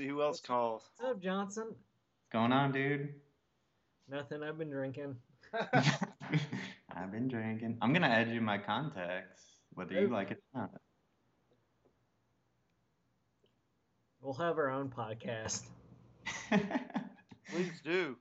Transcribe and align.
Let's 0.00 0.08
see 0.08 0.14
who 0.14 0.22
else 0.22 0.40
calls. 0.40 0.88
What's 0.96 1.10
up, 1.10 1.20
Johnson? 1.20 1.64
What's 1.64 2.32
going 2.32 2.52
on, 2.52 2.72
dude? 2.72 3.12
Nothing. 4.08 4.42
I've 4.42 4.56
been 4.56 4.70
drinking. 4.70 5.14
I've 5.52 7.12
been 7.12 7.28
drinking. 7.28 7.76
I'm 7.82 7.92
gonna 7.92 8.06
add 8.06 8.30
you 8.30 8.40
my 8.40 8.56
contacts, 8.56 9.42
whether 9.74 9.92
you 10.00 10.08
like 10.08 10.30
it 10.30 10.42
or 10.54 10.62
not. 10.62 10.70
We'll 14.22 14.32
have 14.32 14.56
our 14.56 14.70
own 14.70 14.88
podcast. 14.88 15.64
Please 17.50 17.82
do. 17.84 18.16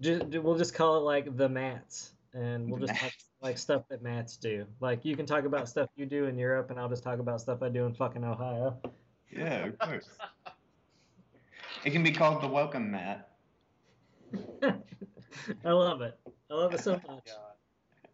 Just, 0.00 0.24
we'll 0.24 0.56
just 0.56 0.72
call 0.72 0.96
it 0.96 1.00
like 1.00 1.36
the 1.36 1.50
Mats, 1.50 2.14
and 2.32 2.70
we'll 2.70 2.80
just 2.80 2.98
talk 2.98 3.12
like 3.42 3.58
stuff 3.58 3.82
that 3.90 4.00
Mats 4.00 4.38
do. 4.38 4.64
Like 4.80 5.04
you 5.04 5.16
can 5.16 5.26
talk 5.26 5.44
about 5.44 5.68
stuff 5.68 5.90
you 5.96 6.06
do 6.06 6.24
in 6.24 6.38
Europe, 6.38 6.70
and 6.70 6.80
I'll 6.80 6.88
just 6.88 7.02
talk 7.02 7.18
about 7.18 7.42
stuff 7.42 7.60
I 7.60 7.68
do 7.68 7.84
in 7.84 7.92
fucking 7.92 8.24
Ohio. 8.24 8.78
yeah, 9.30 9.66
of 9.66 9.78
course. 9.78 10.08
It 11.84 11.92
can 11.92 12.02
be 12.02 12.12
called 12.12 12.42
the 12.42 12.48
welcome 12.48 12.90
mat. 12.90 13.28
I 14.62 15.70
love 15.70 16.00
it. 16.00 16.18
I 16.50 16.54
love 16.54 16.72
it 16.72 16.80
so 16.80 16.92
much. 17.08 17.28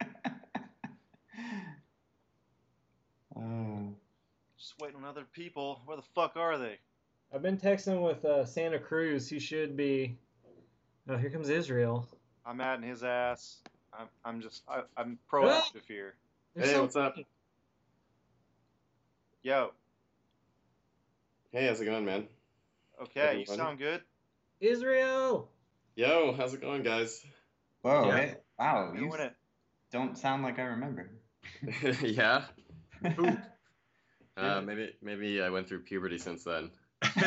Oh. 3.37 3.95
Just 4.59 4.75
waiting 4.81 4.97
on 4.97 5.05
other 5.05 5.25
people. 5.33 5.81
Where 5.87 5.97
the 5.97 6.03
fuck 6.15 6.37
are 6.37 6.59
they? 6.59 6.79
I've 7.33 7.41
been 7.41 7.57
texting 7.57 8.03
with 8.03 8.23
uh, 8.25 8.45
Santa 8.45 8.79
Cruz. 8.79 9.31
He 9.31 9.39
should 9.39 9.77
be. 9.79 10.19
Oh, 11.09 11.17
here 11.17 11.31
comes 11.31 11.49
Israel. 11.49 12.07
I'm 12.45 12.61
adding 12.61 12.87
his 12.87 13.03
ass. 13.03 13.61
I'm, 13.99 14.09
I'm 14.27 14.43
just, 14.43 14.63
I, 14.69 14.83
I'm 14.97 15.19
proactive 15.33 15.87
here. 15.89 16.17
They're 16.55 16.67
Hey, 16.67 16.73
so 16.73 16.83
what's 16.83 16.97
up? 16.97 17.17
Yo, 19.43 19.71
Hey, 21.53 21.67
how's 21.67 21.81
it 21.81 21.87
going, 21.87 22.05
man? 22.05 22.29
Okay, 23.03 23.41
you 23.41 23.47
sound 23.47 23.79
good. 23.79 24.03
Israel. 24.61 25.51
Yo, 25.97 26.33
how's 26.37 26.55
it 26.55 26.61
going, 26.61 26.83
guys? 26.83 27.25
Whoa, 27.83 28.07
Yeah. 28.09 28.17
hey, 28.17 28.35
wow, 28.59 28.93
you 28.95 29.01
Doing 29.09 29.21
it. 29.21 29.35
don't 29.91 30.17
sound 30.17 30.43
like 30.43 30.59
I 30.59 30.63
remember. 30.65 31.11
yeah. 32.03 32.45
Uh, 34.37 34.63
maybe 34.63 34.91
maybe 35.03 35.43
I 35.43 35.51
went 35.51 35.69
through 35.69 35.81
puberty 35.81 36.17
since 36.17 36.45
then. 36.45 36.71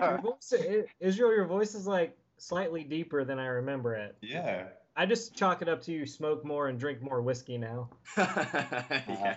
Your 0.00 0.18
voice, 0.20 0.52
Israel, 0.98 1.32
your 1.32 1.44
voice 1.46 1.76
is 1.76 1.86
like 1.86 2.16
slightly 2.38 2.82
deeper 2.82 3.24
than 3.24 3.38
I 3.38 3.46
remember 3.46 3.94
it. 3.94 4.16
Yeah. 4.22 4.64
I 4.96 5.06
just 5.06 5.36
chalk 5.36 5.62
it 5.62 5.68
up 5.68 5.82
to 5.82 5.92
you 5.92 6.04
smoke 6.04 6.44
more 6.44 6.66
and 6.66 6.80
drink 6.80 7.00
more 7.00 7.22
whiskey 7.22 7.58
now. 7.58 7.90
yeah. 8.16 9.36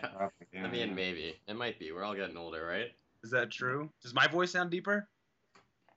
I 0.63 0.67
mean, 0.67 0.95
maybe 0.95 1.35
it 1.47 1.55
might 1.55 1.77
be. 1.77 1.91
We're 1.91 2.03
all 2.03 2.15
getting 2.15 2.37
older, 2.37 2.65
right? 2.65 2.87
Is 3.23 3.29
that 3.31 3.51
true? 3.51 3.89
Does 4.01 4.15
my 4.15 4.25
voice 4.27 4.51
sound 4.51 4.71
deeper 4.71 5.07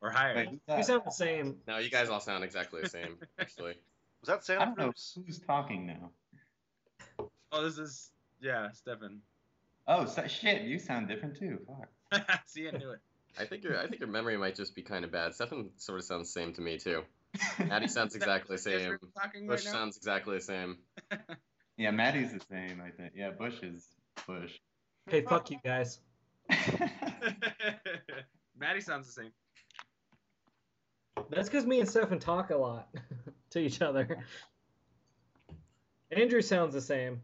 or 0.05 0.11
higher? 0.11 0.37
Wait, 0.37 0.49
who's 0.69 0.77
You 0.77 0.83
sound 0.85 1.03
the 1.07 1.11
same. 1.11 1.57
No, 1.67 1.79
you 1.79 1.91
guys 1.91 2.11
all 2.11 2.21
sound 2.21 2.45
exactly 2.45 2.83
the 2.83 2.91
same, 2.91 3.17
actually. 3.39 3.75
Was 4.21 4.45
that 4.47 4.61
I 4.61 4.65
don't 4.67 4.79
know 4.79 4.93
who's 5.27 5.41
talking 5.41 5.87
now. 5.87 6.11
Oh, 7.51 7.65
this 7.65 7.79
is 7.79 8.11
yeah, 8.41 8.71
Stefan. 8.73 9.21
Oh, 9.87 10.07
so, 10.07 10.27
shit, 10.27 10.63
you 10.63 10.79
sound 10.79 11.09
different 11.09 11.39
too. 11.39 11.59
Fuck. 11.67 12.43
See, 12.47 12.69
I 12.69 12.77
knew 12.77 12.91
it. 12.91 13.01
I 13.39 13.47
think 13.47 13.65
your 13.65 13.79
I 13.79 13.87
think 13.87 14.01
your 14.01 14.09
memory 14.09 14.37
might 14.37 14.55
just 14.55 14.75
be 14.75 14.83
kind 14.83 15.05
of 15.05 15.11
bad. 15.11 15.35
Stefan 15.35 15.71
sort 15.79 15.99
of 15.99 16.05
sounds 16.05 16.33
the 16.33 16.41
same 16.41 16.53
to 16.55 16.61
me 16.61 16.79
too. 16.79 17.03
Maddie 17.59 17.89
sounds 17.89 18.15
exactly 18.21 18.57
the 18.57 18.63
same. 18.63 18.99
Bush 19.47 19.49
right 19.49 19.61
sounds 19.61 19.97
exactly 19.97 20.37
the 20.37 20.45
same. 20.45 20.79
yeah, 21.77 21.91
Maddie's 21.91 22.33
the 22.33 22.41
same, 22.51 22.81
I 22.85 22.91
think. 22.91 23.15
Yeah, 23.17 23.31
Bush 23.31 23.63
is 23.63 23.87
Bush. 24.27 24.53
Hey, 25.09 25.23
fuck 25.23 25.51
you 25.51 25.59
guys. 25.65 25.99
Maddie 28.57 28.81
sounds 28.81 29.07
the 29.07 29.13
same. 29.13 29.33
That's 31.31 31.49
because 31.49 31.67
me 31.67 31.81
and 31.81 31.89
Stefan 31.89 32.19
talk 32.19 32.51
a 32.51 32.57
lot 32.57 32.89
to 33.51 33.59
each 33.59 33.83
other. 33.83 34.19
Andrew 36.11 36.43
sounds 36.43 36.75
the 36.75 36.81
same. 36.81 37.23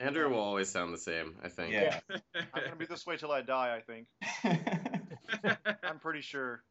Andrew 0.00 0.28
will 0.28 0.40
always 0.40 0.68
sound 0.68 0.92
the 0.92 0.98
same, 0.98 1.36
I 1.44 1.48
think. 1.48 1.72
yeah. 1.72 2.00
I'm 2.34 2.64
gonna 2.64 2.76
be 2.76 2.86
this 2.86 3.06
way 3.06 3.16
till 3.16 3.30
I 3.30 3.40
die. 3.42 3.76
I 3.76 3.80
think. 3.80 4.06
I'm 5.84 5.98
pretty 6.00 6.22
sure. 6.22 6.62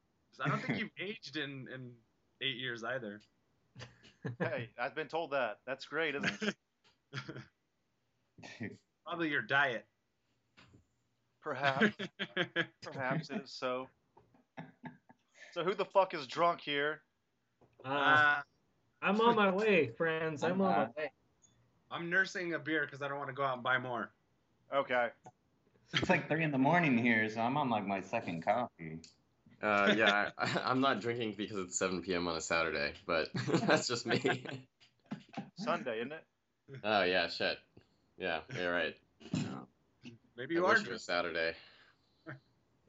I 0.44 0.50
don't 0.50 0.62
think 0.62 0.80
you've 0.80 0.92
aged 1.00 1.38
in 1.38 1.68
in 1.74 1.92
eight 2.42 2.58
years 2.58 2.84
either. 2.84 3.22
Hey, 4.40 4.70
I've 4.80 4.96
been 4.96 5.08
told 5.08 5.32
that. 5.32 5.60
That's 5.66 5.86
great, 5.86 6.16
isn't 6.16 6.44
it? 6.44 6.56
Probably 9.06 9.30
your 9.30 9.42
diet. 9.42 9.86
Perhaps. 11.42 11.96
Perhaps 12.84 13.30
it 13.30 13.42
is 13.44 13.52
so. 13.52 13.88
So 15.54 15.64
who 15.64 15.74
the 15.74 15.86
fuck 15.86 16.14
is 16.14 16.28
drunk 16.28 16.62
here? 16.62 17.02
Uh, 17.86 17.90
Uh, 17.90 18.36
I'm 19.02 19.20
on 19.22 19.36
my 19.36 19.50
way, 19.52 19.88
friends. 19.98 20.44
I'm 20.44 20.62
on 20.62 20.70
my 20.76 20.84
way. 20.98 21.12
I'm 21.90 22.10
nursing 22.10 22.54
a 22.54 22.60
beer 22.60 22.86
because 22.86 23.02
I 23.02 23.08
don't 23.08 23.18
want 23.18 23.30
to 23.30 23.34
go 23.36 23.44
out 23.44 23.56
and 23.56 23.64
buy 23.64 23.78
more. 23.80 24.12
Okay. 24.74 25.08
it's 25.94 26.10
like 26.10 26.30
three 26.30 26.44
in 26.44 26.52
the 26.52 26.58
morning 26.58 26.98
here, 26.98 27.28
so 27.30 27.42
I'm 27.42 27.58
on 27.58 27.70
like 27.70 27.86
my 27.86 28.02
second 28.02 28.46
coffee. 28.46 29.00
Uh, 29.62 29.94
yeah, 29.98 30.30
I, 30.38 30.62
I'm 30.66 30.80
not 30.82 31.02
drinking 31.02 31.36
because 31.38 31.58
it's 31.58 31.78
7 31.78 32.02
p.m. 32.02 32.28
on 32.28 32.38
a 32.38 32.42
Saturday, 32.42 32.94
but 33.06 33.28
that's 33.68 33.88
just 33.88 34.06
me. 34.06 34.44
Sunday, 35.58 35.98
isn't 36.00 36.14
it? 36.14 36.24
oh 36.84 37.04
yeah, 37.04 37.28
shit. 37.28 37.58
Yeah, 38.18 38.40
you're 38.58 38.72
right. 38.72 38.96
Maybe 40.38 40.56
I 40.56 40.60
you 40.60 40.66
are 40.66 40.70
wish 40.70 40.80
it 40.82 40.84
drinking. 40.84 40.94
was 40.94 41.04
Saturday. 41.04 41.54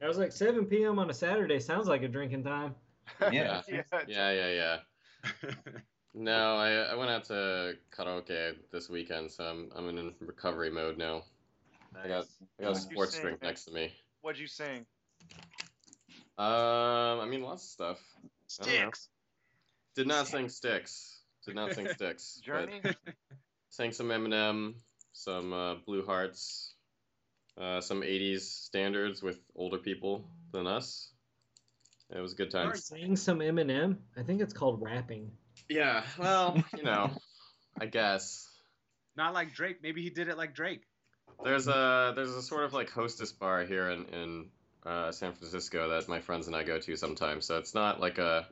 I 0.01 0.07
was 0.07 0.17
like 0.17 0.31
7 0.31 0.65
p.m. 0.65 0.99
on 0.99 1.09
a 1.09 1.13
Saturday. 1.13 1.59
Sounds 1.59 1.87
like 1.87 2.03
a 2.03 2.07
drinking 2.07 2.43
time. 2.43 2.75
Yeah. 3.31 3.61
yeah. 3.69 3.81
Yeah, 4.07 4.31
yeah, 4.31 4.79
yeah. 5.23 5.31
No, 6.15 6.55
I, 6.57 6.71
I 6.73 6.95
went 6.95 7.09
out 7.09 7.23
to 7.25 7.73
karaoke 7.91 8.55
this 8.71 8.87
weekend, 8.87 9.31
so 9.31 9.45
I'm 9.45 9.71
I'm 9.75 9.89
in 9.89 10.13
recovery 10.19 10.69
mode 10.69 10.97
now. 10.97 11.23
I 12.03 12.07
got 12.07 12.25
I 12.59 12.63
got 12.63 12.69
a 12.69 12.71
What'd 12.73 12.83
you 12.83 12.91
sports 12.91 13.19
drink 13.19 13.41
next 13.41 13.65
to 13.65 13.71
me. 13.71 13.91
What'd 14.21 14.39
you 14.39 14.45
sing? 14.45 14.85
Um, 16.37 17.19
I 17.19 17.25
mean 17.25 17.41
lots 17.41 17.63
of 17.63 17.69
stuff. 17.69 17.99
I 18.61 18.63
don't 18.65 18.73
know. 18.73 18.79
Styx. 18.81 19.09
Did 19.95 20.07
not 20.07 20.27
sing 20.27 20.49
Styx. 20.49 21.21
Did 21.45 21.55
not 21.55 21.73
sing 21.73 21.87
Styx. 21.95 22.39
Journey. 22.43 22.81
sang 23.69 23.91
some 23.91 24.09
Eminem, 24.09 24.75
some 25.13 25.51
uh, 25.51 25.75
Blue 25.85 26.05
Hearts, 26.05 26.75
uh, 27.59 27.81
some 27.81 28.01
'80s 28.01 28.41
standards 28.41 29.21
with 29.21 29.39
older 29.55 29.77
people 29.77 30.25
than 30.51 30.67
us. 30.67 31.09
It 32.09 32.19
was 32.19 32.33
a 32.33 32.35
good 32.35 32.51
time. 32.51 32.75
Saying 32.75 33.15
some 33.15 33.39
Eminem. 33.39 33.97
I 34.17 34.23
think 34.23 34.41
it's 34.41 34.53
called 34.53 34.81
rapping. 34.81 35.31
Yeah, 35.69 36.03
well, 36.19 36.61
you 36.77 36.83
know, 36.83 37.11
I 37.79 37.85
guess. 37.85 38.47
Not 39.15 39.33
like 39.33 39.53
Drake. 39.53 39.77
Maybe 39.81 40.01
he 40.01 40.09
did 40.09 40.27
it 40.27 40.37
like 40.37 40.53
Drake. 40.55 40.83
There's 41.43 41.67
a 41.67 42.13
there's 42.15 42.33
a 42.33 42.41
sort 42.41 42.63
of 42.63 42.73
like 42.73 42.89
hostess 42.89 43.31
bar 43.31 43.63
here 43.63 43.89
in 43.89 44.05
in 44.05 44.49
uh, 44.85 45.11
San 45.11 45.33
Francisco 45.33 45.89
that 45.89 46.07
my 46.07 46.19
friends 46.19 46.47
and 46.47 46.55
I 46.55 46.63
go 46.63 46.79
to 46.79 46.95
sometimes. 46.95 47.45
So 47.45 47.57
it's 47.57 47.73
not 47.73 47.99
like 47.99 48.17
a 48.17 48.47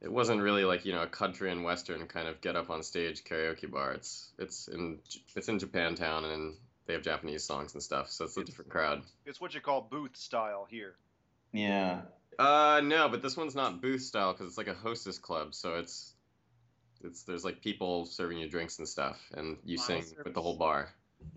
it 0.00 0.12
wasn't 0.12 0.42
really 0.42 0.64
like 0.64 0.84
you 0.84 0.92
know 0.92 1.02
a 1.02 1.08
country 1.08 1.50
and 1.50 1.64
western 1.64 2.06
kind 2.06 2.28
of 2.28 2.40
get 2.40 2.56
up 2.56 2.70
on 2.70 2.82
stage 2.82 3.24
karaoke 3.24 3.70
bar. 3.70 3.92
It's 3.92 4.30
it's 4.38 4.68
in 4.68 4.98
it's 5.34 5.48
in 5.48 5.58
Japantown 5.58 6.24
and 6.32 6.54
they 6.88 6.94
have 6.94 7.02
Japanese 7.02 7.44
songs 7.44 7.74
and 7.74 7.82
stuff. 7.82 8.10
So 8.10 8.24
it's 8.24 8.36
a 8.36 8.42
different 8.42 8.70
crowd. 8.70 9.02
It's 9.26 9.40
what 9.40 9.54
you 9.54 9.60
call 9.60 9.82
booth 9.82 10.16
style 10.16 10.66
here. 10.68 10.96
Yeah. 11.52 12.02
Uh 12.38 12.80
no, 12.82 13.08
but 13.08 13.22
this 13.22 13.36
one's 13.36 13.54
not 13.54 13.80
booth 13.80 14.02
style 14.02 14.32
because 14.32 14.46
it's 14.48 14.58
like 14.58 14.68
a 14.68 14.74
hostess 14.74 15.18
club. 15.18 15.54
So 15.54 15.76
it's 15.76 16.14
it's 17.04 17.22
there's 17.24 17.44
like 17.44 17.60
people 17.60 18.06
serving 18.06 18.38
you 18.38 18.48
drinks 18.48 18.78
and 18.78 18.88
stuff, 18.88 19.20
and 19.34 19.58
you 19.64 19.76
Wow, 19.78 19.84
sing 19.84 20.04
with 20.24 20.34
the 20.34 20.42
whole 20.42 20.56
bar. 20.56 20.88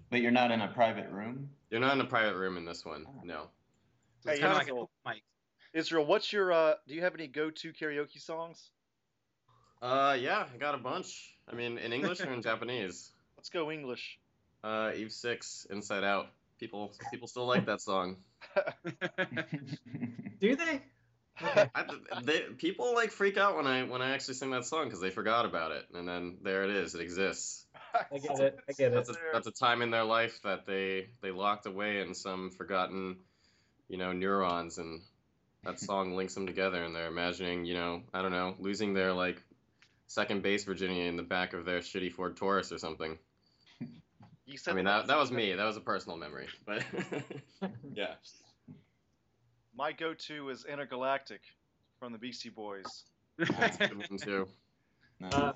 But 0.09 0.21
you're 0.21 0.31
not 0.31 0.51
in 0.51 0.61
a 0.61 0.67
private 0.69 1.09
room? 1.09 1.49
You're 1.69 1.79
not 1.81 1.93
in 1.95 2.01
a 2.01 2.05
private 2.07 2.37
room 2.37 2.57
in 2.57 2.65
this 2.65 2.85
one. 2.85 3.07
No. 3.23 3.49
So 4.21 4.29
it's 4.29 4.39
Hey, 4.39 4.39
kind 4.39 4.53
of 4.53 4.57
like 4.59 4.87
a 5.05 5.09
mic. 5.09 5.23
Israel, 5.73 6.05
what's 6.05 6.31
your 6.31 6.51
uh? 6.51 6.75
Do 6.87 6.93
you 6.95 7.01
have 7.01 7.15
any 7.15 7.27
go-to 7.27 7.73
karaoke 7.73 8.21
songs? 8.21 8.71
Uh, 9.81 10.15
yeah, 10.19 10.45
I 10.53 10.57
got 10.57 10.75
a 10.75 10.77
bunch. 10.77 11.35
I 11.51 11.55
mean, 11.55 11.77
in 11.77 11.91
English 11.93 12.21
or 12.21 12.31
in 12.31 12.41
Japanese. 12.43 13.11
Let's 13.37 13.49
go 13.49 13.71
English. 13.71 14.19
Uh, 14.63 14.91
Eve 14.95 15.11
Six, 15.11 15.65
Inside 15.69 16.03
Out. 16.03 16.27
People, 16.59 16.93
people 17.11 17.27
still 17.27 17.47
like 17.47 17.65
that 17.65 17.81
song. 17.81 18.17
Do 20.39 20.55
they? 20.55 20.81
I, 21.39 21.85
they, 22.23 22.41
people 22.57 22.93
like 22.93 23.11
freak 23.11 23.37
out 23.37 23.55
when 23.55 23.67
I 23.67 23.83
when 23.83 24.01
I 24.01 24.11
actually 24.11 24.35
sing 24.35 24.51
that 24.51 24.65
song 24.65 24.85
because 24.85 25.01
they 25.01 25.09
forgot 25.09 25.45
about 25.45 25.71
it, 25.71 25.85
and 25.93 26.07
then 26.07 26.37
there 26.43 26.63
it 26.63 26.71
is. 26.71 26.95
It 26.95 27.01
exists. 27.01 27.65
I 28.11 28.17
get 28.17 28.39
it. 28.39 28.59
I 28.69 28.73
get 28.73 28.93
it. 28.93 29.09
A, 29.09 29.15
that's 29.33 29.47
a 29.47 29.51
time 29.51 29.81
in 29.81 29.91
their 29.91 30.03
life 30.03 30.39
that 30.43 30.65
they 30.65 31.07
they 31.21 31.31
locked 31.31 31.65
away 31.65 32.01
in 32.01 32.13
some 32.13 32.51
forgotten, 32.51 33.17
you 33.87 33.97
know, 33.97 34.11
neurons, 34.11 34.77
and 34.77 35.01
that 35.63 35.79
song 35.79 36.15
links 36.15 36.35
them 36.35 36.47
together, 36.47 36.83
and 36.83 36.95
they're 36.95 37.07
imagining, 37.07 37.65
you 37.65 37.73
know, 37.73 38.03
I 38.13 38.21
don't 38.21 38.31
know, 38.31 38.55
losing 38.59 38.93
their 38.93 39.13
like 39.13 39.41
second 40.07 40.43
base 40.43 40.65
Virginia 40.65 41.05
in 41.05 41.15
the 41.15 41.23
back 41.23 41.53
of 41.53 41.65
their 41.65 41.79
shitty 41.79 42.11
Ford 42.11 42.37
Taurus 42.37 42.71
or 42.71 42.77
something. 42.77 43.17
You 44.45 44.57
I 44.67 44.73
mean, 44.73 44.85
that, 44.85 45.07
that 45.07 45.17
was 45.17 45.31
me. 45.31 45.53
That 45.53 45.65
was 45.65 45.77
a 45.77 45.81
personal 45.81 46.17
memory. 46.17 46.47
But 46.65 46.83
yeah. 47.93 48.15
My 49.75 49.91
go-to 49.91 50.49
is 50.49 50.65
Intergalactic 50.65 51.41
from 51.99 52.11
the 52.11 52.17
Beastie 52.17 52.49
Boys. 52.49 52.85
That's 53.37 53.77
a 53.79 53.87
good 53.87 54.09
one 54.09 54.19
too. 54.19 54.47
Nice. 55.19 55.33
Uh, 55.33 55.53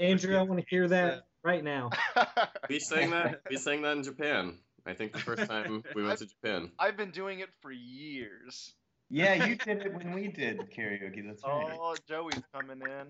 Andrew, 0.00 0.36
I 0.36 0.42
want 0.42 0.60
to 0.60 0.66
hear 0.68 0.88
that 0.88 1.26
right 1.44 1.62
now. 1.62 1.88
We 2.68 2.80
sang 2.80 3.10
that. 3.10 3.42
We 3.48 3.56
sang 3.56 3.82
that 3.82 3.96
in 3.96 4.02
Japan. 4.02 4.58
I 4.86 4.92
think 4.94 5.12
the 5.12 5.20
first 5.20 5.48
time 5.48 5.84
we 5.94 6.02
went 6.02 6.18
to 6.18 6.26
Japan. 6.26 6.72
I've 6.80 6.96
been 6.96 7.12
doing 7.12 7.38
it 7.38 7.48
for 7.62 7.70
years. 7.70 8.74
yeah, 9.08 9.46
you 9.46 9.54
did 9.54 9.82
it 9.86 9.94
when 9.94 10.12
we 10.12 10.26
did 10.28 10.58
karaoke. 10.76 11.24
That's 11.24 11.44
right. 11.44 11.76
Oh, 11.80 11.94
Joey's 12.08 12.42
coming 12.52 12.80
in. 12.82 13.06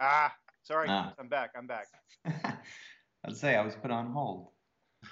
Ah, 0.00 0.34
sorry, 0.64 0.88
Ah. 0.90 1.12
I'm 1.20 1.28
back. 1.28 1.52
I'm 1.56 1.68
back. 1.68 1.86
I'd 3.28 3.36
say 3.36 3.54
I 3.56 3.62
was 3.62 3.76
put 3.76 3.90
on 3.90 4.10
hold. 4.10 4.48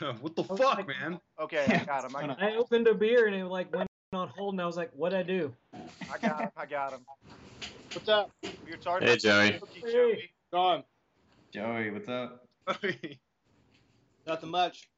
what 0.21 0.35
the 0.35 0.43
Oh 0.49 0.57
fuck, 0.57 0.79
my 0.79 0.87
man? 0.87 1.21
Okay, 1.39 1.67
I 1.69 1.85
got 1.85 2.07
him. 2.07 2.17
I, 2.17 2.35
I 2.39 2.57
opened 2.57 2.89
a 2.89 2.95
beer 2.95 3.27
and 3.27 3.37
it 3.37 3.45
like 3.45 3.71
went 3.75 3.91
on 4.15 4.29
hold, 4.29 4.55
and 4.55 4.63
I 4.63 4.65
was 4.65 4.77
like, 4.77 4.91
"What'd 4.93 5.19
I 5.19 5.23
do?" 5.23 5.55
I 5.75 6.17
got 6.19 6.45
him. 6.45 6.51
I 6.57 6.65
got 6.65 6.95
him. 6.95 7.05
What's 7.93 8.09
up? 8.09 8.31
You're 8.67 8.79
talking 8.79 9.07
Hey, 9.07 9.19
Joey. 9.19 9.51
Hey. 9.51 9.93
Joey. 9.93 10.31
Gone. 10.51 10.85
Joey, 11.53 11.91
what's 11.91 12.09
up? 12.09 12.47
Nothing 14.27 14.51
much. 14.51 14.89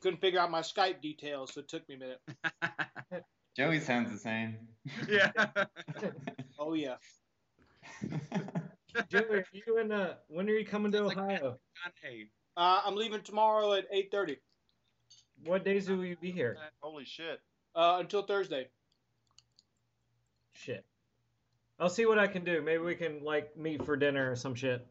Couldn't 0.00 0.20
figure 0.20 0.38
out 0.38 0.48
my 0.48 0.60
Skype 0.60 1.00
details, 1.00 1.54
so 1.54 1.60
it 1.60 1.68
took 1.68 1.88
me 1.88 1.96
a 1.96 1.98
minute. 1.98 3.24
Joey 3.56 3.80
sounds 3.80 4.12
the 4.12 4.18
same. 4.18 4.68
yeah. 5.08 5.32
Oh 6.56 6.74
yeah. 6.74 6.96
Joey, 9.08 9.38
are 9.38 9.44
you 9.52 9.78
in? 9.78 9.90
Uh, 9.90 10.14
when 10.28 10.48
are 10.48 10.52
you 10.52 10.64
coming 10.64 10.92
to 10.92 10.98
Sounds 10.98 11.16
like 11.16 11.18
Ohio? 11.18 11.58
Hey, 12.00 12.28
Uh, 12.56 12.82
I'm 12.84 12.94
leaving 12.96 13.22
tomorrow 13.22 13.72
at 13.74 13.90
8:30 13.92 14.36
What 15.44 15.64
days 15.64 15.88
will 15.88 16.04
you 16.04 16.16
be 16.16 16.30
here? 16.30 16.56
Holy 16.80 17.04
shit. 17.04 17.40
uh, 17.74 17.96
until 18.00 18.22
Thursday. 18.22 18.68
Shit. 20.52 20.84
I'll 21.80 21.88
see 21.90 22.06
what 22.06 22.18
I 22.18 22.28
can 22.28 22.44
do. 22.44 22.62
Maybe 22.62 22.82
we 22.82 22.94
can 22.94 23.24
like 23.24 23.56
meet 23.56 23.84
for 23.84 23.96
dinner 23.96 24.30
or 24.30 24.36
some 24.36 24.54
shit. 24.54 24.86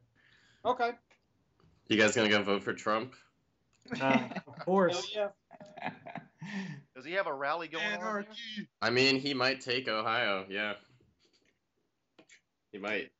Okay. 0.65 0.92
You 1.88 1.98
guys 1.98 2.15
gonna 2.15 2.30
go 2.30 2.44
vote 2.44 2.63
for 2.63 2.74
Trump? 2.74 3.13
Uh, 4.01 4.19
of 4.48 4.60
course. 4.65 5.13
Hell 5.13 5.33
yeah. 5.81 5.89
Does 6.95 7.06
he 7.06 7.13
have 7.13 7.27
a 7.27 7.33
rally 7.33 7.69
going 7.69 7.86
on? 7.86 7.92
here? 7.92 8.00
anarchy. 8.00 8.68
I 8.81 8.89
mean, 8.89 9.19
he 9.19 9.33
might 9.33 9.62
take 9.62 9.88
Ohio. 9.88 10.45
Yeah. 10.50 10.74
He 12.74 12.77
might. 12.80 13.12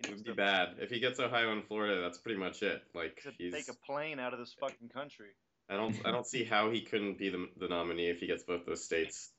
He 0.00 0.08
It 0.08 0.16
would 0.16 0.24
be 0.24 0.30
to, 0.30 0.36
bad 0.36 0.76
if 0.78 0.90
he 0.90 1.00
gets 1.00 1.18
Ohio 1.20 1.52
and 1.52 1.64
Florida. 1.64 2.00
That's 2.00 2.18
pretty 2.18 2.38
much 2.38 2.62
it. 2.62 2.82
Like 2.94 3.20
to 3.22 3.32
he's. 3.38 3.52
take 3.52 3.68
a 3.68 3.86
plane 3.86 4.18
out 4.18 4.32
of 4.32 4.38
this 4.38 4.54
fucking 4.60 4.88
country. 4.88 5.30
I 5.68 5.76
don't. 5.76 5.96
I 6.04 6.10
don't 6.10 6.26
see 6.26 6.44
how 6.44 6.70
he 6.70 6.82
couldn't 6.82 7.18
be 7.18 7.28
the, 7.30 7.48
the 7.58 7.68
nominee 7.68 8.08
if 8.08 8.20
he 8.20 8.26
gets 8.26 8.44
both 8.44 8.66
those 8.66 8.84
states. 8.84 9.30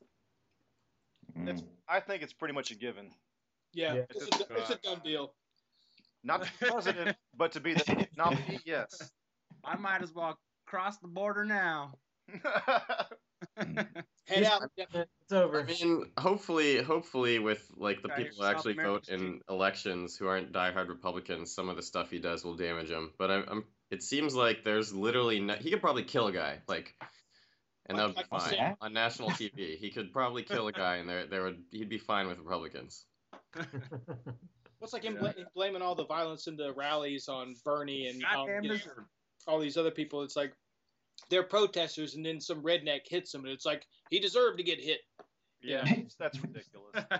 Mm. 1.37 1.61
I 1.87 1.99
think 1.99 2.23
it's 2.23 2.33
pretty 2.33 2.53
much 2.53 2.71
a 2.71 2.75
given. 2.75 3.11
Yeah. 3.73 3.93
Yeah. 3.95 4.01
It's, 4.09 4.23
a, 4.23 4.55
it's 4.55 4.69
a 4.71 4.75
done 4.77 5.01
deal. 5.03 5.33
Not 6.23 6.43
to 6.43 6.49
be 6.59 6.71
president, 6.71 7.17
but 7.35 7.51
to 7.53 7.59
be 7.59 7.73
the 7.73 8.07
nominee, 8.17 8.59
yes. 8.65 9.11
I 9.63 9.77
might 9.77 10.01
as 10.01 10.13
well 10.13 10.37
cross 10.65 10.97
the 10.97 11.07
border 11.07 11.45
now. 11.45 11.93
Head 14.27 14.43
out. 14.43 14.63
It's 14.77 15.31
over. 15.31 15.61
I 15.61 15.65
mean, 15.65 16.05
hopefully, 16.17 16.81
hopefully, 16.81 17.39
with 17.39 17.65
like 17.75 18.01
the 18.01 18.09
Gotta 18.09 18.23
people 18.23 18.37
who 18.43 18.49
actually 18.49 18.73
vote 18.73 19.09
in 19.09 19.41
elections 19.49 20.17
who 20.17 20.27
aren't 20.27 20.51
diehard 20.51 20.89
Republicans, 20.89 21.53
some 21.53 21.69
of 21.69 21.75
the 21.75 21.83
stuff 21.83 22.09
he 22.09 22.19
does 22.19 22.43
will 22.43 22.55
damage 22.55 22.89
him. 22.89 23.11
But 23.17 23.31
I'm, 23.31 23.45
I'm 23.47 23.63
it 23.91 24.03
seems 24.03 24.35
like 24.35 24.63
there's 24.63 24.93
literally 24.93 25.39
no, 25.39 25.53
he 25.55 25.69
could 25.71 25.81
probably 25.81 26.03
kill 26.03 26.27
a 26.27 26.31
guy, 26.33 26.59
like, 26.67 26.93
and 27.85 27.97
that 27.97 28.07
would 28.07 28.15
be 28.15 28.21
Like- 28.21 28.31
like 28.31 28.41
fine 28.41 28.53
Sam? 28.53 28.75
on 28.81 28.93
national 28.93 29.29
TV. 29.29 29.77
He 29.77 29.91
could 29.91 30.11
probably 30.11 30.43
kill 30.43 30.67
a 30.67 30.73
guy, 30.73 30.97
and 30.97 31.07
there, 31.09 31.25
there 31.27 31.43
would 31.43 31.63
he'd 31.71 31.89
be 31.89 31.97
fine 31.99 32.27
with 32.27 32.39
Republicans. 32.39 33.05
What's 34.79 34.93
like 34.93 35.03
him 35.03 35.15
bla- 35.17 35.33
blaming 35.55 35.81
all 35.81 35.95
the 35.95 36.05
violence 36.05 36.47
in 36.47 36.55
the 36.55 36.73
rallies 36.73 37.27
on 37.29 37.55
Bernie 37.65 38.07
and 38.07 38.23
um, 38.25 38.47
you 38.63 38.69
know, 38.73 38.77
all 39.47 39.59
these 39.59 39.77
other 39.77 39.89
people? 39.91 40.21
It's 40.21 40.35
like 40.35 40.53
they're 41.29 41.43
protesters, 41.43 42.15
and 42.15 42.25
then 42.25 42.39
some 42.41 42.61
redneck 42.63 43.01
hits 43.07 43.31
them, 43.31 43.43
and 43.43 43.53
it's 43.53 43.65
like 43.65 43.85
he 44.09 44.19
deserved 44.19 44.57
to 44.57 44.63
get 44.63 44.79
hit. 44.79 44.99
Yeah, 45.61 45.83
Yeah. 45.85 45.95
that's 46.19 46.39
ridiculous. 46.41 46.93
I 47.11 47.19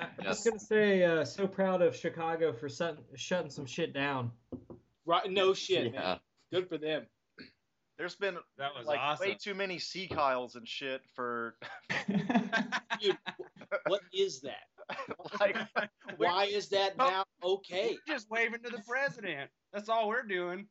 I 0.00 0.06
was 0.18 0.24
Yes. 0.24 0.44
gonna 0.44 0.58
say, 0.60 1.02
uh, 1.04 1.24
so 1.24 1.46
proud 1.48 1.82
of 1.82 1.94
Chicago 1.96 2.52
for 2.52 2.68
shutting, 2.68 3.04
shutting 3.16 3.50
some 3.50 3.66
shit 3.66 3.92
down. 3.92 4.30
Right? 5.04 5.28
No 5.30 5.54
shit, 5.54 5.92
yeah. 5.92 6.00
man. 6.00 6.20
Good 6.52 6.68
for 6.68 6.78
them. 6.78 7.06
There's 7.98 8.14
been 8.14 8.36
that 8.58 8.76
was 8.76 8.86
like 8.86 9.00
awesome. 9.00 9.28
way 9.28 9.34
too 9.34 9.54
many 9.54 9.80
Sieg 9.80 10.10
Heils 10.10 10.54
and 10.54 10.68
shit 10.68 11.02
for 11.16 11.56
Dude, 13.00 13.18
what 13.88 14.02
is 14.14 14.40
that? 14.42 14.68
like 15.40 15.56
Why 16.16 16.44
is 16.44 16.68
that 16.68 16.96
now 16.96 17.24
okay? 17.42 17.96
We're 18.06 18.14
just 18.14 18.30
waving 18.30 18.60
to 18.62 18.70
the 18.70 18.82
president. 18.88 19.50
That's 19.72 19.88
all 19.88 20.08
we're 20.08 20.22
doing. 20.22 20.66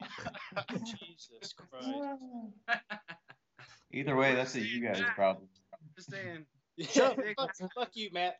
Jesus 0.84 1.54
Christ. 1.54 1.88
Either 3.92 4.16
way, 4.16 4.34
that's 4.34 4.54
a 4.54 4.60
you 4.60 4.82
guys 4.82 5.00
problem. 5.14 5.48
Just 5.96 6.10
saying. 6.10 6.44
Yeah, 6.94 7.12
fuck, 7.36 7.50
fuck 7.74 7.90
you, 7.94 8.10
Matt. 8.12 8.36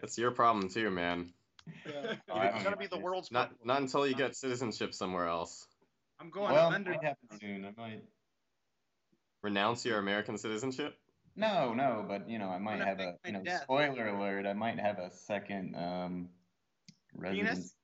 That's 0.00 0.18
your 0.18 0.32
problem 0.32 0.68
too, 0.68 0.90
man. 0.90 1.32
Yeah. 1.86 2.14
Oh, 2.28 2.34
I 2.34 2.46
don't 2.46 2.54
it's 2.56 2.64
gonna 2.64 2.76
be 2.76 2.86
the 2.88 2.98
world's 2.98 3.30
Not 3.30 3.50
problem. 3.50 3.66
not 3.66 3.80
until 3.82 4.06
you 4.06 4.14
get 4.16 4.34
citizenship 4.34 4.94
somewhere 4.94 5.26
else. 5.28 5.66
I'm 6.20 6.30
going 6.30 6.52
well, 6.52 6.70
it 6.70 6.74
under. 6.74 6.90
might 6.90 7.04
happen 7.04 7.28
soon. 7.40 7.64
I 7.64 7.80
might. 7.80 8.02
Renounce 9.42 9.84
your 9.84 9.98
American 9.98 10.38
citizenship. 10.38 10.96
No, 11.36 11.72
no, 11.72 12.04
but 12.08 12.28
you 12.28 12.38
know, 12.38 12.48
I 12.48 12.58
might 12.58 12.80
have 12.80 12.98
a 12.98 13.14
you 13.24 13.32
know, 13.32 13.42
death. 13.44 13.62
spoiler 13.62 14.08
alert. 14.08 14.46
I 14.46 14.54
might 14.54 14.80
have 14.80 14.98
a 14.98 15.12
second 15.12 15.76
um 15.76 16.28
residence. 17.14 17.74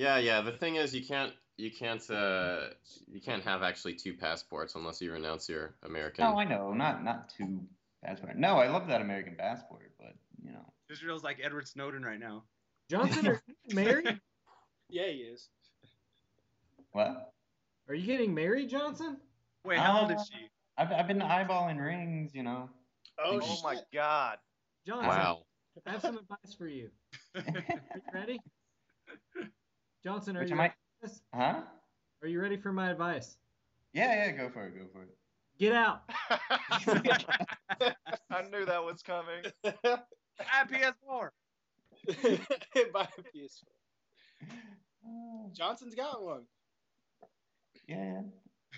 Yeah, 0.00 0.16
yeah. 0.16 0.40
The 0.40 0.52
thing 0.52 0.76
is, 0.76 0.94
you 0.94 1.04
can't 1.04 1.34
you 1.58 1.70
can't 1.70 2.08
uh 2.10 2.68
you 3.06 3.20
can't 3.20 3.44
have 3.44 3.62
actually 3.62 3.94
two 3.96 4.14
passports 4.14 4.74
unless 4.74 5.02
you 5.02 5.12
renounce 5.12 5.46
your 5.46 5.74
American. 5.82 6.24
No, 6.24 6.38
I 6.38 6.44
know, 6.44 6.72
not 6.72 7.04
not 7.04 7.28
two 7.28 7.60
passport. 8.02 8.38
No, 8.38 8.56
I 8.56 8.68
love 8.68 8.86
that 8.88 9.02
American 9.02 9.36
passport, 9.36 9.92
but 9.98 10.14
you 10.42 10.52
know. 10.52 10.72
Israel's 10.90 11.22
like 11.22 11.38
Edward 11.42 11.68
Snowden 11.68 12.02
right 12.02 12.18
now. 12.18 12.44
Johnson, 12.88 13.26
are 13.26 13.42
you 13.66 13.74
married? 13.74 14.20
Yeah, 14.92 15.06
he 15.06 15.18
is. 15.18 15.48
What? 16.90 17.32
Are 17.88 17.94
you 17.94 18.04
getting 18.04 18.34
married, 18.34 18.70
Johnson? 18.70 19.18
Wait, 19.64 19.78
how 19.78 20.00
old 20.00 20.10
Uh, 20.10 20.14
is 20.14 20.26
she? 20.26 20.48
I've 20.76 20.90
I've 20.90 21.06
been 21.06 21.20
eyeballing 21.20 21.78
rings, 21.78 22.34
you 22.34 22.42
know. 22.42 22.70
Oh, 23.16 23.38
shit. 23.38 23.62
my 23.62 23.76
god. 23.92 24.38
Johnson, 24.84 25.06
Wow. 25.06 25.42
I 25.86 25.90
have 25.90 26.00
some 26.00 26.18
advice 26.18 26.54
for 26.58 26.66
you. 26.66 26.90
Are 27.36 27.42
you 27.46 28.02
ready? 28.12 28.40
Johnson, 30.04 30.36
are 30.36 30.40
Which 30.40 30.50
you 30.50 30.56
I 30.56 30.58
ready 30.60 30.74
for 31.00 31.08
this? 31.08 31.20
Huh? 31.34 31.62
Are 32.22 32.28
you 32.28 32.40
ready 32.40 32.56
for 32.56 32.72
my 32.72 32.90
advice? 32.90 33.36
Yeah, 33.92 34.26
yeah, 34.26 34.32
go 34.32 34.48
for 34.50 34.66
it, 34.66 34.74
go 34.74 34.86
for 34.92 35.02
it. 35.02 35.08
Get 35.58 35.72
out. 35.72 36.02
I 38.30 38.42
knew 38.50 38.64
that 38.64 38.82
was 38.82 39.02
coming. 39.02 39.44
Ah, 39.84 40.64
PS4. 40.66 41.30
Buy 42.92 43.08
a 43.18 43.22
PS4. 43.36 43.64
Johnson's 45.52 45.94
got 45.94 46.22
one. 46.22 46.44
Yeah, 47.86 48.04
yeah. 48.04 48.22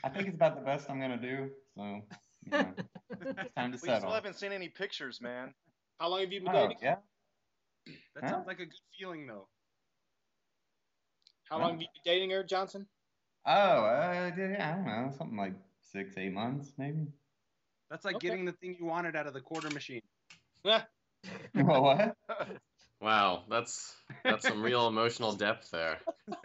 I 0.02 0.08
think 0.08 0.26
it's 0.26 0.34
about 0.34 0.56
the 0.56 0.62
best 0.62 0.90
I'm 0.90 1.00
gonna 1.00 1.20
do. 1.20 1.50
So, 1.76 1.82
you 1.84 2.02
know, 2.50 2.72
it's 3.20 3.54
time 3.54 3.70
to 3.72 3.78
We 3.80 3.94
still 3.94 4.10
haven't 4.10 4.36
seen 4.36 4.50
any 4.52 4.68
pictures, 4.68 5.20
man. 5.20 5.54
How 6.00 6.08
long 6.08 6.20
have 6.20 6.32
you 6.32 6.40
been 6.40 6.48
Oh, 6.54 6.68
dating? 6.68 6.78
yeah. 6.82 6.96
That 8.14 8.24
Huh? 8.24 8.30
sounds 8.30 8.46
like 8.46 8.58
a 8.58 8.64
good 8.66 8.74
feeling 8.98 9.26
though. 9.26 9.48
How 11.50 11.58
long 11.58 11.72
have 11.72 11.80
you 11.82 11.86
been 11.92 12.02
dating 12.12 12.30
her, 12.30 12.42
Johnson? 12.42 12.86
Oh, 13.44 13.50
uh, 13.52 14.30
yeah, 14.36 14.72
I 14.72 14.76
don't 14.76 14.84
know, 15.06 15.12
something 15.16 15.36
like 15.36 15.54
six, 15.80 16.16
eight 16.16 16.32
months, 16.32 16.72
maybe. 16.78 17.08
That's 17.90 18.04
like 18.04 18.16
Okay. 18.16 18.28
getting 18.28 18.44
the 18.44 18.52
thing 18.52 18.76
you 18.78 18.86
wanted 18.86 19.16
out 19.16 19.26
of 19.26 19.34
the 19.34 19.40
quarter 19.40 19.68
machine. 19.70 20.02
Well, 20.64 20.86
what? 21.54 22.16
Wow, 23.00 23.42
that's 23.50 23.96
that's 24.24 24.46
some 24.46 24.62
real 24.62 24.86
emotional 24.86 25.32
depth 25.32 25.72
there. 25.72 25.98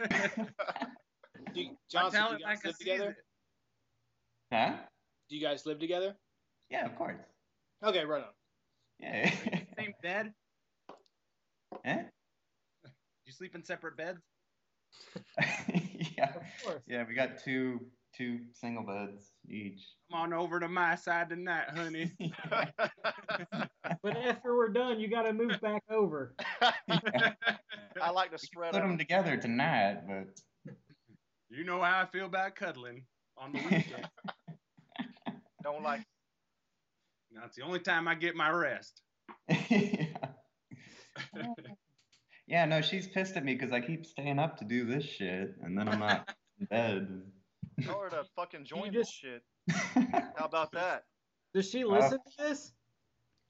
you, 1.54 1.70
Johnson, 1.90 2.24
do 2.30 2.34
you 2.34 2.44
guys 2.44 2.64
live 2.64 2.78
together? 2.78 3.10
it. 3.10 3.16
Huh? 4.52 4.76
Do 5.30 5.36
you 5.36 5.40
guys 5.46 5.64
live 5.66 5.78
together? 5.78 6.16
Yeah, 6.68 6.84
of 6.86 6.96
course. 6.96 7.20
Okay, 7.84 8.04
right 8.04 8.24
on. 8.24 8.30
Yeah. 8.98 9.30
Same 9.78 9.94
bed. 10.02 10.32
eh? 11.84 12.02
Do 12.84 12.90
you 13.26 13.32
sleep 13.32 13.54
in 13.54 13.62
separate 13.62 13.96
beds. 13.96 14.18
yeah. 16.16 16.34
Of 16.34 16.42
course. 16.64 16.82
Yeah, 16.86 17.04
we 17.08 17.14
got 17.14 17.38
two 17.44 17.80
two 18.16 18.40
single 18.52 18.84
beds 18.84 19.30
each. 19.48 19.80
Come 20.10 20.20
on 20.20 20.32
over 20.32 20.58
to 20.60 20.68
my 20.68 20.94
side 20.96 21.28
tonight, 21.28 21.68
honey. 21.70 22.12
But 24.02 24.16
after 24.16 24.54
we're 24.56 24.68
done, 24.68 25.00
you 25.00 25.08
got 25.08 25.22
to 25.22 25.32
move 25.32 25.60
back 25.60 25.82
over. 25.90 26.34
I 26.60 28.10
like 28.12 28.30
to 28.32 28.38
spread 28.38 28.72
Put 28.72 28.82
them 28.82 28.92
out. 28.92 28.98
together 28.98 29.36
tonight, 29.36 30.02
but 30.06 30.74
You 31.50 31.64
know 31.64 31.80
how 31.82 32.00
I 32.02 32.06
feel 32.06 32.26
about 32.26 32.54
cuddling 32.54 33.04
on 33.36 33.52
the 33.52 33.60
weekend. 33.62 34.08
Don't 35.62 35.82
like. 35.82 36.02
That's 37.32 37.56
the 37.56 37.62
only 37.62 37.80
time 37.80 38.08
I 38.08 38.14
get 38.14 38.36
my 38.36 38.50
rest. 38.50 39.02
yeah. 39.70 40.06
Yeah, 42.48 42.64
no, 42.64 42.80
she's 42.80 43.06
pissed 43.06 43.36
at 43.36 43.44
me 43.44 43.54
because 43.54 43.72
I 43.72 43.80
keep 43.80 44.06
staying 44.06 44.38
up 44.38 44.56
to 44.58 44.64
do 44.64 44.84
this 44.84 45.04
shit, 45.04 45.54
and 45.62 45.78
then 45.78 45.88
I'm 45.88 46.00
not 46.00 46.34
in 46.60 46.66
bed. 46.66 47.22
Tell 47.82 48.00
her 48.00 48.08
to 48.10 48.24
fucking 48.34 48.64
join 48.64 48.92
just- 48.92 49.10
this 49.22 49.32
shit. 49.32 49.42
How 50.36 50.46
about 50.46 50.72
that? 50.72 51.04
Does 51.54 51.68
she 51.70 51.84
uh, 51.84 51.88
listen 51.88 52.18
to 52.18 52.32
this? 52.38 52.72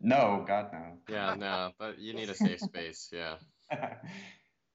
no, 0.00 0.44
God 0.46 0.70
no. 0.72 0.98
Yeah, 1.08 1.34
no, 1.34 1.70
but 1.78 1.98
you 1.98 2.12
need 2.12 2.28
a 2.28 2.34
safe 2.34 2.60
space. 2.60 3.10
Yeah. 3.12 3.36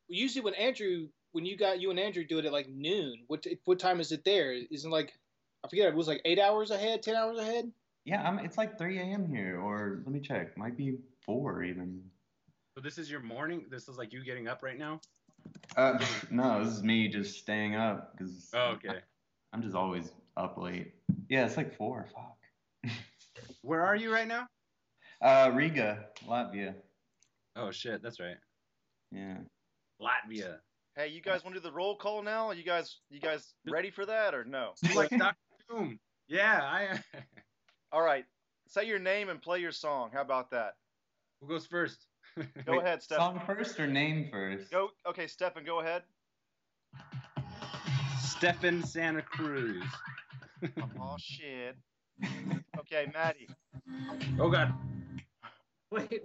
Usually 0.07 0.43
when 0.43 0.53
Andrew, 0.55 1.07
when 1.31 1.45
you 1.45 1.57
got 1.57 1.79
you 1.81 1.89
and 1.89 1.99
Andrew 1.99 2.23
do 2.25 2.39
it 2.39 2.45
at 2.45 2.51
like 2.53 2.69
noon, 2.69 3.23
what 3.27 3.45
what 3.65 3.79
time 3.79 3.99
is 3.99 4.11
it 4.11 4.23
there? 4.25 4.53
Isn't 4.53 4.91
like 4.91 5.13
I 5.63 5.69
forget 5.69 5.87
it 5.87 5.95
was 5.95 6.07
like 6.07 6.21
eight 6.25 6.39
hours 6.39 6.71
ahead, 6.71 7.01
ten 7.03 7.15
hours 7.15 7.39
ahead. 7.39 7.71
yeah, 8.05 8.21
I'm, 8.21 8.39
it's 8.39 8.57
like 8.57 8.77
3 8.77 8.99
a.m. 8.99 9.27
here, 9.33 9.59
or 9.61 10.01
let 10.05 10.13
me 10.13 10.19
check. 10.19 10.57
Might 10.57 10.75
be 10.77 10.97
4 11.25 11.63
even. 11.63 12.03
So 12.75 12.81
this 12.81 12.97
is 12.97 13.09
your 13.09 13.19
morning. 13.19 13.65
This 13.69 13.87
is 13.87 13.97
like 13.97 14.11
you 14.11 14.23
getting 14.23 14.47
up 14.47 14.63
right 14.63 14.79
now. 14.79 14.99
Uh, 15.77 15.99
no, 16.31 16.63
this 16.63 16.73
is 16.73 16.83
me 16.83 17.07
just 17.07 17.37
staying 17.37 17.75
up 17.75 18.17
because 18.17 18.49
Oh, 18.53 18.75
okay. 18.75 18.99
I'm 19.53 19.61
just 19.61 19.75
always 19.75 20.11
up 20.37 20.57
late. 20.57 20.93
Yeah, 21.29 21.45
it's 21.45 21.55
like 21.55 21.77
4. 21.77 22.07
Fuck. 22.13 22.91
Where 23.61 23.85
are 23.85 23.95
you 23.95 24.11
right 24.11 24.27
now? 24.27 24.47
Uh, 25.21 25.51
Riga, 25.53 26.05
Latvia. 26.27 26.73
Oh 27.55 27.69
shit, 27.69 28.01
that's 28.01 28.19
right. 28.19 28.37
Yeah. 29.11 29.37
Latvia. 30.01 30.57
Hey, 30.95 31.09
you 31.09 31.21
guys 31.21 31.43
want 31.43 31.55
to 31.55 31.61
do 31.61 31.67
the 31.67 31.71
roll 31.71 31.95
call 31.95 32.23
now? 32.23 32.51
You 32.51 32.63
guys, 32.63 32.97
you 33.11 33.19
guys 33.19 33.53
ready 33.69 33.91
for 33.91 34.05
that 34.05 34.33
or 34.33 34.43
no? 34.43 34.71
Like 34.95 35.11
Doctor 35.11 35.37
Doom? 35.69 35.99
Yeah, 36.27 36.61
I. 36.63 36.83
Am 36.83 37.23
All 37.91 38.01
right. 38.01 38.25
Say 38.67 38.87
your 38.87 38.99
name 38.99 39.29
and 39.29 39.39
play 39.39 39.59
your 39.59 39.71
song. 39.71 40.09
How 40.11 40.21
about 40.21 40.49
that? 40.51 40.73
Who 41.41 41.47
goes 41.47 41.67
first? 41.67 42.07
Go 42.65 42.73
Wait, 42.73 42.81
ahead, 42.81 43.03
Stefan. 43.03 43.35
Song 43.37 43.41
first 43.45 43.79
or 43.79 43.87
name 43.87 44.29
first? 44.31 44.71
Go. 44.71 44.89
Okay, 45.07 45.27
Stefan, 45.27 45.63
go 45.63 45.79
ahead. 45.81 46.03
Stefan 48.19 48.83
Santa 48.83 49.21
Cruz. 49.21 49.83
Oh 50.99 51.15
shit. 51.19 51.75
Okay, 52.79 53.07
Maddie. 53.13 53.47
Oh 54.39 54.49
god. 54.49 54.73
Wait, 55.91 56.23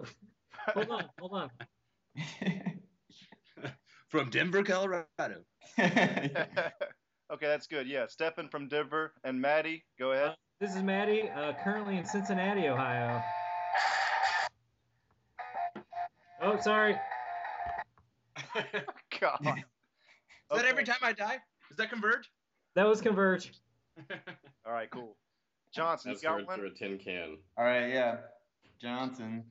hold 0.69 0.91
on, 0.91 1.05
hold 1.19 1.33
on. 1.33 1.51
From 4.09 4.31
Denver, 4.31 4.63
Colorado. 4.63 5.45
okay, 5.79 6.33
that's 7.41 7.67
good. 7.67 7.87
Yeah, 7.87 8.07
Stefan 8.07 8.49
from 8.49 8.69
Denver 8.69 9.13
and 9.23 9.39
Maddie, 9.39 9.85
go 9.99 10.13
ahead. 10.13 10.35
This 10.61 10.75
is 10.75 10.83
Maddie, 10.83 11.29
uh, 11.29 11.53
currently 11.63 11.99
in 11.99 12.07
Cincinnati, 12.07 12.69
Ohio. 12.69 13.23
Oh, 16.41 16.59
sorry. 16.61 16.97
God. 19.21 19.41
Is 19.45 19.55
that 20.53 20.65
every 20.65 20.85
time 20.85 20.99
I 21.03 21.13
die? 21.13 21.39
Is 21.71 21.77
that 21.77 21.91
converge? 21.91 22.31
That 22.75 22.87
was 22.87 23.01
Converge. 23.01 23.53
All 24.65 24.73
right, 24.73 24.89
cool. 24.91 25.17
Johnson, 25.75 26.13
That's 26.13 26.23
you 26.23 26.29
got 26.29 26.41
for, 26.41 26.47
one? 26.47 26.59
for 26.61 26.67
a 26.67 26.71
tin 26.75 26.99
can. 26.99 27.39
All 27.57 27.65
right, 27.65 27.89
yeah. 27.89 28.19
Johnson. 28.81 29.45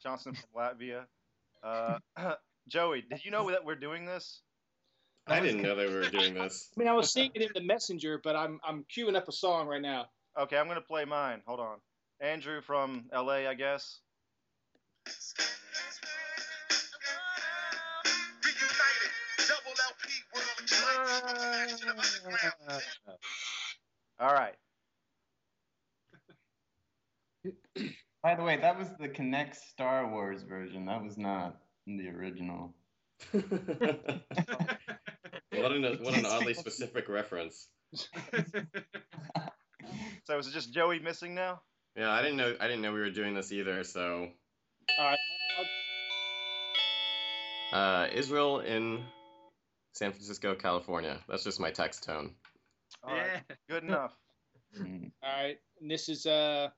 Johnson 0.00 0.34
from 0.34 0.62
Latvia. 0.62 1.04
Uh, 1.64 1.98
Joey, 2.68 3.02
did 3.10 3.24
you 3.24 3.32
know 3.32 3.50
that 3.50 3.64
we're 3.64 3.74
doing 3.74 4.06
this? 4.06 4.42
I 5.28 5.40
didn't 5.40 5.62
know 5.62 5.74
they 5.74 5.86
were 5.86 6.08
doing 6.08 6.34
this. 6.38 6.70
I 6.76 6.80
mean, 6.80 6.88
I 6.88 6.92
was 6.92 7.12
seeing 7.12 7.30
it 7.34 7.42
in 7.42 7.50
the 7.54 7.60
messenger, 7.60 8.20
but 8.22 8.36
I'm 8.36 8.60
I'm 8.64 8.84
queuing 8.94 9.16
up 9.16 9.28
a 9.28 9.32
song 9.32 9.66
right 9.66 9.82
now. 9.82 10.06
Okay, 10.38 10.56
I'm 10.56 10.68
gonna 10.68 10.80
play 10.80 11.04
mine. 11.04 11.42
Hold 11.46 11.60
on. 11.60 11.78
Andrew 12.20 12.60
from 12.60 13.06
LA, 13.12 13.48
I 13.48 13.54
guess. 13.54 14.00
Ah. 22.68 22.80
All 24.18 24.32
right. 24.32 24.54
By 28.22 28.34
the 28.34 28.42
way, 28.42 28.56
that 28.56 28.78
was 28.78 28.88
the 28.98 29.08
Kinect 29.08 29.54
Star 29.54 30.10
Wars 30.10 30.42
version. 30.42 30.86
That 30.86 31.02
was 31.02 31.18
not 31.18 31.58
the 31.86 32.08
original. 32.08 32.74
what 35.66 35.76
an 35.76 36.04
what 36.04 36.16
an 36.16 36.26
oddly 36.26 36.54
specific 36.54 37.08
reference. 37.08 37.68
So 40.24 40.38
is 40.38 40.48
it 40.48 40.52
just 40.52 40.72
Joey 40.72 40.98
missing 40.98 41.34
now? 41.34 41.60
Yeah, 41.96 42.10
I 42.10 42.20
didn't 42.20 42.36
know 42.36 42.54
I 42.60 42.66
didn't 42.66 42.82
know 42.82 42.92
we 42.92 43.00
were 43.00 43.10
doing 43.10 43.34
this 43.34 43.52
either. 43.52 43.84
So, 43.84 44.28
All 44.98 45.04
right. 45.04 45.18
uh, 47.72 48.08
Israel 48.12 48.60
in 48.60 49.04
San 49.92 50.12
Francisco, 50.12 50.54
California. 50.54 51.18
That's 51.28 51.44
just 51.44 51.60
my 51.60 51.70
text 51.70 52.04
tone. 52.04 52.34
All 53.04 53.14
right, 53.14 53.26
yeah. 53.48 53.56
good 53.68 53.84
enough. 53.84 54.16
All 54.80 54.84
right. 55.22 55.58
And 55.80 55.90
this 55.90 56.08
is 56.08 56.26
uh. 56.26 56.68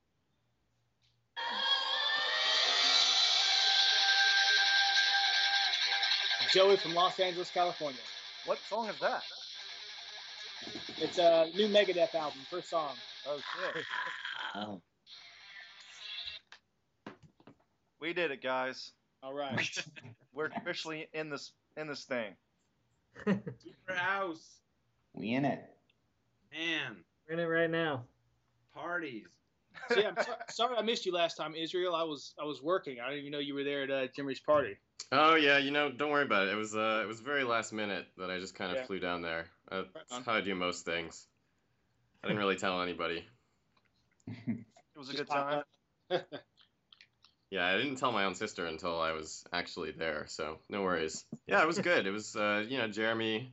Joey 6.52 6.76
from 6.76 6.94
Los 6.94 7.18
Angeles, 7.20 7.50
California. 7.50 8.00
What 8.48 8.58
song 8.66 8.88
is 8.88 8.98
that? 9.00 9.22
It's 10.96 11.18
a 11.18 11.50
new 11.54 11.68
Megadeth 11.68 12.14
album, 12.14 12.38
first 12.48 12.70
song. 12.70 12.94
Oh 13.26 13.36
shit. 13.36 13.84
Oh. 14.54 14.80
We 18.00 18.14
did 18.14 18.30
it, 18.30 18.42
guys. 18.42 18.92
All 19.22 19.34
right. 19.34 19.84
We're 20.32 20.48
officially 20.56 21.08
in 21.12 21.28
this 21.28 21.52
in 21.76 21.88
this 21.88 22.04
thing. 22.04 22.36
Super 23.26 23.94
house. 23.94 24.60
We 25.12 25.34
in 25.34 25.44
it. 25.44 25.62
Man. 26.50 26.96
We're 27.28 27.34
in 27.34 27.40
it 27.40 27.44
right 27.44 27.70
now. 27.70 28.04
Parties. 28.74 29.26
So, 29.90 30.00
yeah, 30.00 30.08
I'm 30.08 30.24
so, 30.24 30.32
sorry 30.48 30.76
I 30.78 30.82
missed 30.82 31.04
you 31.04 31.12
last 31.12 31.36
time, 31.36 31.54
Israel. 31.54 31.94
I 31.94 32.04
was 32.04 32.32
I 32.40 32.46
was 32.46 32.62
working. 32.62 32.96
I 32.98 33.10
didn't 33.10 33.20
even 33.20 33.32
know 33.32 33.40
you 33.40 33.54
were 33.54 33.64
there 33.64 33.82
at 33.82 33.90
uh, 33.90 34.06
Jimmy's 34.16 34.40
party. 34.40 34.78
Oh 35.12 35.36
yeah, 35.36 35.58
you 35.58 35.70
know, 35.70 35.90
don't 35.90 36.10
worry 36.10 36.24
about 36.24 36.48
it. 36.48 36.52
It 36.52 36.56
was 36.56 36.74
uh, 36.74 37.00
it 37.02 37.06
was 37.08 37.20
very 37.20 37.44
last 37.44 37.72
minute 37.72 38.06
that 38.18 38.30
I 38.30 38.38
just 38.38 38.54
kind 38.54 38.70
of 38.72 38.78
Yeah. 38.78 38.84
flew 38.86 38.98
down 38.98 39.22
there. 39.22 39.46
Uh, 39.70 39.76
Right 39.94 40.04
that's 40.10 40.26
how 40.26 40.34
I 40.34 40.40
do 40.40 40.54
most 40.54 40.84
things. 40.84 41.26
I 42.22 42.26
didn't 42.28 42.40
really 42.40 42.56
tell 42.56 42.82
anybody. 42.82 43.24
It 44.46 44.64
was 44.96 45.10
a 45.10 45.14
good 45.14 45.28
time. 45.28 45.62
Yeah, 47.50 47.66
I 47.66 47.78
didn't 47.78 47.96
tell 47.96 48.12
my 48.12 48.24
own 48.24 48.34
sister 48.34 48.66
until 48.66 49.00
I 49.00 49.12
was 49.12 49.42
actually 49.54 49.92
there, 49.92 50.26
so 50.28 50.58
no 50.68 50.82
worries. 50.82 51.24
Yeah, 51.46 51.62
it 51.62 51.66
was 51.66 51.78
good. 51.78 52.06
It 52.06 52.10
was, 52.10 52.36
uh, 52.36 52.62
you 52.68 52.76
know, 52.76 52.88
Jeremy, 52.88 53.50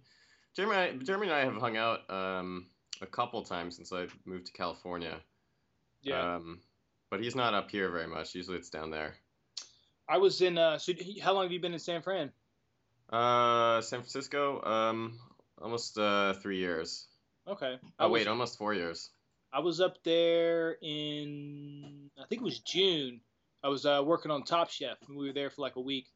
Jeremy, 0.54 0.76
I- 0.76 0.92
Jeremy 0.98 1.28
and 1.28 1.34
I 1.36 1.40
have 1.46 1.56
hung 1.56 1.78
out 1.78 2.10
um, 2.10 2.68
a 3.02 3.06
couple 3.06 3.42
times 3.44 3.78
since 3.78 3.94
I 3.94 4.08
moved 4.26 4.48
to 4.48 4.52
California. 4.52 5.16
Yeah. 6.02 6.36
Um, 6.36 6.60
but 7.10 7.22
he's 7.24 7.38
not 7.38 7.54
up 7.54 7.72
here 7.72 7.90
very 7.90 8.08
much. 8.08 8.36
Usually 8.36 8.58
it's 8.58 8.70
down 8.70 8.90
there. 8.92 9.16
I 10.08 10.18
was 10.18 10.42
in. 10.42 10.58
Uh, 10.58 10.78
so 10.78 10.94
how 11.22 11.34
long 11.34 11.44
have 11.44 11.52
you 11.52 11.60
been 11.60 11.74
in 11.74 11.80
San 11.80 12.02
Fran? 12.02 12.32
Uh, 13.12 13.82
San 13.82 14.00
Francisco, 14.00 14.62
um, 14.64 15.20
almost 15.62 15.98
uh, 15.98 16.34
three 16.34 16.58
years. 16.58 17.08
Okay. 17.48 17.78
I 18.00 18.06
Oh 18.06 18.10
was, 18.10 18.20
wait, 18.20 18.28
almost 18.28 18.58
four 18.58 18.74
years. 18.74 19.10
I 19.54 19.60
was 19.60 19.80
up 19.80 20.04
there 20.04 20.78
in 20.82 22.10
I 22.20 22.26
think 22.26 22.42
it 22.42 22.46
was 22.46 22.60
June. 22.60 23.22
I 23.64 23.70
was 23.70 23.86
uh, 23.86 24.02
working 24.06 24.32
on 24.32 24.44
Top 24.44 24.70
Chef, 24.70 24.98
and 25.08 25.18
we 25.18 25.28
were 25.28 25.34
there 25.34 25.50
for 25.50 25.62
like 25.62 25.76
a 25.76 25.82
week. 25.82 26.08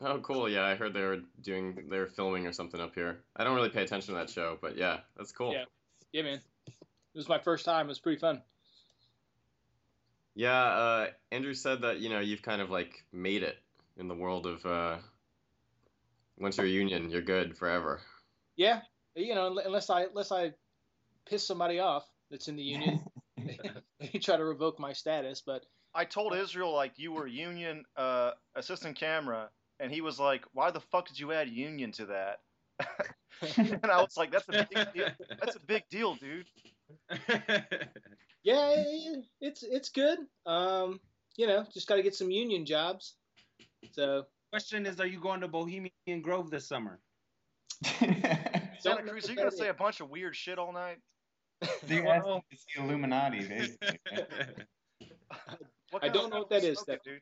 Oh, 0.00 0.18
cool. 0.18 0.48
Yeah, 0.48 0.64
I 0.64 0.76
heard 0.76 0.94
they 0.94 1.02
were 1.02 1.20
doing, 1.42 1.88
they 1.90 1.98
were 1.98 2.06
filming 2.06 2.46
or 2.46 2.52
something 2.52 2.80
up 2.80 2.94
here. 2.94 3.18
I 3.36 3.44
don't 3.44 3.56
really 3.56 3.68
pay 3.68 3.82
attention 3.82 4.14
to 4.14 4.20
that 4.20 4.30
show, 4.30 4.56
but 4.60 4.76
yeah, 4.76 4.98
that's 5.16 5.32
cool. 5.32 5.52
Yeah. 5.52 5.64
Yeah, 6.12 6.22
man. 6.22 6.40
It 6.66 7.16
was 7.16 7.28
my 7.28 7.38
first 7.38 7.64
time. 7.64 7.86
It 7.86 7.90
was 7.90 7.98
pretty 7.98 8.18
fun. 8.18 8.42
Yeah, 10.38 10.62
uh, 10.62 11.06
Andrew 11.32 11.52
said 11.52 11.82
that 11.82 11.98
you 11.98 12.10
know 12.10 12.20
you've 12.20 12.42
kind 12.42 12.62
of 12.62 12.70
like 12.70 13.04
made 13.12 13.42
it 13.42 13.56
in 13.96 14.06
the 14.06 14.14
world 14.14 14.46
of 14.46 14.64
uh, 14.64 14.98
once 16.38 16.56
you're 16.56 16.66
a 16.66 16.70
union, 16.70 17.10
you're 17.10 17.22
good 17.22 17.58
forever. 17.58 18.00
Yeah, 18.56 18.82
you 19.16 19.34
know, 19.34 19.58
unless 19.58 19.90
I 19.90 20.04
unless 20.04 20.30
I 20.30 20.52
piss 21.28 21.44
somebody 21.44 21.80
off 21.80 22.06
that's 22.30 22.46
in 22.46 22.54
the 22.54 22.62
union, 22.62 23.00
they 23.36 24.20
try 24.20 24.36
to 24.36 24.44
revoke 24.44 24.78
my 24.78 24.92
status. 24.92 25.42
But 25.44 25.66
I 25.92 26.04
told 26.04 26.36
Israel 26.36 26.72
like 26.72 26.92
you 27.00 27.10
were 27.10 27.26
union 27.26 27.82
uh, 27.96 28.30
assistant 28.54 28.94
camera, 28.94 29.50
and 29.80 29.90
he 29.90 30.02
was 30.02 30.20
like, 30.20 30.44
"Why 30.52 30.70
the 30.70 30.80
fuck 30.80 31.08
did 31.08 31.18
you 31.18 31.32
add 31.32 31.48
union 31.48 31.90
to 31.90 32.06
that?" 32.06 32.38
and 33.56 33.90
I 33.90 34.00
was 34.00 34.16
like, 34.16 34.30
"That's 34.30 34.48
a 34.48 34.68
big 34.72 34.92
deal. 34.92 35.08
That's 35.40 35.56
a 35.56 35.66
big 35.66 35.82
deal, 35.90 36.14
dude." 36.14 36.46
Yeah, 38.54 39.14
it's 39.40 39.62
it's 39.62 39.88
good. 39.90 40.18
Um, 40.46 41.00
you 41.36 41.46
know, 41.46 41.64
just 41.72 41.86
got 41.86 41.96
to 41.96 42.02
get 42.02 42.14
some 42.14 42.30
union 42.30 42.64
jobs. 42.66 43.14
So 43.92 44.26
Question 44.50 44.86
is, 44.86 44.98
are 44.98 45.06
you 45.06 45.20
going 45.20 45.42
to 45.42 45.48
Bohemian 45.48 45.90
Grove 46.22 46.50
this 46.50 46.66
summer? 46.66 47.00
Santa 47.84 49.02
Cruz, 49.02 49.24
what 49.24 49.28
you 49.28 49.36
gonna 49.36 49.50
say 49.50 49.68
a 49.68 49.74
bunch 49.74 50.00
of 50.00 50.08
weird 50.08 50.34
shit 50.34 50.58
all 50.58 50.72
night? 50.72 50.98
You're 51.86 52.08
asking 52.12 52.40
to 52.50 52.56
see 52.56 52.82
Illuminati, 52.82 53.46
basically. 53.46 53.98
I 56.02 56.08
don't 56.08 56.30
know 56.32 56.38
what 56.38 56.48
that 56.50 56.64
is, 56.64 56.82
that 56.86 57.00
you 57.04 57.18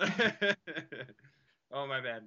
is, 0.00 0.08
smoking, 0.12 0.56
oh 1.72 1.86
my 1.86 2.00
bad. 2.00 2.24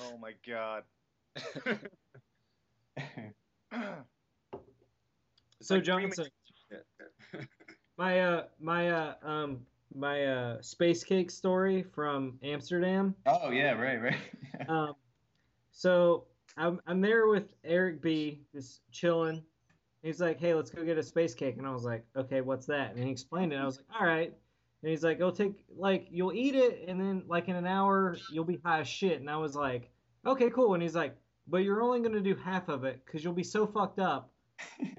oh 0.00 0.18
my 0.18 0.32
god. 0.46 0.84
It's 5.60 5.68
So 5.68 5.76
like 5.76 5.84
Johnson, 5.84 6.26
my 7.98 8.20
uh 8.20 8.44
my 8.60 8.90
uh 8.90 9.14
um 9.22 9.60
my 9.94 10.24
uh 10.24 10.62
space 10.62 11.02
cake 11.02 11.30
story 11.30 11.82
from 11.82 12.38
Amsterdam. 12.42 13.14
oh 13.26 13.50
yeah, 13.50 13.72
right, 13.72 14.00
right. 14.02 14.16
Um, 14.68 14.94
so 15.70 16.26
I'm 16.56 16.80
I'm 16.86 17.00
there 17.00 17.28
with 17.28 17.54
Eric 17.64 18.02
B, 18.02 18.42
just 18.52 18.82
chilling. 18.92 19.42
He's 20.02 20.20
like, 20.20 20.38
"Hey, 20.38 20.52
let's 20.54 20.70
go 20.70 20.84
get 20.84 20.98
a 20.98 21.02
space 21.02 21.34
cake," 21.34 21.56
and 21.58 21.66
I 21.66 21.72
was 21.72 21.84
like, 21.84 22.04
"Okay, 22.16 22.40
what's 22.40 22.66
that?" 22.66 22.94
And 22.94 23.04
he 23.04 23.10
explained 23.10 23.52
it. 23.52 23.56
I 23.56 23.64
was 23.64 23.78
like, 23.78 24.00
"All 24.00 24.06
right." 24.06 24.32
And 24.82 24.90
he's 24.90 25.02
like, 25.04 25.16
"It'll 25.18 25.32
take 25.32 25.64
like 25.76 26.08
you'll 26.10 26.32
eat 26.32 26.54
it, 26.54 26.84
and 26.86 27.00
then 27.00 27.22
like 27.28 27.48
in 27.48 27.56
an 27.56 27.66
hour 27.66 28.16
you'll 28.32 28.44
be 28.44 28.60
high 28.64 28.80
as 28.80 28.88
shit." 28.88 29.20
And 29.20 29.30
I 29.30 29.36
was 29.36 29.54
like, 29.56 29.90
"Okay, 30.26 30.50
cool." 30.50 30.74
And 30.74 30.82
he's 30.82 30.94
like, 30.94 31.16
"But 31.46 31.58
you're 31.58 31.82
only 31.82 32.00
gonna 32.00 32.20
do 32.20 32.34
half 32.34 32.68
of 32.68 32.84
it 32.84 33.02
because 33.04 33.24
you'll 33.24 33.32
be 33.32 33.42
so 33.44 33.66
fucked 33.66 33.98
up 34.00 34.30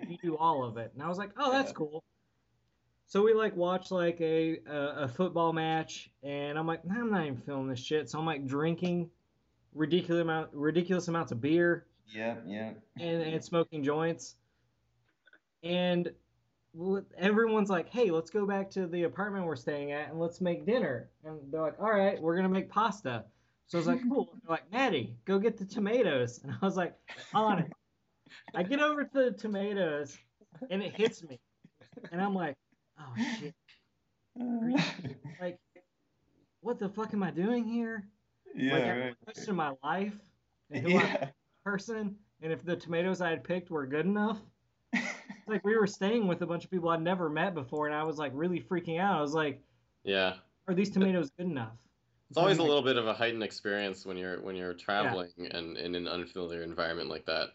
you 0.08 0.18
do 0.22 0.38
all 0.38 0.63
of 0.63 0.78
it." 0.78 0.92
And 0.94 1.04
I 1.04 1.08
was 1.08 1.18
like, 1.18 1.32
"Oh, 1.38 1.51
that's 1.51 1.72
Yeah. 1.72 1.75
cool." 1.75 2.04
So 3.08 3.24
we 3.24 3.34
like 3.34 3.56
watch 3.56 3.89
like 3.92 4.22
a, 4.22 4.60
a 4.68 5.04
a 5.04 5.08
football 5.08 5.51
match, 5.51 6.12
and 6.24 6.60
I'm 6.60 6.68
like, 6.68 6.86
nah, 6.86 7.00
I'm 7.00 7.10
not 7.12 7.24
even 7.25 7.38
feeling 7.38 7.68
this 7.68 7.80
shit. 7.80 8.10
So 8.10 8.20
I'm 8.20 8.25
like 8.25 8.46
drinking 8.46 9.10
ridiculous 9.74 10.22
amount 10.22 10.50
ridiculous 10.54 11.08
amounts 11.08 11.32
of 11.32 11.42
beer 11.42 11.88
Yeah, 12.08 12.36
yeah. 12.46 12.72
and, 13.00 13.22
and 13.24 13.44
smoking 13.44 13.84
joints. 13.84 14.36
And 15.63 16.12
everyone's 17.18 17.70
like, 17.70 17.89
hey, 17.89 18.12
let's 18.12 18.30
go 18.30 18.46
back 18.46 18.70
to 18.72 18.88
the 18.88 19.04
apartment 19.04 19.46
we're 19.46 19.56
staying 19.56 19.92
at 19.92 20.10
and 20.10 20.20
let's 20.20 20.39
make 20.42 20.66
dinner. 20.66 21.10
And 21.24 21.39
they're 21.51 21.62
like, 21.62 21.80
all 21.80 21.92
right, 21.92 22.22
we're 22.22 22.36
gonna 22.36 22.50
make 22.50 22.70
pasta. 22.70 23.25
So 23.68 23.78
I 23.78 23.80
was 23.80 23.88
like, 23.88 24.01
cool. 24.10 24.30
And 24.34 24.42
they're 24.44 24.51
like, 24.51 24.72
Maddie, 24.72 25.18
go 25.25 25.39
get 25.39 25.58
the 25.58 25.66
tomatoes. 25.66 26.39
And 26.44 26.54
I 26.62 26.66
was 26.66 26.78
like, 26.78 26.96
on 27.34 27.60
it. 27.60 27.74
I 28.56 28.64
get 28.64 28.80
over 28.80 29.04
to 29.04 29.14
the 29.14 29.32
tomatoes 29.32 30.18
and 30.70 30.82
it 30.82 30.94
hits 30.96 31.24
me. 31.24 31.40
And 32.12 32.22
I'm 32.22 32.34
like, 32.36 32.56
oh 33.00 33.14
shit. 33.40 33.54
Like, 35.42 35.58
what 36.62 36.80
the 36.80 36.90
fuck 36.90 37.14
am 37.14 37.24
I 37.24 37.32
doing 37.32 37.66
here? 37.68 38.08
yeah, 38.56 38.74
like, 38.74 38.84
I'm 38.84 39.00
right. 39.00 39.50
my 39.56 39.74
life 39.84 40.14
and 40.72 40.84
who 40.86 40.98
I'm 40.98 41.06
Yeah. 41.06 41.24
a 41.26 41.30
person 41.64 42.16
and 42.42 42.52
if 42.54 42.64
the 42.64 42.76
tomatoes 42.76 43.22
I 43.22 43.30
had 43.30 43.44
picked 43.44 43.70
were 43.70 43.86
good 43.86 44.06
enough. 44.06 44.40
It's 44.94 45.04
like 45.48 45.64
we 45.64 45.78
were 45.78 45.88
staying 45.88 46.28
with 46.28 46.42
a 46.42 46.46
bunch 46.46 46.64
of 46.64 46.72
people 46.72 46.90
I'd 46.90 47.02
never 47.02 47.30
met 47.30 47.54
before, 47.54 47.88
and 47.88 47.96
I 47.96 48.04
was 48.04 48.18
like 48.18 48.32
really 48.34 48.62
freaking 48.62 49.00
out. 49.00 49.18
I 49.18 49.22
was 49.22 49.34
like, 49.34 49.62
Yeah. 50.04 50.36
"Are 50.68 50.74
these 50.74 50.89
tomatoes 50.89 51.32
good 51.38 51.48
enough?" 51.48 51.74
It's 52.30 52.38
always 52.38 52.60
a 52.60 52.63
little 52.63 52.82
bit 52.82 52.98
of 52.98 53.08
a 53.08 53.13
heightened 53.13 53.44
experience 53.44 54.06
when 54.06 54.15
you're 54.18 54.42
when 54.42 54.56
you're 54.56 54.72
Yeah. 54.72 54.78
traveling 54.78 55.32
and 55.52 55.78
in 55.78 55.96
an 55.96 56.08
unfamiliar 56.08 56.63
environment 56.63 57.10
like 57.10 57.26
that. 57.26 57.50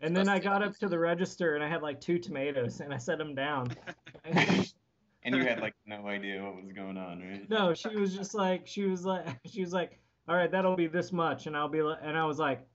And 0.00 0.16
then 0.16 0.28
I 0.28 0.38
got 0.38 0.62
up 0.62 0.76
to 0.78 0.88
the 0.88 0.98
register 0.98 1.54
and 1.54 1.64
I 1.64 1.68
had 1.68 1.82
like 1.82 2.00
two 2.00 2.18
tomatoes, 2.18 2.80
and 2.80 2.92
I 2.92 2.98
set 2.98 3.18
them 3.18 3.34
down. 3.34 3.74
and 4.24 5.34
you 5.34 5.44
had 5.44 5.60
like 5.60 5.74
no 5.86 6.06
idea 6.06 6.42
what 6.42 6.56
was 6.56 6.72
going 6.72 6.96
on, 6.96 7.20
right? 7.20 7.48
no, 7.50 7.74
she 7.74 7.94
was 7.96 8.14
just 8.14 8.34
like, 8.34 8.66
she 8.66 8.84
was 8.84 9.04
like, 9.04 9.26
she 9.46 9.60
was 9.60 9.72
like, 9.72 9.98
"All 10.28 10.34
right, 10.36 10.50
that'll 10.50 10.76
be 10.76 10.86
this 10.86 11.12
much," 11.12 11.46
and 11.46 11.56
I'll 11.56 11.68
be 11.68 11.82
like, 11.82 11.98
and 12.02 12.16
I 12.16 12.24
was 12.24 12.38
like, 12.38 12.66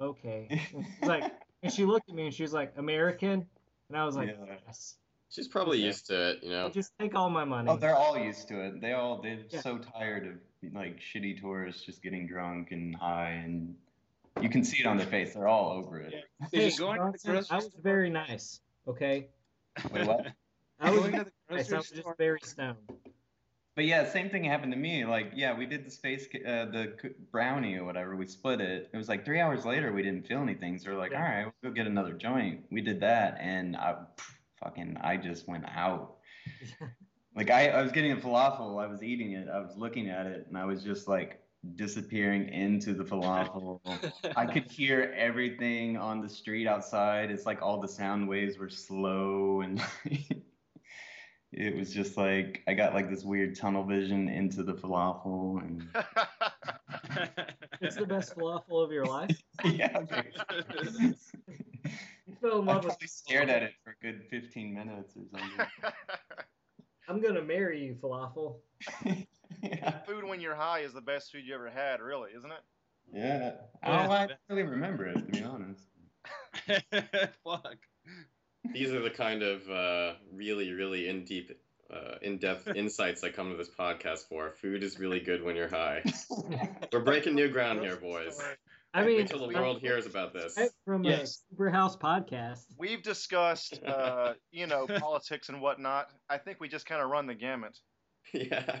"Okay." 0.00 0.60
And 1.00 1.08
like, 1.08 1.32
and 1.62 1.72
she 1.72 1.84
looked 1.84 2.08
at 2.08 2.14
me 2.14 2.26
and 2.26 2.34
she 2.34 2.42
was 2.42 2.52
like, 2.52 2.72
"American," 2.76 3.44
and 3.88 3.98
I 3.98 4.04
was 4.04 4.16
like, 4.16 4.28
Yeah. 4.28 4.54
"Yes." 4.66 4.96
She's 5.30 5.48
probably 5.48 5.78
Yeah. 5.80 5.86
used 5.86 6.06
to 6.06 6.30
it, 6.30 6.44
you 6.44 6.50
know. 6.50 6.70
Just 6.70 6.92
take 6.96 7.16
all 7.16 7.28
my 7.28 7.44
money. 7.44 7.68
Oh, 7.68 7.76
they're 7.76 7.96
all 7.96 8.16
used 8.16 8.46
to 8.48 8.66
it. 8.66 8.80
They 8.80 8.92
all 8.92 9.20
they're 9.20 9.40
Yeah. 9.50 9.62
so 9.62 9.78
tired 9.78 10.28
of 10.28 10.72
like 10.72 11.00
shitty 11.00 11.40
tourists 11.40 11.82
just 11.84 12.02
getting 12.02 12.28
drunk 12.28 12.70
and 12.70 12.94
high, 12.94 13.30
and 13.30 13.74
you 14.40 14.48
can 14.48 14.64
see 14.64 14.80
it 14.80 14.86
on 14.86 14.96
their 14.96 15.06
face. 15.06 15.34
They're 15.34 15.48
all 15.48 15.70
over 15.72 16.00
it. 16.00 16.12
Yeah. 16.12 16.46
Hey, 16.52 16.58
Did 16.60 16.72
you 16.72 16.78
going 16.78 17.00
to 17.00 17.12
the 17.12 17.18
grocery 17.32 17.46
I 17.50 17.56
was 17.56 17.64
store? 17.66 17.80
very 17.82 18.10
nice. 18.10 18.60
Okay, 18.86 19.28
Wait, 19.90 20.06
what? 20.06 20.26
I 20.80 20.90
was 20.90 21.00
Going 21.00 21.12
to 21.12 21.24
the 21.24 21.54
nice. 21.54 21.66
I 21.66 21.68
grocery 21.70 21.76
was 21.78 21.90
just 21.90 22.18
very 22.18 22.40
stoned. 22.42 22.76
But 23.76 23.86
yeah, 23.86 24.08
same 24.08 24.30
thing 24.30 24.44
happened 24.44 24.72
to 24.72 24.78
me. 24.78 25.04
Like, 25.04 25.32
yeah, 25.34 25.56
we 25.56 25.66
did 25.66 25.84
the 25.84 25.90
space, 25.90 26.26
uh, 26.46 26.66
the 26.66 26.94
brownie 27.32 27.74
or 27.76 27.84
whatever. 27.84 28.14
We 28.14 28.26
split 28.26 28.60
it. 28.60 28.88
It 28.92 28.96
was 28.96 29.08
like 29.08 29.24
three 29.24 29.40
hours 29.40 29.64
later, 29.64 29.92
we 29.92 30.02
didn't 30.02 30.28
feel 30.28 30.40
anything. 30.42 30.78
So 30.78 30.92
we're 30.92 30.98
like, 30.98 31.10
Yeah. 31.12 31.18
all 31.18 31.28
right, 31.28 31.52
we'll 31.62 31.72
go 31.72 31.74
get 31.74 31.86
another 31.88 32.12
joint. 32.12 32.64
We 32.70 32.82
did 32.82 33.00
that, 33.00 33.36
and 33.40 33.76
I, 33.76 33.96
fucking, 34.62 34.98
I 35.02 35.16
just 35.16 35.48
went 35.48 35.64
out. 35.68 36.16
Like, 37.36 37.50
I, 37.50 37.70
I 37.70 37.82
was 37.82 37.90
getting 37.90 38.12
a 38.12 38.16
falafel. 38.16 38.80
I 38.80 38.86
was 38.86 39.02
eating 39.02 39.32
it. 39.32 39.48
I 39.52 39.58
was 39.58 39.76
looking 39.76 40.08
at 40.08 40.24
it, 40.26 40.46
and 40.46 40.56
I 40.56 40.64
was 40.66 40.84
just 40.84 41.08
like 41.08 41.40
disappearing 41.76 42.48
into 42.48 42.94
the 42.94 43.04
falafel. 43.04 43.80
I 44.36 44.46
could 44.46 44.70
hear 44.70 45.14
everything 45.16 45.96
on 45.96 46.20
the 46.20 46.28
street 46.28 46.66
outside. 46.66 47.30
It's 47.30 47.46
like 47.46 47.62
all 47.62 47.80
the 47.80 47.88
sound 47.88 48.28
waves 48.28 48.58
were 48.58 48.68
slow 48.68 49.62
and 49.62 49.82
it 51.52 51.76
was 51.76 51.92
just 51.92 52.16
like 52.16 52.62
I 52.66 52.74
got 52.74 52.94
like 52.94 53.10
this 53.10 53.24
weird 53.24 53.56
tunnel 53.56 53.84
vision 53.84 54.28
into 54.28 54.62
the 54.62 54.74
falafel 54.74 55.60
and 55.62 55.86
It's 57.80 57.96
the 57.96 58.06
best 58.06 58.36
falafel 58.36 58.84
of 58.84 58.92
your 58.92 59.04
life. 59.04 59.42
yeah. 59.64 60.00
You 62.26 62.34
fell 62.40 62.60
in 62.60 62.66
love 62.66 62.84
with. 62.84 62.92
probably 62.92 63.06
stared 63.06 63.50
at 63.50 63.62
it 63.62 63.72
for 63.82 63.90
a 63.90 63.94
good 64.02 64.24
15 64.30 64.74
minutes 64.74 65.14
or 65.16 65.22
something. 65.30 65.66
I'm 67.08 67.20
gonna 67.20 67.42
marry 67.42 67.84
you, 67.84 67.94
falafel. 68.02 68.56
Yeah. 69.64 69.98
food 70.06 70.24
when 70.24 70.40
you're 70.40 70.54
high 70.54 70.80
is 70.80 70.92
the 70.92 71.00
best 71.00 71.32
food 71.32 71.44
you 71.46 71.54
ever 71.54 71.70
had, 71.70 72.00
really, 72.00 72.30
isn't 72.36 72.50
it? 72.50 72.60
Yeah. 73.12 73.52
I 73.82 73.88
don't, 74.02 74.10
I 74.10 74.26
don't 74.26 74.38
really 74.48 74.62
remember 74.62 75.06
it 75.06 75.14
to 75.14 75.22
be 75.22 75.42
honest. 75.42 75.82
Fuck. 77.44 77.76
These 78.72 78.92
are 78.92 79.02
the 79.02 79.10
kind 79.10 79.42
of 79.42 79.68
uh, 79.68 80.14
really, 80.32 80.72
really 80.72 81.08
in 81.08 81.24
deep, 81.24 81.52
uh, 81.92 82.14
in 82.22 82.38
depth 82.38 82.66
insights 82.74 83.22
I 83.22 83.30
come 83.30 83.50
to 83.50 83.56
this 83.56 83.68
podcast 83.68 84.28
for. 84.28 84.52
Food 84.52 84.82
is 84.82 84.98
really 84.98 85.20
good 85.20 85.42
when 85.42 85.54
you're 85.56 85.68
high. 85.68 86.02
We're 86.92 87.00
breaking 87.00 87.34
new 87.34 87.48
ground 87.50 87.80
here, 87.80 87.96
boys. 87.96 88.40
I 88.94 89.04
mean, 89.04 89.16
Wait 89.16 89.26
till 89.28 89.40
the 89.46 89.52
world 89.52 89.80
hears 89.80 90.06
about 90.06 90.32
this. 90.32 90.56
right 90.56 90.70
from 90.84 91.02
Yes. 91.04 91.22
a 91.22 91.50
Super 91.50 91.68
House 91.68 91.96
podcast. 91.96 92.60
We've 92.78 93.02
discussed, 93.02 93.80
uh, 93.84 94.34
you 94.52 94.68
know, 94.68 94.86
politics 94.86 95.48
and 95.48 95.60
whatnot. 95.60 96.10
I 96.30 96.38
think 96.38 96.60
we 96.60 96.68
just 96.68 96.86
kind 96.86 97.02
of 97.02 97.10
run 97.10 97.26
the 97.26 97.34
gamut. 97.34 97.76
yeah. 98.32 98.80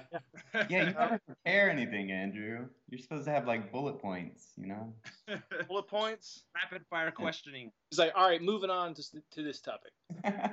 Yeah, 0.54 0.66
you 0.68 0.78
never 0.98 1.20
prepare 1.26 1.70
anything, 1.70 2.10
Andrew. 2.10 2.66
You're 2.88 3.00
supposed 3.00 3.26
to 3.26 3.30
have 3.32 3.46
like 3.46 3.70
bullet 3.72 4.00
points, 4.00 4.52
you 4.56 4.66
know? 4.68 4.94
Bullet 5.68 5.88
points. 5.88 6.44
Rapid 6.54 6.86
fire 6.90 7.10
questioning. 7.10 7.70
He's 7.90 7.98
like, 7.98 8.12
all 8.16 8.28
right, 8.28 8.42
moving 8.42 8.70
on 8.70 8.94
to, 8.94 9.02
to 9.32 9.42
this 9.42 9.60
topic. 9.60 9.92
Yeah, 10.24 10.50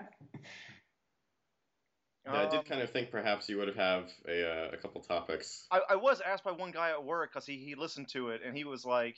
I 2.27 2.43
Um, 2.45 2.51
did 2.51 2.65
kind 2.65 2.81
of 2.81 2.91
think 2.91 3.09
perhaps 3.11 3.49
you 3.49 3.57
would 3.57 3.67
have 3.67 3.77
have 3.77 4.09
a, 4.27 4.47
uh, 4.47 4.69
a 4.73 4.77
couple 4.77 5.01
topics. 5.01 5.65
I, 5.71 5.79
I 5.91 5.95
was 5.95 6.21
asked 6.21 6.43
by 6.43 6.51
one 6.51 6.71
guy 6.71 6.91
at 6.91 7.03
work 7.03 7.31
because 7.33 7.45
he, 7.47 7.57
he 7.57 7.75
listened 7.75 8.09
to 8.09 8.29
it 8.29 8.41
and 8.45 8.55
he 8.55 8.63
was 8.63 8.85
like, 8.85 9.15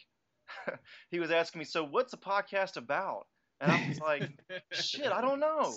he 1.09 1.19
was 1.19 1.31
asking 1.31 1.59
me, 1.59 1.65
so 1.65 1.83
what's 1.83 2.12
the 2.12 2.17
podcast 2.17 2.77
about? 2.77 3.27
And 3.62 3.71
I 3.71 3.88
was 3.89 3.99
like, 3.99 4.29
shit, 4.71 5.12
I 5.12 5.21
don't 5.21 5.39
know. 5.39 5.73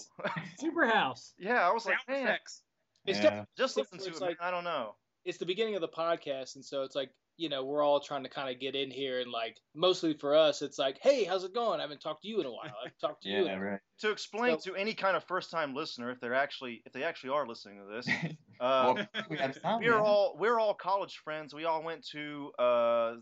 Super 0.58 0.86
House. 0.86 1.32
yeah, 1.38 1.68
I 1.68 1.72
was 1.72 1.84
like, 1.86 1.96
Sound 2.06 2.18
man, 2.20 2.26
effects. 2.28 2.62
It's 3.06 3.20
Yeah. 3.20 3.44
just 3.56 3.76
listen 3.76 3.98
to 3.98 4.08
it. 4.10 4.20
like- 4.20 4.40
I 4.40 4.50
don't 4.50 4.64
know. 4.64 4.96
it's 5.24 5.38
the 5.38 5.46
beginning 5.46 5.74
of 5.74 5.80
the 5.80 5.88
podcast, 5.88 6.54
and 6.56 6.64
so 6.64 6.82
it's 6.84 6.94
like 6.94 7.10
you 7.38 7.48
know 7.50 7.64
we're 7.64 7.82
all 7.82 8.00
trying 8.00 8.22
to 8.22 8.28
kind 8.30 8.48
of 8.48 8.58
get 8.60 8.74
in 8.74 8.90
here, 8.90 9.20
and 9.20 9.30
like 9.30 9.58
mostly 9.74 10.14
for 10.14 10.34
us, 10.34 10.62
it's 10.62 10.78
like, 10.78 10.98
hey, 11.02 11.24
how's 11.24 11.44
it 11.44 11.52
going? 11.52 11.80
I 11.80 11.82
haven't 11.82 12.00
talked 12.00 12.22
to 12.22 12.28
you 12.28 12.40
in 12.40 12.46
a 12.46 12.50
while. 12.50 12.74
I've 12.84 12.96
talked 12.98 13.24
to 13.24 13.28
you. 13.30 13.44
yeah, 13.44 13.56
right. 13.58 13.80
To 14.00 14.10
explain 14.10 14.58
So- 14.60 14.72
to 14.72 14.76
any 14.76 14.94
kind 14.94 15.16
of 15.16 15.24
first-time 15.24 15.74
listener, 15.74 16.10
if 16.12 16.20
they're 16.20 16.32
actually 16.34 16.82
if 16.86 16.92
they 16.92 17.02
actually 17.02 17.30
are 17.30 17.46
listening 17.46 17.78
to 17.80 17.84
this, 17.94 18.06
well, 18.60 18.98
uh, 18.98 19.22
we 19.28 19.36
we're 19.88 19.98
all 20.00 20.36
we're 20.38 20.58
all 20.58 20.74
college 20.74 21.16
friends. 21.24 21.52
We 21.54 21.64
all 21.64 21.82
went 21.82 22.06
to 22.12 22.52
uh, 22.58 23.14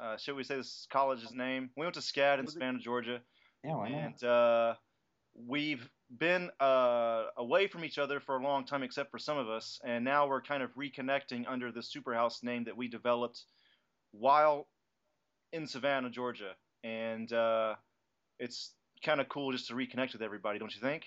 uh, 0.00 0.16
should 0.16 0.36
we 0.36 0.44
say 0.44 0.56
this 0.56 0.86
college's 0.90 1.32
name? 1.34 1.70
We 1.76 1.84
went 1.84 1.94
to 1.94 2.00
SCAD 2.00 2.38
in 2.38 2.44
Was 2.46 2.50
it- 2.54 2.58
Savannah, 2.60 2.78
Georgia, 2.78 3.20
Yeah, 3.64 3.74
why 3.76 3.88
not? 3.90 3.98
and 4.00 4.24
uh, 4.24 4.74
we've 5.34 5.88
been 6.10 6.50
uh, 6.60 7.26
away 7.36 7.66
from 7.66 7.84
each 7.84 7.98
other 7.98 8.20
for 8.20 8.36
a 8.36 8.42
long 8.42 8.64
time, 8.64 8.82
except 8.82 9.10
for 9.10 9.18
some 9.18 9.38
of 9.38 9.48
us, 9.48 9.80
and 9.84 10.04
now 10.04 10.28
we're 10.28 10.42
kind 10.42 10.62
of 10.62 10.74
reconnecting 10.74 11.44
under 11.48 11.72
the 11.72 11.80
Superhouse 11.80 12.42
name 12.42 12.64
that 12.64 12.76
we 12.76 12.88
developed 12.88 13.44
while 14.12 14.68
in 15.52 15.66
Savannah, 15.66 16.10
Georgia, 16.10 16.56
and 16.82 17.32
uh, 17.32 17.74
it's 18.38 18.74
kind 19.02 19.20
of 19.20 19.28
cool 19.28 19.52
just 19.52 19.68
to 19.68 19.74
reconnect 19.74 20.12
with 20.12 20.22
everybody, 20.22 20.58
don't 20.58 20.74
you 20.74 20.80
think? 20.80 21.06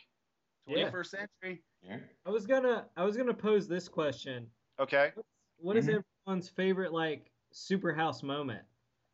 Yeah. 0.67 0.89
21st 0.89 1.05
century. 1.07 1.63
Here. 1.81 2.09
I 2.25 2.29
was 2.29 2.45
gonna 2.45 2.89
I 2.97 3.05
was 3.05 3.15
gonna 3.15 3.33
pose 3.33 3.67
this 3.67 3.87
question. 3.87 4.47
Okay. 4.79 5.13
What 5.57 5.77
is 5.77 5.87
Mhm. 5.87 6.03
everyone's 6.25 6.49
favorite 6.49 6.91
like 6.91 7.31
Superhouse 7.53 8.23
moment? 8.23 8.65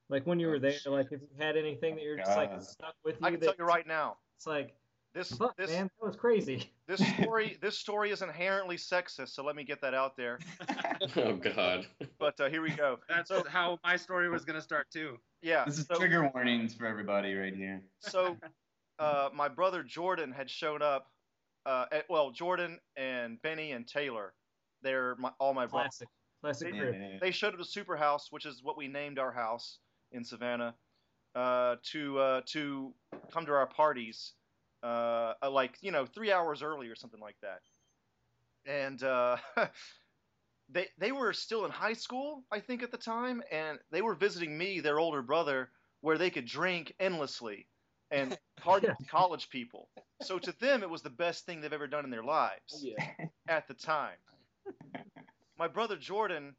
Like 0.10 0.26
when 0.26 0.40
you 0.40 0.48
were 0.48 0.56
Oh, 0.56 0.60
there, 0.60 0.80
like 0.88 1.12
if 1.12 1.22
you 1.22 1.30
had 1.38 1.56
anything 1.56 1.96
that 1.96 2.04
you're 2.04 2.18
just 2.18 2.36
like 2.36 2.60
stuck 2.62 2.96
with 3.04 3.20
you. 3.22 3.28
I 3.28 3.32
can 3.32 3.40
that 3.42 3.46
tell 3.46 3.56
you 3.58 3.66
right 3.66 3.86
now. 3.86 4.18
It's 4.36 4.48
like 4.48 4.76
This 5.14 5.32
fuck, 5.32 5.56
this 5.58 5.70
man, 5.70 5.90
that 6.02 6.08
was 6.08 6.16
crazy. 6.16 6.72
this 6.88 7.00
story 7.16 7.58
this 7.62 7.78
story 7.78 8.10
is 8.10 8.22
inherently 8.24 8.78
sexist, 8.78 9.30
so 9.30 9.44
let 9.44 9.56
me 9.56 9.64
get 9.64 9.80
that 9.82 9.94
out 9.94 10.16
there. 10.18 10.40
Oh 11.18 11.36
God. 11.36 11.86
But 12.18 12.40
uh, 12.40 12.50
here 12.50 12.62
we 12.62 12.72
go. 12.72 12.98
That's 13.10 13.30
how 13.50 13.78
my 13.84 13.98
story 13.98 14.30
was 14.30 14.46
gonna 14.46 14.62
start 14.62 14.88
too. 14.90 15.18
Yeah. 15.42 15.66
This 15.66 15.78
is 15.78 15.86
so, 15.86 15.96
trigger 15.96 16.30
warnings 16.34 16.74
for 16.74 16.86
everybody 16.88 17.34
right 17.34 17.54
here. 17.54 17.82
so 18.00 18.38
uh, 19.00 19.30
my 19.34 19.50
brother 19.50 19.84
Jordan 19.84 20.32
had 20.32 20.50
shown 20.50 20.82
up. 20.82 21.08
Uh, 21.66 21.86
at, 21.92 22.06
well, 22.10 22.32
Jordan 22.32 22.80
and 22.98 23.42
Benny 23.42 23.72
and 23.72 23.88
Taylor, 23.88 24.34
they're 24.82 25.16
my, 25.18 25.32
all 25.40 25.54
my 25.54 25.66
brothers. 25.66 25.98
Classic, 25.98 26.08
classic 26.42 26.72
They- 26.74 26.98
Yeah. 27.00 27.18
They 27.22 27.32
showed 27.32 27.54
up 27.54 27.60
to 27.60 27.66
Super 27.66 27.96
House, 27.98 28.28
which 28.32 28.46
is 28.46 28.62
what 28.64 28.78
we 28.78 28.88
named 28.88 29.20
our 29.20 29.32
house 29.32 29.80
in 30.12 30.24
Savannah, 30.24 30.74
uh, 31.36 31.76
to 31.92 32.20
uh, 32.20 32.42
to 32.48 32.94
come 33.32 33.46
to 33.46 33.54
our 33.54 33.68
parties, 33.68 34.34
uh, 34.84 35.34
uh, 35.44 35.52
like 35.52 35.78
you 35.82 35.92
know, 35.92 36.06
three 36.06 36.32
hours 36.32 36.64
early 36.64 36.90
or 36.90 36.96
something 36.96 37.22
like 37.22 37.38
that. 37.42 37.62
And 38.66 39.02
uh, 39.04 39.38
they 40.70 40.88
they 40.98 41.12
were 41.12 41.34
still 41.34 41.66
in 41.66 41.72
high 41.72 41.94
school, 41.94 42.46
I 42.52 42.60
think, 42.60 42.84
at 42.84 42.92
the 42.92 42.98
time, 42.98 43.44
and 43.52 43.80
they 43.92 44.02
were 44.02 44.16
visiting 44.16 44.58
me, 44.58 44.80
their 44.80 45.00
older 45.00 45.22
brother, 45.22 45.72
where 46.02 46.18
they 46.18 46.30
could 46.32 46.46
drink 46.46 46.94
endlessly 47.00 47.68
and 48.12 48.36
party 48.58 48.88
with 48.90 49.08
college 49.08 49.50
people. 49.50 49.90
So 50.20 50.40
to 50.40 50.52
them, 50.54 50.84
it 50.84 50.90
was 50.90 51.02
the 51.04 51.10
best 51.10 51.46
thing 51.46 51.62
they've 51.62 51.74
ever 51.74 51.88
done 51.88 52.06
in 52.06 52.12
their 52.12 52.24
lives 52.24 52.88
Yeah. 52.88 53.16
at 53.48 53.68
the 53.68 53.74
time. 53.76 54.18
My 55.58 55.68
brother 55.68 55.98
Jordan 55.98 56.56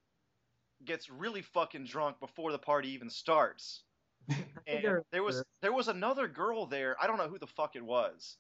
gets 0.85 1.11
really 1.11 1.43
fucking 1.43 1.85
drunk 1.87 2.21
before 2.21 2.53
the 2.53 2.59
party 2.59 2.91
even 2.91 3.11
starts. 3.11 3.85
And 4.67 5.03
there 5.13 5.23
was 5.23 5.45
there 5.61 5.73
was 5.75 5.89
another 5.89 6.27
girl 6.27 6.67
there. 6.67 6.97
I 7.01 7.07
don't 7.07 7.19
know 7.19 7.29
who 7.29 7.39
the 7.39 7.47
fuck 7.47 7.77
it 7.77 7.85
was, 7.85 8.39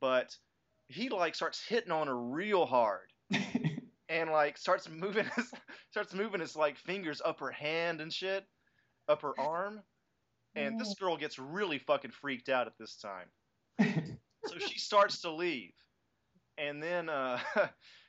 but 0.00 0.36
he 0.88 1.08
like 1.08 1.36
starts 1.36 1.64
hitting 1.64 1.92
on 1.92 2.08
her 2.08 2.18
real 2.18 2.66
hard 2.66 3.12
and 4.08 4.30
like 4.30 4.58
starts 4.58 4.88
moving 4.88 5.26
his 5.36 5.52
starts 5.90 6.14
moving 6.14 6.40
his 6.40 6.56
like 6.56 6.76
fingers 6.78 7.22
up 7.24 7.38
her 7.40 7.52
hand 7.52 8.00
and 8.00 8.12
shit, 8.12 8.44
up 9.08 9.22
her 9.22 9.38
arm. 9.38 9.82
And 10.56 10.78
this 10.80 10.94
girl 10.94 11.16
gets 11.16 11.38
really 11.38 11.78
fucking 11.78 12.10
freaked 12.10 12.48
out 12.48 12.66
at 12.66 12.76
this 12.78 12.96
time. 12.96 13.28
so 14.46 14.58
she 14.58 14.78
starts 14.78 15.20
to 15.22 15.30
leave 15.30 15.72
and 16.58 16.82
then 16.82 17.08
uh, 17.08 17.38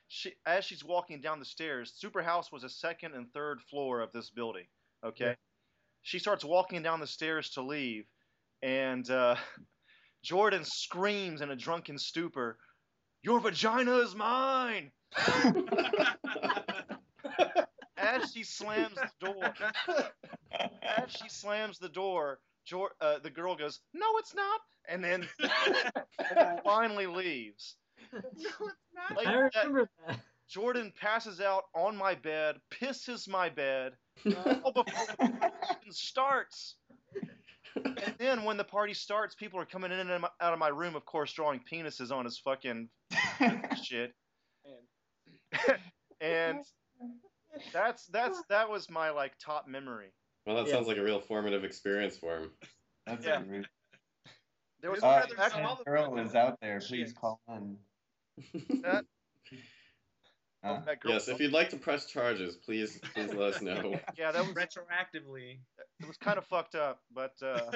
she 0.08 0.32
as 0.46 0.64
she's 0.64 0.84
walking 0.84 1.20
down 1.20 1.38
the 1.38 1.44
stairs 1.44 1.92
super 1.96 2.22
house 2.22 2.52
was 2.52 2.64
a 2.64 2.68
second 2.68 3.14
and 3.14 3.32
third 3.32 3.60
floor 3.62 4.00
of 4.00 4.12
this 4.12 4.30
building 4.30 4.66
okay 5.04 5.26
Yeah. 5.26 5.34
She 6.04 6.20
starts 6.20 6.44
walking 6.44 6.82
down 6.84 7.00
the 7.00 7.08
stairs 7.08 7.50
to 7.52 7.62
leave 7.62 8.06
and 8.62 9.10
uh, 9.10 9.36
jordan 10.24 10.64
screams 10.64 11.40
in 11.42 11.50
a 11.50 11.56
drunken 11.56 11.98
stupor 11.98 12.58
your 13.22 13.40
vagina 13.40 13.98
is 13.98 14.14
mine! 14.14 14.92
As 17.96 18.32
she 18.32 18.44
slams 18.44 18.94
the 18.96 19.10
door 19.20 19.54
as 20.82 21.10
she 21.10 21.28
slams 21.28 21.78
the 21.78 21.88
door 21.88 22.40
Jor- 22.64 22.94
uh, 23.00 23.18
the 23.20 23.30
girl 23.30 23.56
goes 23.56 23.80
no 23.94 24.06
it's 24.18 24.34
not! 24.34 24.60
And 24.88 25.02
then 25.04 25.28
and 25.40 25.52
then 26.36 26.60
finally 26.64 27.06
leaves 27.06 27.76
Like 29.16 29.26
I 29.26 29.32
that, 29.32 29.50
remember 29.64 29.88
that. 30.06 30.20
Jordan 30.48 30.92
passes 31.00 31.40
out 31.40 31.64
on 31.74 31.96
my 31.96 32.14
bed, 32.14 32.56
pisses 32.70 33.28
my 33.28 33.48
bed, 33.48 33.96
all 34.64 34.72
before 34.72 35.06
the 35.08 35.16
party 35.16 35.34
even 35.80 35.90
starts. 35.92 36.76
And 37.76 38.14
then 38.18 38.44
when 38.44 38.56
the 38.56 38.64
party 38.64 38.94
starts, 38.94 39.34
people 39.34 39.58
are 39.60 39.66
coming 39.66 39.90
in 39.92 39.98
and 40.10 40.24
out 40.40 40.52
of 40.52 40.58
my 40.58 40.68
room, 40.68 40.94
of 40.94 41.04
course, 41.04 41.32
drawing 41.32 41.60
penises 41.70 42.10
on 42.12 42.24
his 42.24 42.38
fucking 42.38 42.88
shit. 43.82 44.14
And 46.20 46.64
that's 47.72 48.06
that's 48.06 48.42
that 48.48 48.70
was 48.70 48.88
my 48.88 49.10
like 49.10 49.32
top 49.38 49.68
memory. 49.68 50.12
Well, 50.46 50.56
that 50.56 50.66
Yeah. 50.66 50.74
sounds 50.74 50.86
like 50.86 50.96
a 50.96 51.02
real 51.02 51.20
formative 51.20 51.64
experience 51.64 52.16
for 52.16 52.38
him. 52.38 52.50
That's 53.06 53.26
Yeah. 53.26 53.42
rude. 53.46 53.68
There 54.80 54.90
was 54.90 55.02
Uh, 55.02 55.08
rather 55.20 55.34
if 55.34 55.40
actually, 55.40 55.84
girl 55.84 56.16
is 56.18 56.34
out 56.34 56.58
there, 56.60 56.78
please 56.80 57.08
Shit. 57.10 57.16
call 57.16 57.40
in. 57.48 57.78
that, 58.82 59.04
Uh, 60.64 60.80
that 60.86 61.00
girl. 61.00 61.12
yes, 61.12 61.28
if 61.28 61.38
you'd 61.40 61.52
like 61.52 61.68
to 61.68 61.76
press 61.76 62.06
charges, 62.06 62.56
please 62.56 62.98
please 63.14 63.32
let 63.34 63.54
us 63.54 63.62
know. 63.62 63.98
yeah, 64.18 64.32
that 64.32 64.46
was 64.46 64.54
Retroactively. 64.54 65.58
it 66.00 66.08
was 66.08 66.16
kind 66.16 66.38
of 66.38 66.46
fucked 66.46 66.74
up, 66.74 67.00
but 67.14 67.34
uh, 67.42 67.70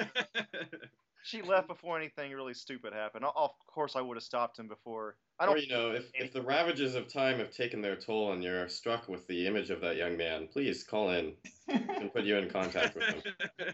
she 1.23 1.43
left 1.43 1.67
before 1.67 1.97
anything 1.97 2.31
really 2.31 2.55
stupid 2.55 2.93
happened. 2.93 3.25
Of 3.25 3.51
course, 3.67 3.95
I 3.95 4.01
would 4.01 4.17
have 4.17 4.23
stopped 4.23 4.57
him 4.57 4.67
before. 4.67 5.17
I 5.39 5.45
don't. 5.45 5.61
you 5.61 5.69
know, 5.69 5.91
if, 5.91 6.05
if 6.15 6.33
the 6.33 6.41
ravages 6.41 6.95
of 6.95 7.11
time 7.11 7.37
have 7.37 7.51
taken 7.51 7.81
their 7.81 7.95
toll 7.95 8.33
and 8.33 8.43
you're 8.43 8.67
struck 8.67 9.07
with 9.07 9.27
the 9.27 9.45
image 9.45 9.69
of 9.69 9.81
that 9.81 9.95
young 9.95 10.17
man, 10.17 10.47
please 10.51 10.83
call 10.83 11.11
in 11.11 11.33
and 11.67 12.11
put 12.11 12.23
you 12.23 12.37
in 12.37 12.49
contact 12.49 12.95
with 12.95 13.03
him. 13.03 13.21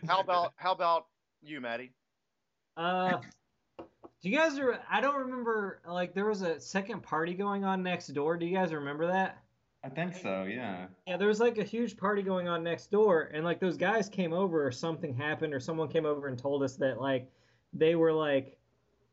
How 0.07 0.19
about 0.19 0.53
how 0.57 0.73
about 0.73 1.05
you, 1.41 1.61
Maddie? 1.61 1.93
Uh, 2.75 3.19
do 4.21 4.29
you 4.29 4.37
guys? 4.37 4.59
Re- 4.59 4.77
I 4.89 5.01
don't 5.01 5.15
remember. 5.15 5.81
Like 5.87 6.13
there 6.13 6.25
was 6.25 6.41
a 6.41 6.59
second 6.59 7.03
party 7.03 7.33
going 7.33 7.63
on 7.63 7.83
next 7.83 8.07
door. 8.07 8.37
Do 8.37 8.45
you 8.45 8.55
guys 8.55 8.73
remember 8.73 9.07
that? 9.07 9.41
I 9.85 9.89
think 9.89 10.15
so, 10.15 10.43
yeah. 10.43 10.87
Yeah, 11.05 11.17
there 11.17 11.27
was 11.27 11.39
like 11.39 11.59
a 11.59 11.63
huge 11.63 11.95
party 11.95 12.23
going 12.23 12.47
on 12.47 12.63
next 12.63 12.89
door, 12.89 13.29
and 13.33 13.45
like 13.45 13.59
those 13.59 13.77
guys 13.77 14.09
came 14.09 14.33
over, 14.33 14.65
or 14.65 14.71
something 14.71 15.13
happened, 15.13 15.53
or 15.53 15.59
someone 15.59 15.89
came 15.89 16.07
over 16.07 16.27
and 16.27 16.39
told 16.39 16.63
us 16.63 16.75
that 16.77 16.99
like 16.99 17.29
they 17.71 17.93
were 17.93 18.11
like 18.11 18.57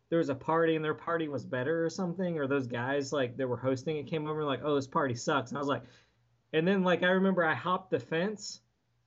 there 0.08 0.18
was 0.18 0.30
a 0.30 0.34
party 0.34 0.76
and 0.76 0.84
their 0.84 0.94
party 0.94 1.28
was 1.28 1.44
better 1.44 1.84
or 1.84 1.90
something, 1.90 2.38
or 2.38 2.46
those 2.46 2.66
guys 2.66 3.12
like 3.12 3.36
that 3.36 3.46
were 3.46 3.56
hosting 3.56 3.98
it 3.98 4.06
came 4.06 4.26
over 4.26 4.40
and 4.40 4.48
like, 4.48 4.62
oh, 4.64 4.74
this 4.74 4.86
party 4.86 5.14
sucks, 5.14 5.50
and 5.50 5.58
I 5.58 5.60
was 5.60 5.68
like, 5.68 5.82
and 6.54 6.66
then 6.66 6.82
like 6.82 7.02
I 7.02 7.08
remember 7.08 7.44
I 7.44 7.54
hopped 7.54 7.90
the 7.90 8.00
fence, 8.00 8.60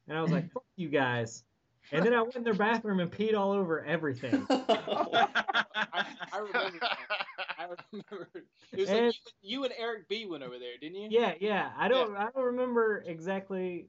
and 0.07 0.15
I 0.15 0.21
was 0.21 0.31
like, 0.31 0.51
fuck 0.53 0.65
you 0.75 0.89
guys, 0.89 1.44
and 1.91 2.05
then 2.05 2.13
I 2.13 2.21
went 2.21 2.35
in 2.35 2.43
their 2.43 2.53
bathroom 2.53 2.99
and 2.99 3.11
peed 3.11 3.35
all 3.35 3.51
over 3.51 3.83
everything. 3.83 4.45
I, 4.49 6.05
I 6.33 6.37
remember. 6.39 6.79
That. 6.79 6.97
I 7.59 7.63
remember. 7.91 8.29
It 8.71 8.79
was 8.79 8.89
like 8.89 9.13
you, 9.41 9.59
you 9.59 9.63
and 9.63 9.73
Eric 9.77 10.07
B 10.07 10.25
went 10.25 10.43
over 10.43 10.57
there, 10.59 10.77
didn't 10.79 10.99
you? 10.99 11.07
Yeah, 11.11 11.33
yeah. 11.39 11.71
I 11.77 11.87
don't 11.87 12.15
I 12.15 12.29
don't 12.33 12.43
remember 12.43 13.03
exactly 13.05 13.87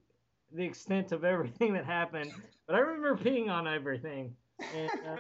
the 0.53 0.65
extent 0.65 1.13
of 1.13 1.25
everything 1.25 1.75
that 1.75 1.85
happened, 1.85 2.33
but 2.67 2.77
I 2.77 2.81
remember 2.81 3.17
peeing 3.17 3.49
on 3.49 3.67
everything. 3.67 4.35
And 4.75 4.91
uh, 5.07 5.17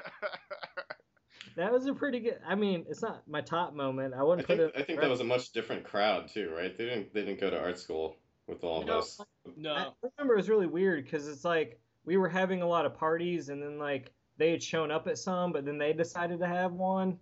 that 1.56 1.72
was 1.72 1.86
a 1.86 1.94
pretty 1.94 2.20
good 2.20 2.40
I 2.46 2.54
mean, 2.54 2.84
it's 2.88 3.02
not 3.02 3.26
my 3.28 3.40
top 3.40 3.74
moment. 3.74 4.14
I 4.14 4.18
I 4.18 4.22
wouldn't 4.22 4.46
think 4.46 4.60
put 4.60 4.68
it 4.68 4.80
I 4.80 4.82
think 4.82 5.00
that 5.00 5.10
was 5.10 5.20
a 5.20 5.24
much 5.24 5.52
different 5.52 5.84
crowd 5.84 6.28
too, 6.28 6.52
right? 6.54 6.76
They 6.76 6.84
didn't 6.84 7.12
they 7.14 7.22
didn't 7.24 7.40
go 7.40 7.50
to 7.50 7.58
art 7.58 7.78
school 7.78 8.16
with 8.46 8.62
all 8.64 8.82
of 8.82 8.88
us. 8.88 9.20
No, 9.56 9.74
us. 9.74 9.92
I 10.04 10.08
remember 10.16 10.34
it 10.34 10.38
was 10.38 10.48
really 10.48 10.66
weird 10.66 11.04
because 11.04 11.26
it's 11.26 11.44
like 11.44 11.80
we 12.06 12.16
were 12.16 12.28
having 12.28 12.62
a 12.62 12.66
lot 12.66 12.86
of 12.86 12.94
parties 12.94 13.50
and 13.50 13.62
then 13.62 13.78
like 13.78 14.12
they 14.38 14.50
had 14.50 14.62
shown 14.62 14.90
up 14.90 15.06
at 15.06 15.18
some, 15.18 15.52
but 15.52 15.64
then 15.64 15.76
they 15.76 15.92
decided 15.92 16.38
to 16.40 16.46
have 16.46 16.72
one. 16.72 17.18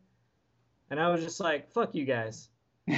And 0.91 1.01
I 1.01 1.11
was 1.11 1.25
just 1.25 1.41
like, 1.41 1.73
fuck 1.73 1.95
you 1.95 2.05
guys. 2.05 2.49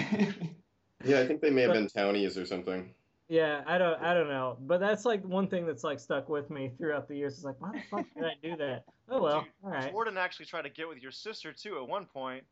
Yeah, 1.04 1.20
I 1.20 1.26
think 1.26 1.40
they 1.40 1.50
may 1.50 1.62
have 1.62 1.72
been 1.72 1.88
townies 1.88 2.36
or 2.36 2.46
something. 2.46 2.92
Yeah, 3.28 3.62
I 3.66 3.78
don't 3.78 4.00
I 4.00 4.14
don't 4.14 4.28
know. 4.28 4.56
But 4.60 4.80
that's 4.80 5.04
like 5.04 5.24
one 5.24 5.48
thing 5.48 5.66
that's 5.66 5.84
like 5.84 6.00
stuck 6.00 6.28
with 6.28 6.50
me 6.50 6.72
throughout 6.78 7.08
the 7.08 7.16
years. 7.16 7.34
It's 7.34 7.44
like, 7.44 7.60
why 7.60 7.72
the 7.72 7.82
fuck 7.90 8.06
did 8.14 8.24
I 8.24 8.34
do 8.42 8.56
that? 8.56 8.84
Oh 9.08 9.22
well, 9.22 9.42
Dude, 9.42 9.50
all 9.62 9.70
right. 9.70 9.92
Jordan 9.92 10.16
actually 10.18 10.46
tried 10.46 10.62
to 10.62 10.68
get 10.68 10.88
with 10.88 10.98
your 10.98 11.12
sister 11.12 11.52
too 11.52 11.76
at 11.76 11.88
one 11.88 12.06
point. 12.06 12.42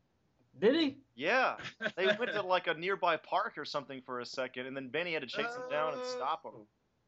Did 0.61 0.77
he? 0.77 0.99
Yeah, 1.16 1.57
they 1.97 2.07
went 2.07 2.33
to 2.33 2.42
like 2.47 2.68
a 2.68 2.75
nearby 2.75 3.16
park 3.16 3.55
or 3.59 3.64
something 3.64 4.01
for 4.07 4.20
a 4.20 4.25
second, 4.25 4.66
and 4.66 4.77
then 4.77 4.87
Benny 4.87 5.14
had 5.14 5.23
to 5.23 5.27
chase 5.27 5.53
him 5.53 5.68
down 5.68 5.94
and 5.94 6.07
stop 6.07 6.44
him. 6.44 6.53
Oh. 6.55 6.66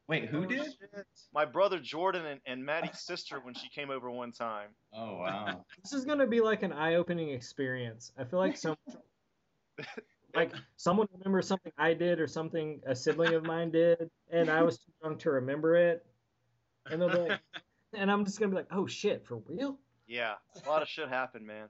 Wait, 0.09 0.29
who 0.29 0.45
Oh, 0.45 0.47
did? 0.47 0.65
shit. 0.65 1.07
My 1.33 1.45
brother 1.45 1.81
Jordan 1.81 2.27
and, 2.27 2.41
and 2.47 2.65
Maddie's 2.65 3.01
sister 3.05 3.41
when 3.41 3.55
she 3.55 3.69
came 3.69 3.91
over 3.91 4.11
one 4.11 4.33
time. 4.33 4.71
Oh, 4.93 5.17
wow. 5.17 5.65
This 5.83 5.93
is 5.93 6.05
gonna 6.05 6.27
be 6.27 6.41
like 6.41 6.63
an 6.63 6.73
eye-opening 6.73 7.31
experience. 7.31 8.13
I 8.19 8.25
feel 8.25 8.39
like 8.39 8.57
some, 8.57 8.77
like 10.35 10.53
someone 10.77 11.09
remembers 11.13 11.47
something 11.47 11.73
I 11.79 11.95
did 11.95 12.21
or 12.21 12.27
something 12.27 12.81
a 12.87 12.95
sibling 12.95 13.35
of 13.35 13.45
mine 13.45 13.71
did, 13.71 14.11
and 14.31 14.49
I 14.51 14.63
was 14.63 14.79
too 14.79 14.93
drunk 15.01 15.19
to 15.21 15.31
remember 15.33 15.77
it, 15.77 16.05
and 16.91 17.01
they'll 17.01 17.11
be 17.11 17.19
like, 17.19 17.41
and 17.95 18.11
I'm 18.11 18.25
just 18.25 18.39
gonna 18.39 18.51
be 18.51 18.57
like, 18.57 18.69
oh 18.71 18.87
shit, 18.87 19.25
for 19.27 19.37
real? 19.47 19.79
Yeah, 20.07 20.35
a 20.65 20.69
lot 20.69 20.83
of 20.83 20.89
shit 20.89 21.09
happened, 21.09 21.47
man. 21.47 21.69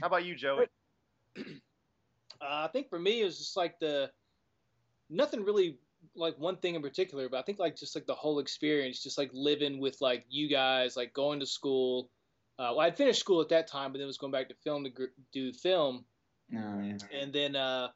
How 0.00 0.06
about 0.06 0.24
you, 0.24 0.34
Joey? 0.34 0.66
Uh, 1.36 1.44
I 2.40 2.68
think 2.72 2.88
for 2.88 2.98
me 2.98 3.20
it 3.20 3.24
was 3.26 3.38
just 3.38 3.56
like 3.56 3.78
the 3.80 4.10
nothing 5.10 5.44
really 5.44 5.76
like 6.16 6.36
one 6.38 6.56
thing 6.56 6.74
in 6.74 6.82
particular, 6.82 7.28
but 7.28 7.38
I 7.38 7.42
think 7.42 7.58
like 7.58 7.76
just 7.76 7.94
like 7.94 8.06
the 8.06 8.14
whole 8.14 8.38
experience, 8.40 9.02
just 9.02 9.16
like 9.18 9.30
living 9.32 9.80
with 9.80 10.00
like 10.00 10.24
you 10.28 10.48
guys, 10.48 10.96
like 10.96 11.12
going 11.14 11.40
to 11.40 11.46
school, 11.46 12.10
Uh, 12.58 12.72
well, 12.76 12.80
I'd 12.80 12.96
finished 12.96 13.20
school 13.20 13.40
at 13.40 13.48
that 13.50 13.66
time, 13.68 13.92
but 13.92 13.98
then 13.98 14.06
was 14.06 14.18
going 14.18 14.32
back 14.32 14.48
to 14.48 14.54
film 14.64 14.84
to 14.84 14.90
gr- 14.90 15.14
do 15.32 15.52
film, 15.52 16.04
No, 16.50 16.80
yeah. 16.84 16.98
and 17.18 17.32
then 17.32 17.56
uh, 17.56 17.88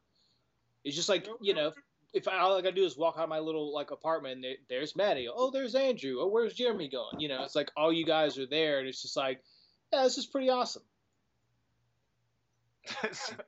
it's 0.85 0.97
just 0.97 1.09
like 1.09 1.27
you 1.43 1.55
know, 1.55 1.73
if 2.13 2.29
I, 2.29 2.39
all 2.39 2.57
I 2.57 2.63
gotta 2.63 2.75
do 2.77 2.85
is 2.85 2.97
walk 2.97 3.17
out 3.19 3.29
my 3.29 3.41
little 3.41 3.75
like 3.75 3.91
apartment, 3.91 4.35
and 4.37 4.45
there, 4.45 4.57
there's 4.69 4.95
Maddie. 4.97 5.29
Oh, 5.29 5.51
there's 5.51 5.75
Andrew. 5.75 6.19
Oh, 6.21 6.29
where's 6.29 6.55
Jeremy 6.55 6.89
going? 6.89 7.21
You 7.21 7.29
know, 7.29 7.43
it's 7.43 7.57
like 7.57 7.71
all 7.77 7.93
you 7.93 8.07
guys 8.07 8.39
are 8.39 8.47
there, 8.47 8.79
and 8.79 8.89
it's 8.89 9.03
just 9.03 9.17
like, 9.17 9.43
yeah, 9.93 10.05
this 10.05 10.17
is 10.19 10.27
pretty 10.27 10.49
awesome. 10.51 10.83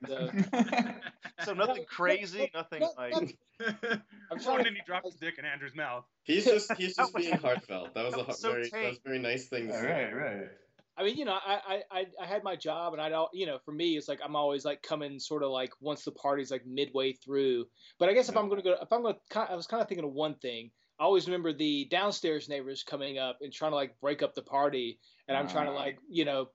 So, 0.07 0.29
so 1.43 1.53
nothing 1.53 1.85
crazy, 1.87 2.49
nothing 2.53 2.83
like. 2.97 3.13
I'm 4.31 4.39
trying 4.39 4.57
and 4.57 4.65
to- 4.67 4.73
he 4.73 4.81
dropped 4.85 5.05
his 5.05 5.15
dick 5.15 5.35
in 5.37 5.45
Andrew's 5.45 5.75
mouth. 5.75 6.05
He's 6.23 6.45
just 6.45 6.71
he's 6.73 6.95
just 6.95 7.15
being 7.15 7.37
heartfelt. 7.37 7.93
That 7.93 8.05
was 8.05 8.15
that 8.15 8.21
a 8.21 8.27
was 8.27 8.39
so 8.39 8.51
very 8.51 8.69
that 8.69 8.83
was 8.83 8.97
a 8.97 9.07
very 9.09 9.19
nice 9.19 9.47
thing. 9.47 9.67
to 9.67 9.73
All 9.73 9.79
say. 9.81 9.87
right, 9.87 10.15
right. 10.15 10.47
I 10.99 11.03
mean, 11.03 11.15
you 11.15 11.25
know, 11.25 11.33
I, 11.45 11.59
I, 11.67 11.99
I, 11.99 12.05
I 12.23 12.25
had 12.25 12.43
my 12.43 12.55
job, 12.55 12.93
and 12.93 13.01
I 13.01 13.09
don't, 13.09 13.29
you 13.31 13.45
know, 13.45 13.59
for 13.63 13.71
me, 13.71 13.95
it's 13.97 14.07
like 14.07 14.19
I'm 14.23 14.35
always 14.35 14.65
like 14.65 14.81
coming 14.81 15.19
sort 15.19 15.43
of 15.43 15.51
like 15.51 15.71
once 15.79 16.03
the 16.03 16.11
party's 16.11 16.49
like 16.49 16.65
midway 16.65 17.13
through. 17.13 17.65
But 17.99 18.09
I 18.09 18.13
guess 18.13 18.29
if 18.29 18.35
I'm 18.35 18.49
gonna 18.49 18.63
go, 18.63 18.75
if 18.81 18.91
I'm 18.91 19.03
gonna, 19.03 19.17
I 19.35 19.55
was 19.55 19.67
kind 19.67 19.81
of 19.81 19.87
thinking 19.87 20.05
of 20.05 20.13
one 20.13 20.35
thing. 20.35 20.71
I 20.99 21.03
always 21.03 21.27
remember 21.27 21.53
the 21.53 21.85
downstairs 21.91 22.49
neighbors 22.49 22.81
coming 22.81 23.19
up 23.19 23.37
and 23.41 23.53
trying 23.53 23.71
to 23.71 23.75
like 23.75 23.99
break 24.01 24.23
up 24.23 24.33
the 24.33 24.41
party, 24.41 24.99
and 25.27 25.37
I'm 25.37 25.47
trying 25.47 25.67
to 25.67 25.71
like, 25.73 25.99
you 26.09 26.25
know, 26.25 26.49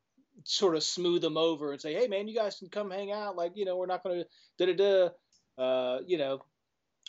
sort 0.44 0.74
of 0.76 0.82
smooth 0.82 1.22
them 1.22 1.36
over 1.36 1.72
and 1.72 1.80
say, 1.80 1.94
hey 1.94 2.08
man, 2.08 2.28
you 2.28 2.34
guys 2.34 2.58
can 2.58 2.68
come 2.68 2.90
hang 2.90 3.12
out. 3.12 3.36
Like, 3.36 3.52
you 3.54 3.64
know, 3.64 3.76
we're 3.76 3.86
not 3.86 4.02
gonna 4.02 4.24
da 4.58 4.66
da 4.66 4.74
da, 4.74 5.62
uh, 5.62 6.00
you 6.06 6.18
know, 6.18 6.40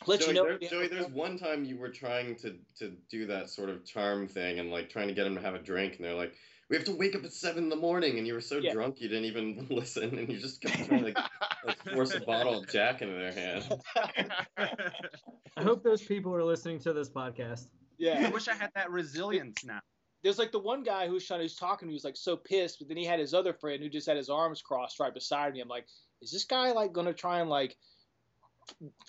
let 0.06 0.20
Joey, 0.20 0.28
you 0.28 0.34
know. 0.34 0.42
there- 0.44 0.52
when 0.52 0.60
you 0.62 0.68
have 0.68 0.70
Joey, 0.70 0.88
there's 0.88 1.12
one 1.12 1.38
time 1.38 1.64
you 1.64 1.76
were 1.78 1.88
trying 1.88 2.36
to 2.36 2.58
to 2.78 2.96
do 3.10 3.26
that 3.26 3.48
sort 3.50 3.70
of 3.70 3.84
charm 3.84 4.28
thing 4.28 4.58
and 4.58 4.70
like 4.70 4.90
trying 4.90 5.08
to 5.08 5.14
get 5.14 5.24
them 5.24 5.34
to 5.36 5.40
have 5.40 5.54
a 5.54 5.58
drink, 5.62 5.96
and 5.96 6.04
they're 6.04 6.14
like, 6.14 6.34
"We 6.68 6.76
have 6.76 6.84
to 6.86 6.96
wake 6.96 7.14
up 7.16 7.24
at 7.24 7.32
seven 7.32 7.64
in 7.64 7.68
the 7.70 7.76
morning," 7.76 8.18
and 8.18 8.26
you 8.26 8.34
were 8.34 8.40
so 8.40 8.58
Yeah. 8.58 8.72
drunk 8.72 9.00
you 9.00 9.08
didn't 9.08 9.24
even 9.26 9.66
listen, 9.70 10.18
and 10.18 10.28
you 10.30 10.38
just 10.38 10.60
kept 10.60 10.86
trying 10.86 11.00
to 11.00 11.04
like, 11.06 11.18
like 11.64 11.78
force 11.92 12.14
a 12.14 12.20
bottle 12.20 12.58
of 12.58 12.68
Jack 12.68 13.02
into 13.02 13.14
their 13.14 13.32
hand. 13.32 13.80
I 15.56 15.62
hope 15.62 15.82
those 15.84 16.02
people 16.02 16.34
are 16.34 16.44
listening 16.44 16.80
to 16.80 16.92
this 16.92 17.08
podcast. 17.08 17.68
Yeah, 17.96 18.26
I 18.26 18.28
wish 18.30 18.48
I 18.48 18.54
had 18.54 18.70
that 18.74 18.90
resilience 18.90 19.64
now. 19.64 19.80
There's 20.24 20.38
like 20.38 20.52
the 20.52 20.58
one 20.58 20.82
guy 20.82 21.06
who 21.06 21.12
was 21.12 21.26
trying, 21.26 21.40
who's 21.42 21.54
talking, 21.54 21.86
to 21.86 21.90
me 21.90 21.94
was 21.94 22.02
like 22.04 22.16
so 22.16 22.34
pissed, 22.34 22.78
but 22.78 22.88
then 22.88 22.96
he 22.96 23.04
had 23.04 23.20
his 23.20 23.34
other 23.34 23.52
friend 23.52 23.82
who 23.82 23.90
just 23.90 24.08
had 24.08 24.16
his 24.16 24.30
arms 24.30 24.62
crossed 24.62 24.98
right 24.98 25.12
beside 25.12 25.52
me. 25.52 25.60
I'm 25.60 25.68
like, 25.68 25.86
is 26.22 26.32
this 26.32 26.44
guy 26.44 26.72
like 26.72 26.94
gonna 26.94 27.12
try 27.12 27.40
and 27.40 27.50
like 27.50 27.76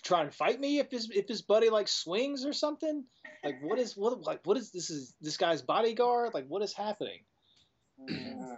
try 0.02 0.20
and 0.20 0.32
fight 0.34 0.60
me 0.60 0.78
if 0.78 0.90
his 0.90 1.10
if 1.10 1.26
his 1.26 1.40
buddy 1.40 1.70
like 1.70 1.88
swings 1.88 2.44
or 2.44 2.52
something? 2.52 3.02
Like 3.42 3.56
what 3.62 3.78
is 3.78 3.96
what 3.96 4.20
like 4.22 4.40
what 4.44 4.58
is 4.58 4.70
this 4.70 4.90
is 4.90 5.14
this 5.22 5.38
guy's 5.38 5.62
bodyguard? 5.62 6.34
Like 6.34 6.46
what 6.48 6.62
is 6.62 6.74
happening? 6.74 7.20
Mm-hmm. 7.98 8.54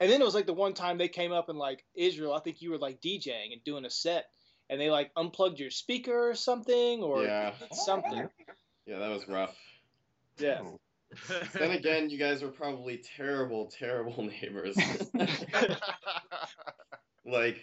And 0.00 0.10
then 0.10 0.20
it 0.20 0.24
was 0.24 0.34
like 0.34 0.46
the 0.46 0.52
one 0.52 0.74
time 0.74 0.98
they 0.98 1.08
came 1.08 1.32
up 1.32 1.48
and 1.48 1.58
like 1.58 1.84
Israel, 1.94 2.34
I 2.34 2.40
think 2.40 2.60
you 2.60 2.70
were 2.70 2.78
like 2.78 3.00
DJing 3.00 3.52
and 3.52 3.64
doing 3.64 3.86
a 3.86 3.90
set, 3.90 4.26
and 4.68 4.78
they 4.78 4.90
like 4.90 5.10
unplugged 5.16 5.58
your 5.58 5.70
speaker 5.70 6.30
or 6.30 6.34
something 6.34 7.02
or 7.02 7.22
Yeah. 7.24 7.54
something. 7.72 8.28
Yeah, 8.86 8.98
that 8.98 9.08
was 9.10 9.26
rough. 9.26 9.56
Yeah. 10.38 10.60
Oh. 10.62 10.80
Then 11.52 11.70
again, 11.72 12.10
you 12.10 12.18
guys 12.18 12.42
were 12.42 12.50
probably 12.50 12.98
terrible, 13.16 13.66
terrible 13.78 14.22
neighbors. 14.42 14.76
like 17.26 17.62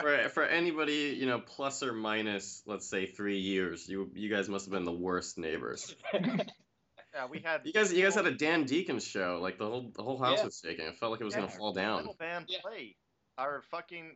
for 0.00 0.28
for 0.30 0.44
anybody, 0.44 1.16
you 1.18 1.26
know, 1.26 1.40
plus 1.40 1.82
or 1.82 1.92
minus, 1.92 2.62
let's 2.66 2.86
say 2.88 3.06
three 3.06 3.38
years, 3.38 3.88
you 3.88 4.10
you 4.14 4.28
guys 4.28 4.48
must 4.48 4.66
have 4.66 4.72
been 4.72 4.84
the 4.84 4.92
worst 4.92 5.38
neighbors. 5.38 5.94
yeah, 6.14 7.26
we 7.28 7.40
had. 7.40 7.62
You 7.64 7.72
guys, 7.72 7.92
you 7.92 8.02
guys 8.02 8.14
had 8.14 8.26
a 8.26 8.32
Dan 8.34 8.64
Deacon 8.64 9.00
show. 9.00 9.38
Like 9.42 9.58
the 9.58 9.66
whole 9.66 9.90
the 9.94 10.02
whole 10.02 10.18
house 10.18 10.38
Yeah. 10.38 10.44
was 10.44 10.60
shaking. 10.64 10.86
It 10.86 10.96
felt 10.98 11.12
like 11.12 11.20
it 11.20 11.24
was 11.24 11.34
Yeah. 11.34 11.40
gonna 11.40 11.52
fall 11.52 11.72
down. 11.72 12.08
Band 12.18 12.46
Yeah. 12.48 12.60
play 12.62 12.96
our 13.38 13.62
fucking 13.70 14.12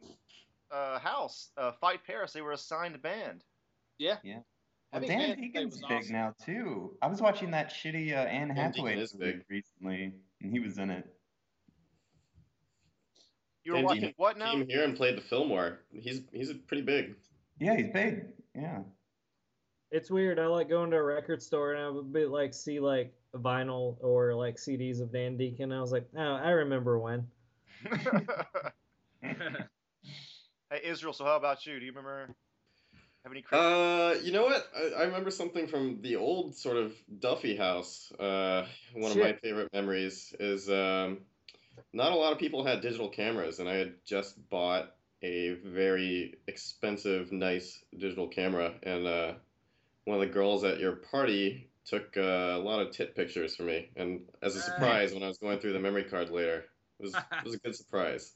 uh, 0.70 0.98
house. 0.98 1.50
Uh, 1.56 1.72
Fight 1.72 2.04
Paris. 2.06 2.32
They 2.32 2.42
were 2.42 2.52
assigned 2.52 2.94
a 2.94 2.98
band. 2.98 3.42
Yeah. 3.98 4.16
Yeah. 4.22 4.40
I 4.92 4.98
Well, 4.98 5.08
think 5.08 5.20
Dan 5.20 5.28
Van 5.28 5.36
Play 5.36 5.46
Deacon's 5.48 5.72
was 5.74 5.82
big 5.88 5.98
awesome. 5.98 6.12
now 6.12 6.34
too. 6.44 6.96
I 7.02 7.06
was 7.08 7.20
watching 7.20 7.50
that 7.50 7.70
shitty 7.72 8.12
uh, 8.12 8.16
Anne 8.26 8.50
Hathaway 8.50 8.98
is 8.98 9.14
movie 9.14 9.32
big. 9.32 9.44
recently, 9.50 10.12
and 10.40 10.52
he 10.52 10.60
was 10.60 10.78
in 10.78 10.90
it. 10.90 11.06
You 13.64 13.72
were 13.72 13.78
Dan 13.78 13.84
watching 13.84 14.00
Deacon 14.02 14.14
what 14.16 14.38
now? 14.38 14.52
Came 14.52 14.68
here 14.68 14.84
and 14.84 14.96
played 14.96 15.16
the 15.16 15.22
Fillmore. 15.22 15.80
He's 15.92 16.22
he's 16.32 16.52
pretty 16.52 16.82
big. 16.84 17.16
Yeah, 17.58 17.76
he's 17.76 17.88
big. 17.92 18.26
Yeah. 18.54 18.80
It's 19.90 20.10
weird. 20.10 20.38
I 20.38 20.46
like 20.46 20.68
going 20.68 20.90
to 20.92 20.96
a 20.96 21.02
record 21.02 21.42
store 21.42 21.72
and 21.74 21.82
I 21.82 21.88
would 21.88 22.12
be 22.12 22.24
like 22.26 22.52
see 22.54 22.80
like 22.80 23.12
vinyl 23.34 23.96
or 24.00 24.34
like 24.34 24.56
CDs 24.56 25.00
of 25.00 25.12
Dan 25.12 25.36
Deacon. 25.36 25.72
I 25.72 25.80
was 25.80 25.92
like, 25.92 26.06
oh, 26.16 26.20
I 26.34 26.50
remember 26.50 26.98
when. 26.98 27.26
hey 29.22 30.80
Israel. 30.84 31.12
So 31.12 31.24
how 31.24 31.36
about 31.36 31.66
you? 31.66 31.78
Do 31.78 31.84
you 31.84 31.92
remember? 31.92 32.28
Have 33.26 33.32
any? 33.32 33.42
crazy- 33.42 33.60
Uh, 33.60 34.14
you 34.22 34.30
know 34.30 34.44
what? 34.44 34.70
I, 34.76 35.00
I 35.00 35.02
remember 35.06 35.32
something 35.32 35.66
from 35.66 36.00
the 36.00 36.14
old 36.14 36.54
sort 36.54 36.76
of 36.76 36.94
Duffy 37.18 37.56
house. 37.56 38.12
Uh, 38.12 38.68
one 38.92 39.10
of 39.10 39.18
my 39.18 39.32
favorite 39.32 39.68
memories 39.72 40.32
is 40.38 40.70
um, 40.70 41.18
not 41.92 42.12
a 42.12 42.14
lot 42.14 42.32
of 42.32 42.38
people 42.38 42.64
had 42.64 42.82
digital 42.82 43.08
cameras, 43.08 43.58
and 43.58 43.68
I 43.68 43.74
had 43.74 43.94
just 44.04 44.48
bought 44.48 44.94
a 45.22 45.54
very 45.64 46.36
expensive, 46.46 47.32
nice 47.32 47.82
digital 47.98 48.28
camera, 48.28 48.74
and 48.84 49.08
uh, 49.08 49.32
one 50.04 50.20
of 50.20 50.28
the 50.28 50.32
girls 50.32 50.62
at 50.62 50.78
your 50.78 50.92
party 50.92 51.68
took 51.84 52.16
uh, 52.16 52.20
a 52.20 52.58
lot 52.60 52.78
of 52.78 52.92
tit 52.92 53.16
pictures 53.16 53.56
for 53.56 53.64
me, 53.64 53.88
and 53.96 54.20
as 54.40 54.54
a 54.54 54.60
surprise, 54.60 55.12
when 55.12 55.24
I 55.24 55.26
was 55.28 55.38
going 55.38 55.58
through 55.58 55.72
the 55.72 55.80
memory 55.80 56.04
card 56.04 56.30
later, 56.30 56.66
it 57.00 57.02
was 57.02 57.14
it 57.16 57.44
was 57.44 57.54
a 57.54 57.58
good 57.58 57.74
surprise. 57.82 58.34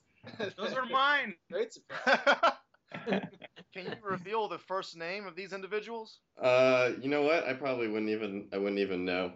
Those 0.56 0.72
are 0.72 0.84
mine. 0.90 1.36
Great 1.48 1.72
surprise. 1.72 2.54
Can 3.72 3.86
you 3.86 3.92
reveal 4.02 4.48
the 4.48 4.58
first 4.58 4.96
name 4.96 5.26
of 5.26 5.36
these 5.36 5.52
individuals? 5.52 6.18
Uh, 6.40 6.90
you 7.00 7.08
know 7.08 7.22
what? 7.22 7.46
I 7.46 7.54
probably 7.54 7.88
wouldn't 7.88 8.10
even 8.10 8.48
I 8.52 8.58
wouldn't 8.58 8.80
even 8.80 9.04
know. 9.04 9.32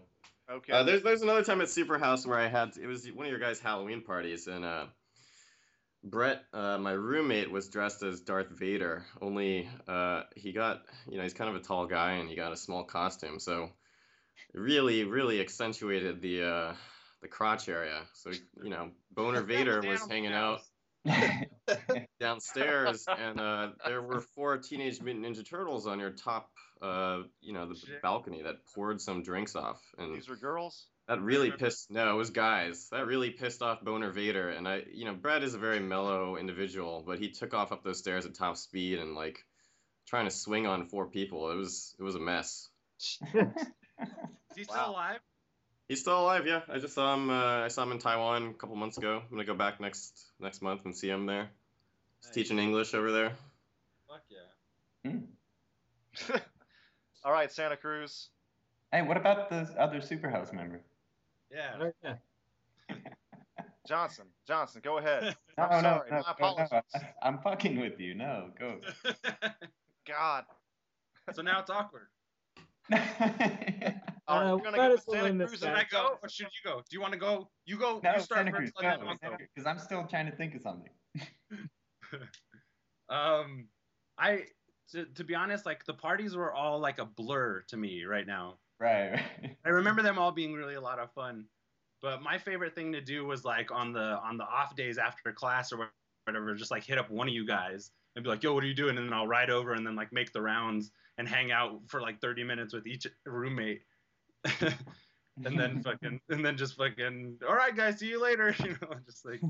Okay. 0.51 0.73
Uh, 0.73 0.83
there's 0.83 1.03
there's 1.03 1.23
another 1.23 1.45
time 1.45 1.61
at 1.61 1.71
Super 1.71 1.99
House 1.99 2.27
where 2.27 2.39
I 2.39 2.49
had 2.49 2.73
it 2.81 2.87
was 2.87 3.07
one 3.13 3.27
of 3.27 3.31
your 3.31 3.41
guys' 3.41 3.61
Halloween 3.61 4.03
parties 4.03 4.47
and 4.47 4.65
uh, 4.65 4.87
Brett, 6.03 6.43
uh, 6.53 6.77
my 6.79 6.93
roommate, 6.93 7.51
was 7.51 7.69
dressed 7.69 8.03
as 8.03 8.21
Darth 8.21 8.51
Vader. 8.51 9.07
Only 9.23 9.69
uh, 9.89 10.25
he 10.37 10.53
got 10.53 10.83
you 11.09 11.17
know 11.17 11.23
he's 11.23 11.33
kind 11.33 11.49
of 11.49 11.57
a 11.57 11.65
tall 11.65 11.87
guy 11.87 12.13
and 12.13 12.29
he 12.29 12.37
got 12.37 12.53
a 12.53 12.57
small 12.57 12.85
costume, 12.85 13.41
so 13.41 13.71
it 14.53 14.59
really 14.59 15.05
really 15.05 15.41
accentuated 15.41 16.21
the 16.21 16.43
uh, 16.43 16.75
the 17.23 17.29
crotch 17.29 17.69
area. 17.69 18.03
So 18.13 18.33
you 18.63 18.71
know 18.71 18.91
Boner 19.13 19.43
Vader 19.43 19.81
was 19.81 20.07
hanging 20.07 20.33
out 20.33 20.61
downstairs, 22.21 23.05
and 23.09 23.41
uh, 23.41 23.71
there 23.87 24.03
were 24.03 24.21
four 24.21 24.59
Teenage 24.59 25.01
Mutant 25.01 25.25
Ninja 25.25 25.49
Turtles 25.49 25.87
on 25.87 25.99
your 26.01 26.11
top, 26.11 26.51
uh, 26.83 27.23
you 27.41 27.53
know, 27.53 27.67
the 27.69 27.75
Shit. 27.75 28.03
balcony 28.03 28.43
that 28.43 28.57
poured 28.75 29.01
some 29.01 29.23
drinks 29.23 29.57
off, 29.57 29.83
and 29.99 30.15
These 30.15 30.29
are 30.29 30.37
girls. 30.37 30.87
that 31.09 31.21
really 31.21 31.51
pissed. 31.51 31.91
No, 31.91 32.11
it 32.13 32.17
was 32.17 32.31
guys. 32.31 32.89
That 32.91 33.07
really 33.07 33.31
pissed 33.31 33.63
off 33.63 33.83
Boner 33.83 34.11
Vader, 34.11 34.51
and 34.51 34.67
I, 34.69 34.85
you 34.93 35.05
know, 35.05 35.15
Brad 35.15 35.43
is 35.43 35.55
a 35.55 35.59
very 35.59 35.81
mellow 35.81 36.37
individual, 36.37 37.03
but 37.07 37.19
he 37.19 37.31
took 37.31 37.55
off 37.55 37.73
up 37.73 37.83
those 37.85 37.99
stairs 37.99 38.27
at 38.27 38.35
top 38.35 38.57
speed 38.57 38.99
and 38.99 39.15
like 39.15 39.45
trying 40.07 40.27
to 40.27 40.31
swing 40.31 40.67
on 40.67 40.87
four 40.87 41.07
people. 41.07 41.51
It 41.51 41.57
was 41.57 41.95
it 41.99 42.03
was 42.03 42.15
a 42.15 42.21
mess. 42.21 42.69
Is 43.01 43.19
he 44.57 44.65
still 44.65 44.77
Wow. 44.77 44.91
alive? 44.93 45.21
He's 45.89 46.01
still 46.01 46.19
alive, 46.21 46.47
yeah. 46.47 46.63
I 46.69 46.79
just 46.79 46.95
saw 46.95 47.13
him. 47.15 47.29
Uh, 47.31 47.65
I 47.65 47.69
saw 47.69 47.83
him 47.83 47.93
in 47.93 47.99
Taiwan 47.99 48.49
a 48.49 48.55
couple 48.55 48.75
months 48.77 48.97
ago. 48.97 49.21
I'm 49.23 49.31
gonna 49.31 49.45
go 49.45 49.55
back 49.55 49.81
next 49.81 50.19
next 50.41 50.63
month 50.63 50.83
and 50.85 50.97
see 50.97 51.09
him 51.09 51.27
there. 51.27 51.51
He's 52.21 52.27
Nice. 52.29 52.35
teaching 52.35 52.59
English 52.59 52.95
over 52.95 53.13
there. 53.13 53.33
Fuck 54.09 54.23
yeah. 54.31 55.11
Hmm. 55.11 56.37
All 57.25 57.33
right, 57.33 57.53
Santa 57.53 57.77
Cruz. 57.77 58.29
Hey, 58.93 59.03
what 59.03 59.17
about 59.17 59.51
the 59.51 59.69
other 59.79 59.99
Superhouse 60.01 60.53
member? 60.53 60.81
Yeah. 61.51 61.77
Oh, 61.81 61.93
yeah. 62.03 62.15
Johnson. 63.87 64.25
Johnson, 64.47 64.81
go 64.83 64.99
ahead. 64.99 65.37
No, 65.57 65.65
I'm 65.65 65.83
no, 65.85 65.89
sorry, 65.89 66.11
no, 66.11 66.17
my 66.17 66.35
no, 66.41 66.67
no. 66.73 66.81
I'm 67.23 67.39
fucking 67.39 67.79
with 67.79 68.01
you. 68.01 68.15
No, 68.17 68.51
go. 68.59 68.81
God. 70.05 70.45
so 71.33 71.43
now 71.43 71.61
it's 71.61 71.71
awkward. 71.71 72.09
All 74.27 74.41
right, 74.41 74.51
Uh, 74.51 74.57
we're 74.57 74.65
gonna 74.65 74.77
go 74.77 74.91
with 74.91 75.01
as 75.01 75.07
well 75.07 75.23
Santa 75.23 75.47
Cruz 75.47 75.59
Should 75.59 75.69
and 75.69 75.77
I 75.77 75.85
go 75.91 76.19
or 76.23 76.29
should 76.29 76.47
you 76.47 76.71
go? 76.71 76.79
Do 76.79 76.95
you 76.97 77.01
want 77.01 77.13
to 77.13 77.19
go? 77.19 77.51
You 77.67 77.79
go. 77.79 78.01
no, 78.03 78.15
you 78.15 78.21
start 78.21 78.39
Santa 78.39 78.53
Cruz, 78.53 78.71
first. 78.71 78.83
let 78.83 79.01
me 79.01 79.07
go, 79.07 79.13
know 79.13 79.19
I'll 79.23 79.31
go. 79.31 79.37
because 79.55 79.67
I'm 79.67 79.79
still 79.79 80.05
trying 80.07 80.27
to 80.31 80.37
think 80.37 80.55
of 80.55 80.63
something. 80.63 80.91
Um, 83.09 83.69
I 84.19 84.45
to, 84.93 85.05
to 85.05 85.25
be 85.25 85.35
honest, 85.35 85.67
like 85.67 85.85
the 85.85 85.95
parties 85.95 86.37
were 86.37 86.53
all 86.53 86.79
like 86.79 86.99
a 86.99 87.05
blur 87.05 87.63
to 87.69 87.77
me 87.77 88.05
right 88.05 88.27
now. 88.27 88.55
Right. 88.81 89.13
right. 89.13 89.57
I 89.65 89.69
remember 89.69 90.03
them 90.03 90.19
all 90.19 90.33
being 90.33 90.55
really 90.55 90.75
a 90.75 90.81
lot 90.81 90.99
of 90.99 91.13
fun, 91.13 91.45
but 92.03 92.23
my 92.23 92.39
favorite 92.39 92.75
thing 92.75 92.93
to 92.93 93.01
do 93.01 93.25
was 93.25 93.45
like 93.45 93.71
on 93.71 93.93
the 93.93 94.19
on 94.23 94.37
the 94.37 94.45
off 94.45 94.75
days 94.77 94.99
after 94.99 95.33
class 95.33 95.73
or 95.73 95.91
whatever, 96.27 96.55
just 96.55 96.71
like 96.71 96.85
hit 96.85 96.99
up 96.99 97.11
one 97.11 97.29
of 97.29 97.35
you 97.35 97.47
guys 97.47 97.91
and 98.17 98.23
be 98.23 98.31
like, 98.31 98.43
"Yo, 98.43 98.55
what 98.55 98.65
are 98.65 98.67
you 98.67 98.75
doing?" 98.75 98.97
And 98.97 99.07
then 99.07 99.13
I'll 99.13 99.27
ride 99.27 99.51
over 99.51 99.75
and 99.75 99.87
then 99.87 99.97
like 99.97 100.13
make 100.13 100.33
the 100.33 100.43
rounds 100.43 100.91
and 101.19 101.29
hang 101.29 101.53
out 101.53 101.81
for 101.87 102.01
like 102.01 102.21
30 102.21 102.45
minutes 102.45 102.75
with 102.75 102.87
each 102.87 103.07
roommate. 103.27 103.83
And 105.45 105.59
then 105.59 105.83
fucking 105.83 106.21
and 106.29 106.45
then 106.45 106.57
just 106.57 106.77
fucking 106.77 107.39
all 107.49 107.55
right 107.55 107.77
guys 107.77 107.99
see 107.99 108.09
you 108.09 108.23
later. 108.23 108.55
You 108.65 108.77
know 108.83 108.95
just 109.07 109.25
like 109.25 109.41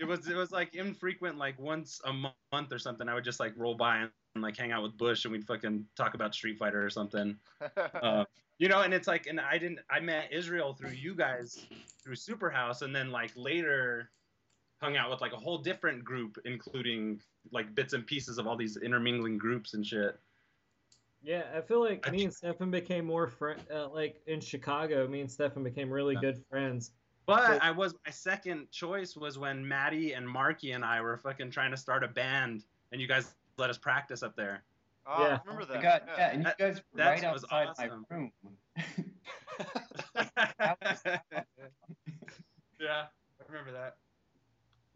it 0.00 0.04
was 0.04 0.28
it 0.28 0.36
was 0.36 0.50
like 0.52 0.74
infrequent 0.74 1.38
like 1.38 1.58
once 1.58 2.00
a 2.04 2.12
month 2.12 2.72
or 2.72 2.78
something 2.78 3.08
i 3.08 3.14
would 3.14 3.24
just 3.24 3.40
like 3.40 3.52
roll 3.56 3.74
by 3.74 3.98
and, 3.98 4.10
and 4.34 4.42
like 4.42 4.56
hang 4.56 4.72
out 4.72 4.82
with 4.82 4.96
bush 4.96 5.24
and 5.24 5.32
we'd 5.32 5.46
fucking 5.46 5.84
talk 5.96 6.14
about 6.14 6.34
street 6.34 6.58
fighter 6.58 6.84
or 6.84 6.90
something. 6.90 7.36
Uh, 8.02 8.24
you 8.58 8.68
know 8.68 8.82
and 8.82 8.94
it's 8.94 9.08
like 9.08 9.26
and 9.26 9.40
i 9.40 9.58
didn't 9.58 9.80
i 9.90 10.00
met 10.00 10.32
israel 10.32 10.74
through 10.74 10.90
you 10.90 11.14
guys 11.14 11.66
through 12.02 12.14
superhouse 12.14 12.82
and 12.82 12.94
then 12.94 13.10
like 13.10 13.30
later 13.36 14.10
hung 14.80 14.96
out 14.96 15.10
with 15.10 15.20
like 15.20 15.32
a 15.32 15.36
whole 15.36 15.58
different 15.58 16.04
group 16.04 16.38
including 16.44 17.20
like 17.52 17.74
bits 17.74 17.92
and 17.92 18.06
pieces 18.06 18.38
of 18.38 18.46
all 18.46 18.56
these 18.56 18.76
intermingling 18.78 19.38
groups 19.38 19.74
and 19.74 19.86
shit 19.86 20.18
Yeah, 21.26 21.42
I 21.56 21.60
feel 21.60 21.80
like 21.80 22.08
me 22.12 22.22
and 22.22 22.32
Stefan 22.32 22.70
became 22.70 23.04
more 23.04 23.26
friend. 23.26 23.60
Uh, 23.68 23.88
like 23.88 24.20
in 24.28 24.40
Chicago, 24.40 25.08
me 25.08 25.20
and 25.20 25.30
Stefan 25.30 25.64
became 25.64 25.90
really 25.90 26.14
good 26.14 26.40
friends. 26.48 26.92
But 27.26 27.48
But- 27.48 27.62
I 27.64 27.72
was 27.72 27.94
my 28.06 28.12
second 28.12 28.70
choice 28.70 29.16
was 29.16 29.36
when 29.36 29.66
Maddie 29.66 30.12
and 30.12 30.28
Marky 30.28 30.70
and 30.70 30.84
I 30.84 31.00
were 31.00 31.16
fucking 31.16 31.50
trying 31.50 31.72
to 31.72 31.76
start 31.76 32.04
a 32.04 32.08
band, 32.08 32.64
and 32.92 33.00
you 33.00 33.08
guys 33.08 33.34
let 33.58 33.70
us 33.70 33.76
practice 33.78 34.22
up 34.22 34.36
there. 34.36 34.62
oh, 35.04 35.20
Yeah. 35.24 35.38
I 35.44 35.48
remember 35.48 35.64
that. 35.64 35.76
my 35.76 35.82
God, 35.82 36.02
yeah. 36.06 36.16
yeah, 36.16 36.28
and 36.30 36.38
you 36.38 36.44
That- 36.44 36.58
guys 36.58 36.76
were 36.76 36.98
that 36.98 37.22
right 37.22 37.32
was 37.32 37.44
outside 37.50 37.90
awesome. 37.90 38.06
my 38.08 38.16
room. 38.16 38.32
yeah, 42.80 43.06
I 43.40 43.44
remember 43.48 43.72
that. 43.72 43.96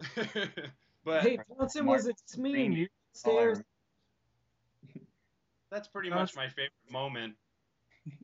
but 1.05 1.23
hey, 1.23 1.39
Johnson, 1.59 1.87
was 1.87 2.07
it 2.07 2.17
just 2.25 2.39
me 2.39 2.67
and 2.67 2.75
you 2.75 2.89
upstairs? 3.13 3.61
That's 5.71 5.89
pretty 5.89 6.11
much 6.11 6.35
my 6.37 6.49
favorite 6.49 6.73
moment. 6.91 7.35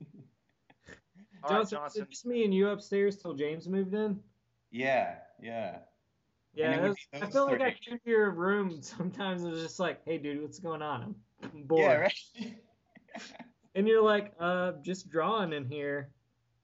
All 1.42 1.50
right, 1.50 1.58
Johnson, 1.60 1.60
was 1.60 1.70
Johnson. 1.70 2.02
it 2.02 2.10
just 2.10 2.26
me 2.26 2.44
and 2.44 2.52
you 2.54 2.68
upstairs 2.70 3.16
till 3.16 3.34
James 3.34 3.68
moved 3.68 3.94
in? 3.94 4.18
Yeah, 4.70 5.16
yeah. 5.40 5.78
Yeah, 6.54 6.72
it 6.72 6.84
it 6.84 6.88
was, 6.88 6.96
I 7.12 7.18
those 7.20 7.32
feel 7.32 7.46
like 7.46 7.60
I 7.60 7.70
came 7.70 7.98
to 7.98 8.10
your 8.10 8.30
room 8.30 8.78
sometimes. 8.82 9.44
It 9.44 9.50
was 9.50 9.62
just 9.62 9.78
like, 9.78 10.02
"Hey, 10.04 10.16
dude, 10.18 10.40
what's 10.42 10.58
going 10.58 10.82
on? 10.82 11.14
I'm 11.42 11.62
bored." 11.64 11.82
Yeah, 11.82 11.96
right. 11.96 12.18
And 13.74 13.86
you're 13.86 14.02
like, 14.02 14.32
"Uh, 14.40 14.72
just 14.82 15.10
drawing 15.10 15.52
in 15.52 15.66
here." 15.66 16.08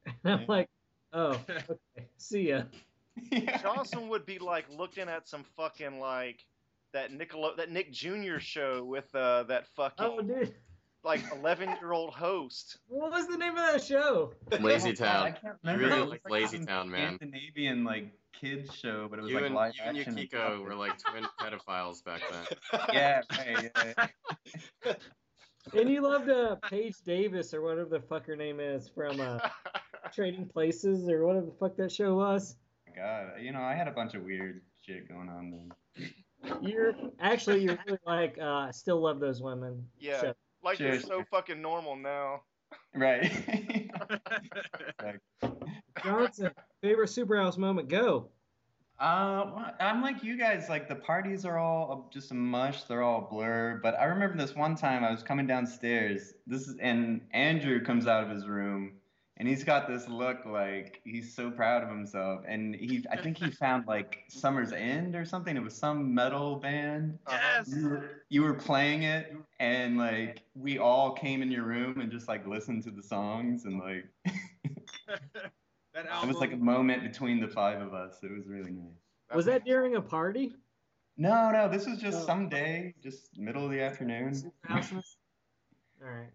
And 0.07 0.33
I'm 0.33 0.41
Yeah. 0.41 0.47
like, 0.49 0.71
"Oh, 1.13 1.39
okay, 1.51 2.09
see 2.17 2.49
ya." 2.49 2.63
Johnson 3.61 4.09
would 4.09 4.25
be 4.25 4.39
like 4.39 4.65
looking 4.71 5.11
at 5.11 5.29
some 5.29 5.45
fucking 5.55 6.01
like 6.01 6.43
that 6.95 7.13
Nicolo 7.13 7.55
that 7.57 7.71
Nick 7.71 7.93
Jr. 7.93 8.39
show 8.39 8.83
with 8.83 9.15
uh, 9.15 9.43
that 9.43 9.67
fucking 9.77 10.07
Oh, 10.07 10.23
dude, 10.23 10.55
like 11.05 11.21
11 11.33 11.69
year 11.81 11.93
old 11.93 12.15
host. 12.15 12.79
what 12.89 13.11
was 13.11 13.27
the 13.27 13.37
name 13.37 13.57
of 13.57 13.73
that 13.73 13.83
show? 13.83 14.33
Lazy 14.61 14.91
Oh, 14.91 14.93
God, 14.99 15.03
I 15.27 15.31
Town. 15.31 15.37
can't 15.43 15.57
You 15.65 15.71
remember. 15.73 15.87
really 15.89 16.03
It 16.03 16.11
like 16.11 16.21
like 16.25 16.33
Lazy 16.33 16.57
some 16.59 16.67
Town, 16.67 16.91
man. 16.91 17.17
Scandinavian 17.17 17.85
like 17.85 18.13
kids 18.33 18.75
show, 18.75 19.07
but 19.11 19.19
it 19.19 19.23
was 19.23 19.31
You 19.31 19.37
like 19.37 19.47
and, 19.47 19.55
live 19.55 19.73
you 19.77 19.83
and 19.85 19.99
action. 19.99 20.17
Yukiko 20.19 20.63
were 20.63 20.75
like 20.75 20.99
twin 20.99 21.25
pedophiles 21.41 22.05
back 22.05 22.21
then. 22.31 22.81
Yeah, 22.93 23.21
right. 23.37 23.71
Yeah. 24.85 24.95
And 25.75 25.89
you 25.89 26.01
loved 26.01 26.29
uh, 26.29 26.57
Paige 26.69 26.97
Davis 27.05 27.55
or 27.55 27.63
whatever 27.63 27.89
the 27.89 28.01
fuck 28.01 28.27
her 28.27 28.35
name 28.35 28.59
is 28.59 28.89
from 28.89 29.21
uh, 29.21 29.39
Trading 30.13 30.47
Places 30.47 31.09
or 31.09 31.25
whatever 31.25 31.47
the 31.47 31.53
fuck 31.53 31.77
that 31.77 31.93
show 31.93 32.17
was. 32.17 32.57
God, 32.97 33.35
you 33.41 33.53
know, 33.53 33.61
I 33.63 33.75
had 33.75 33.87
a 33.87 33.93
bunch 33.93 34.15
of 34.15 34.23
weird 34.25 34.61
shit 34.85 35.09
going 35.09 35.29
on 35.29 35.51
then. 35.97 36.11
You're 36.61 36.95
actually 37.21 37.63
you're 37.63 37.79
really 37.87 37.99
like 38.05 38.37
uh, 38.41 38.45
I 38.45 38.71
still 38.73 39.01
love 39.01 39.21
those 39.21 39.41
women. 39.41 39.87
Yeah. 40.01 40.21
show. 40.21 40.35
Like 40.63 40.79
they're 40.79 41.01
so 41.01 41.25
fucking 41.31 41.61
normal 41.61 41.97
now. 41.97 42.43
Right. 42.95 43.31
Johnson, 46.05 46.51
favorite 46.81 47.09
Superhouse 47.09 47.59
moment? 47.59 47.89
Go. 47.89 48.29
Uh, 48.99 49.71
I'm 49.81 50.01
like 50.01 50.23
you 50.23 50.39
guys. 50.39 50.69
Like 50.69 50.89
the 50.89 50.95
parties 50.95 51.45
are 51.45 51.59
all 51.59 52.09
just 52.13 52.31
a 52.31 52.35
mush. 52.35 52.85
They're 52.85 53.03
all 53.03 53.29
blur. 53.31 53.81
But 53.83 53.99
I 53.99 54.05
remember 54.05 54.37
this 54.37 54.55
one 54.55 54.77
time 54.77 55.05
I 55.05 55.11
was 55.11 55.23
coming 55.23 55.47
downstairs. 55.47 56.35
This 56.47 56.69
is 56.69 56.77
and 56.79 57.21
Andrew 57.33 57.83
comes 57.83 58.07
out 58.07 58.23
of 58.23 58.31
his 58.31 58.47
room 58.47 58.93
and 59.39 59.49
he's 59.49 59.65
got 59.65 59.89
this 59.89 60.09
look 60.09 60.45
like 60.45 61.01
he's 61.05 61.35
so 61.35 61.51
proud 61.51 61.83
of 61.83 61.89
himself. 61.89 62.43
And 62.47 62.75
he, 62.75 63.05
I 63.11 63.17
think 63.17 63.39
he 63.39 63.51
found 63.51 63.87
like 63.87 64.25
Summer's 64.29 64.73
End 64.73 65.17
or 65.17 65.25
something. 65.25 65.57
It 65.57 65.63
was 65.63 65.75
some 65.75 66.15
metal 66.15 66.57
band. 66.57 67.19
yes. 67.29 67.69
You 67.75 67.89
were, 67.89 68.11
you 68.29 68.43
were 68.43 68.55
playing 68.55 69.05
it 69.05 69.35
and 69.59 69.97
like 69.97 70.43
we 70.55 70.79
all 70.79 71.13
came 71.13 71.43
in 71.43 71.51
your 71.51 71.65
room 71.65 72.01
and 72.01 72.11
just 72.13 72.29
like 72.29 72.47
listened 72.47 72.83
to 72.85 72.91
the 72.91 73.03
songs 73.03 73.65
and 73.65 73.81
like 73.81 74.05
that 75.07 75.51
it 76.23 76.27
was 76.29 76.37
like 76.37 76.53
a 76.53 76.57
moment 76.57 77.03
between 77.03 77.41
the 77.41 77.49
five 77.49 77.81
of 77.81 77.95
us. 77.95 78.19
It 78.23 78.31
was 78.31 78.47
really 78.47 78.71
nice. 78.71 79.35
Was 79.35 79.47
that 79.47 79.65
during 79.65 79.97
a 79.97 80.03
party? 80.03 80.55
No, 81.17 81.51
no, 81.51 81.69
this 81.69 81.87
was 81.87 81.99
just 81.99 82.23
Oh. 82.23 82.27
some 82.27 82.49
day, 82.49 82.95
just 83.03 83.37
middle 83.39 83.65
of 83.65 83.71
the 83.71 83.81
afternoon. 83.81 84.53
All 84.71 84.79
right. 86.01 86.29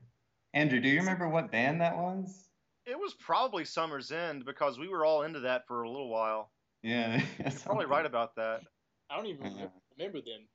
Andrew, 0.53 0.79
do 0.79 0.87
you 0.89 0.99
remember 0.99 1.27
what 1.29 1.51
band 1.51 1.81
that 1.81 1.95
was? 1.97 2.46
It 2.87 2.97
was 2.97 3.13
probably 3.13 3.65
Summer's 3.65 4.11
End 4.11 4.45
because 4.45 4.79
we 4.79 4.87
were 4.87 5.03
all 5.05 5.23
into 5.23 5.41
that 5.41 5.67
for 5.67 5.83
a 5.83 5.89
little 5.89 6.09
while. 6.09 6.51
Yeah, 6.83 7.21
you're 7.39 7.51
Probably 7.65 7.85
right 7.85 8.05
about 8.05 8.35
that. 8.37 8.61
I 9.09 9.17
don't 9.17 9.25
even 9.25 9.45
Uh-huh. 9.45 9.67
remember 9.97 10.19
them. 10.21 10.47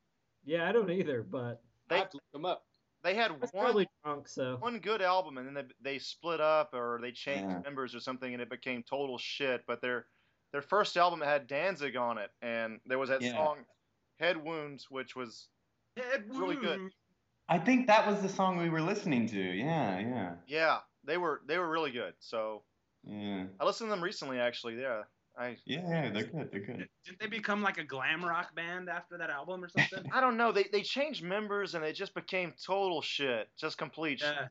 Yeah, 0.45 0.69
I 0.69 0.73
don't 0.73 0.91
either, 0.91 1.23
but 1.23 1.39
I 1.39 1.95
They 1.95 1.99
have 1.99 2.11
to 2.11 2.17
look 2.17 2.33
them 2.33 2.45
up. 2.47 2.65
they 3.03 3.15
had 3.15 3.33
one 3.33 3.51
probably 3.53 3.89
drunk, 4.03 4.29
so. 4.29 4.57
one 4.57 4.79
good 4.79 5.03
album 5.03 5.37
and 5.39 5.47
then 5.47 5.55
they, 5.83 5.93
they 5.93 5.99
split 5.99 6.41
up 6.41 6.73
or 6.73 6.99
they 7.03 7.13
changed 7.13 7.51
Yeah. 7.51 7.59
members 7.61 7.95
or 7.95 8.01
something 8.01 8.33
and 8.33 8.41
it 8.43 8.49
became 8.49 8.83
total 8.83 9.19
shit. 9.19 9.65
But 9.67 9.83
their 9.83 10.07
their 10.53 10.63
first 10.63 10.97
album 10.97 11.21
had 11.21 11.47
Danzig 11.47 11.97
on 11.97 12.19
it 12.19 12.31
and 12.41 12.81
there 12.87 12.99
was 12.99 13.09
that 13.11 13.21
Yeah. 13.23 13.33
song 13.33 13.59
Head 14.21 14.37
Wounds, 14.43 14.91
which 14.91 15.15
was 15.17 15.49
Head 15.97 16.25
really 16.31 16.57
good. 16.57 16.91
I 17.49 17.59
think 17.59 17.87
that 17.89 18.07
was 18.07 18.23
the 18.23 18.29
song 18.29 18.57
we 18.57 18.71
were 18.71 18.81
listening 18.81 19.27
to. 19.29 19.39
Yeah, 19.39 19.99
yeah, 19.99 20.35
yeah, 20.47 20.79
they 21.05 21.17
were 21.19 21.41
they 21.47 21.59
were 21.59 21.69
really 21.69 21.91
good. 21.91 22.15
So 22.21 22.63
yeah, 23.05 23.45
I 23.61 23.65
listened 23.65 23.89
to 23.89 23.91
them 23.95 24.03
recently 24.03 24.39
actually. 24.39 24.81
Yeah, 24.81 25.03
I 25.39 25.57
yeah, 25.67 25.81
yeah. 25.89 26.11
They're 26.11 26.25
good. 26.25 26.49
They're 26.53 26.61
good. 26.61 26.89
Didn't 27.05 27.21
they 27.21 27.27
become 27.27 27.63
like 27.63 27.79
a 27.79 27.85
glam 27.85 28.25
rock 28.25 28.55
band 28.55 28.89
after 28.89 29.19
that 29.19 29.31
album 29.31 29.65
or 29.65 29.69
something? 29.69 30.11
I 30.13 30.21
don't 30.21 30.37
know. 30.37 30.53
They 30.53 30.65
they 30.73 30.83
changed 30.83 31.23
members 31.23 31.75
and 31.75 31.85
it 31.85 31.95
just 31.95 32.15
became 32.15 32.55
total 32.65 33.03
shit, 33.03 33.49
just 33.59 33.79
complete 33.79 34.21
shit. 34.21 34.29
yeah. 34.35 34.49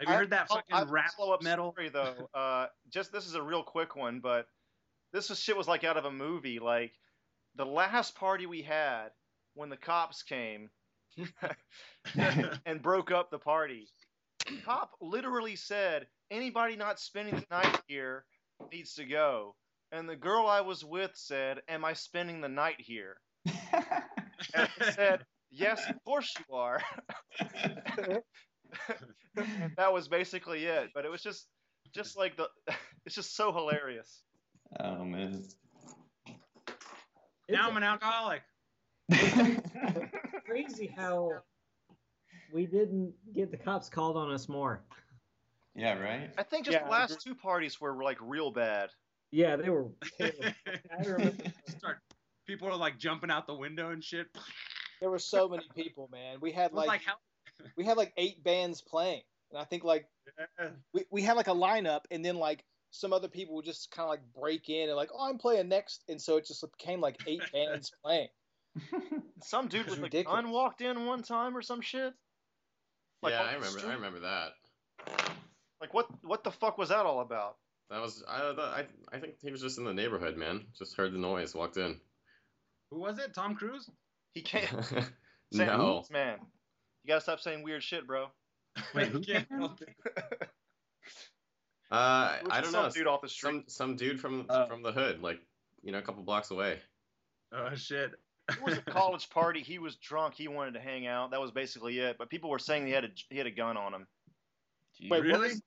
Have 0.00 0.08
you 0.08 0.14
heard 0.14 0.30
that 0.30 0.46
I'll- 0.50 0.62
I'll 0.70 0.80
fucking 0.80 0.92
rap 0.92 1.10
slow 1.16 1.32
up 1.32 1.42
metal? 1.42 1.72
story 1.72 1.88
though. 1.88 2.28
Uh, 2.34 2.66
just 2.90 3.12
this 3.12 3.26
is 3.26 3.34
a 3.34 3.42
real 3.42 3.62
quick 3.64 3.96
one, 3.96 4.20
but 4.20 4.46
this 5.12 5.28
was, 5.28 5.40
shit 5.40 5.56
was 5.56 5.66
like 5.66 5.82
out 5.84 5.96
of 5.96 6.04
a 6.04 6.10
movie. 6.12 6.58
Like 6.60 6.92
the 7.56 7.64
last 7.66 8.14
party 8.14 8.46
we 8.46 8.62
had 8.62 9.08
when 9.54 9.68
the 9.70 9.76
cops 9.76 10.22
came 10.22 10.70
and 12.66 12.80
broke 12.80 13.10
up 13.10 13.30
the 13.30 13.38
party. 13.38 13.88
The 14.48 14.60
cop 14.62 14.92
literally 15.00 15.56
said, 15.56 16.06
"Anybody 16.30 16.76
not 16.76 17.00
spending 17.00 17.34
the 17.34 17.46
night 17.50 17.80
here 17.86 18.24
needs 18.72 18.94
to 18.94 19.04
go." 19.04 19.56
And 19.92 20.08
the 20.08 20.16
girl 20.16 20.46
I 20.46 20.60
was 20.60 20.84
with 20.84 21.12
said, 21.14 21.62
"Am 21.68 21.84
I 21.84 21.92
spending 21.94 22.40
the 22.40 22.48
night 22.48 22.80
here?" 22.80 23.20
And 24.54 24.68
I 24.80 24.90
said, 24.92 25.26
"Yes, 25.50 25.82
of 25.88 26.02
course 26.04 26.32
you 26.38 26.54
are." 26.54 26.80
And 27.40 28.22
that 29.76 29.92
was 29.92 30.08
basically 30.08 30.64
it. 30.64 30.90
But 30.94 31.04
it 31.04 31.10
was 31.10 31.22
just, 31.22 31.46
just 31.94 32.16
like 32.16 32.36
the, 32.36 32.48
it's 33.06 33.14
just 33.14 33.36
so 33.36 33.52
hilarious. 33.52 34.22
oh 34.80 35.04
man. 35.04 35.44
Now 37.48 37.68
I'm 37.68 37.76
an 37.76 37.82
alcoholic. 37.82 38.42
crazy 40.44 40.86
how 40.94 41.30
we 42.52 42.66
didn't 42.66 43.12
get 43.34 43.50
the 43.50 43.56
cops 43.56 43.88
called 43.88 44.16
on 44.16 44.30
us 44.30 44.48
more. 44.48 44.82
yeah, 45.74 45.98
right. 45.98 46.30
I 46.38 46.42
think 46.42 46.64
just 46.66 46.74
Yeah, 46.74 46.84
the 46.84 46.90
last 46.90 47.20
two 47.20 47.34
parties 47.34 47.80
were 47.80 48.02
like 48.02 48.18
real 48.20 48.50
bad. 48.50 48.90
Yeah, 49.30 49.56
they 49.56 49.70
were. 49.70 49.86
terrible. 50.18 50.44
I 50.98 51.02
remember. 51.02 51.44
Start. 51.68 51.98
People 52.46 52.68
are 52.68 52.76
like 52.76 52.98
jumping 52.98 53.30
out 53.30 53.46
the 53.46 53.54
window 53.54 53.90
and 53.90 54.02
shit. 54.02 54.26
There 55.00 55.10
were 55.10 55.18
so 55.18 55.48
many 55.48 55.64
people, 55.76 56.08
man. 56.10 56.38
We 56.40 56.50
had 56.50 56.72
like, 56.72 56.88
like 56.88 57.02
how. 57.04 57.14
we 57.76 57.84
had 57.84 57.96
like 57.96 58.12
eight 58.16 58.42
bands 58.42 58.80
playing, 58.80 59.22
and 59.50 59.60
I 59.60 59.64
think 59.64 59.84
like 59.84 60.06
we, 60.94 61.04
we 61.10 61.22
had 61.22 61.36
like 61.36 61.48
a 61.48 61.54
lineup, 61.54 62.00
and 62.10 62.24
then 62.24 62.36
like 62.36 62.64
some 62.90 63.12
other 63.12 63.28
people 63.28 63.54
would 63.56 63.66
just 63.66 63.90
kind 63.90 64.04
of 64.04 64.10
like 64.10 64.20
break 64.34 64.70
in 64.70 64.88
and 64.88 64.96
like, 64.96 65.10
oh, 65.14 65.28
I'm 65.28 65.38
playing 65.38 65.68
next, 65.68 66.04
and 66.08 66.20
so 66.20 66.38
it 66.38 66.46
just 66.46 66.64
became 66.78 67.00
like 67.00 67.18
eight 67.26 67.42
bands 67.52 67.92
playing. 68.02 68.28
Some 69.42 69.68
dude 69.68 69.86
It's 69.86 69.96
with 69.96 70.14
a 70.14 70.24
gun 70.24 70.50
walked 70.50 70.80
in 70.80 71.06
one 71.06 71.22
time 71.22 71.56
or 71.56 71.62
some 71.62 71.80
shit. 71.80 72.12
Like, 73.22 73.32
yeah, 73.32 73.42
I 73.42 73.54
remember. 73.54 73.78
street? 73.78 73.90
I 73.90 73.94
remember 73.94 74.20
that. 74.20 74.50
Like 75.80 75.94
what? 75.94 76.06
What 76.22 76.44
the 76.44 76.50
fuck 76.50 76.78
was 76.78 76.88
that 76.90 77.06
all 77.06 77.20
about? 77.20 77.56
That 77.90 78.00
was 78.00 78.22
I, 78.28 78.40
I. 78.42 78.84
I 79.16 79.18
think 79.20 79.34
he 79.42 79.50
was 79.50 79.60
just 79.62 79.78
in 79.78 79.84
the 79.84 79.94
neighborhood, 79.94 80.36
man. 80.36 80.66
Just 80.76 80.96
heard 80.96 81.12
the 81.12 81.18
noise, 81.18 81.54
walked 81.54 81.76
in. 81.76 82.00
Who 82.90 83.00
was 83.00 83.18
it? 83.18 83.34
Tom 83.34 83.54
Cruise? 83.54 83.88
He 84.34 84.42
can't. 84.42 84.84
say- 85.52 85.66
no. 85.66 86.04
man. 86.10 86.38
You 87.04 87.08
gotta 87.08 87.20
stop 87.20 87.40
saying 87.40 87.62
weird 87.62 87.82
shit, 87.82 88.06
bro. 88.06 88.26
Wait, 88.94 89.08
who 89.08 89.20
Can't 89.20 89.48
help 89.50 89.80
it. 89.82 89.88
Uh, 91.90 92.36
I 92.50 92.60
don't 92.60 92.70
some 92.70 92.84
know. 92.84 92.90
dude 92.90 93.06
off 93.06 93.22
the 93.22 93.28
street. 93.30 93.50
Some 93.50 93.64
some 93.68 93.96
dude 93.96 94.20
from 94.20 94.44
Uh, 94.50 94.66
from 94.66 94.82
the 94.82 94.92
hood, 94.92 95.22
like 95.22 95.40
you 95.82 95.90
know, 95.90 95.96
a 95.98 96.02
couple 96.02 96.22
blocks 96.22 96.50
away. 96.50 96.78
Oh 97.50 97.74
shit. 97.74 98.10
It 98.48 98.62
was 98.62 98.78
a 98.78 98.82
college 98.82 99.28
party. 99.30 99.60
He 99.60 99.78
was 99.78 99.96
drunk. 99.96 100.34
He 100.34 100.48
wanted 100.48 100.74
to 100.74 100.80
hang 100.80 101.06
out. 101.06 101.30
That 101.32 101.40
was 101.40 101.50
basically 101.50 101.98
it. 101.98 102.16
But 102.18 102.30
people 102.30 102.48
were 102.50 102.58
saying 102.58 102.86
he 102.86 102.92
had 102.92 103.04
a 103.04 103.08
he 103.30 103.36
had 103.38 103.46
a 103.46 103.50
gun 103.50 103.76
on 103.76 103.92
him. 103.94 104.06
Jeez. 105.00 105.10
Wait, 105.10 105.22
Really? 105.22 105.48
was- 105.48 105.62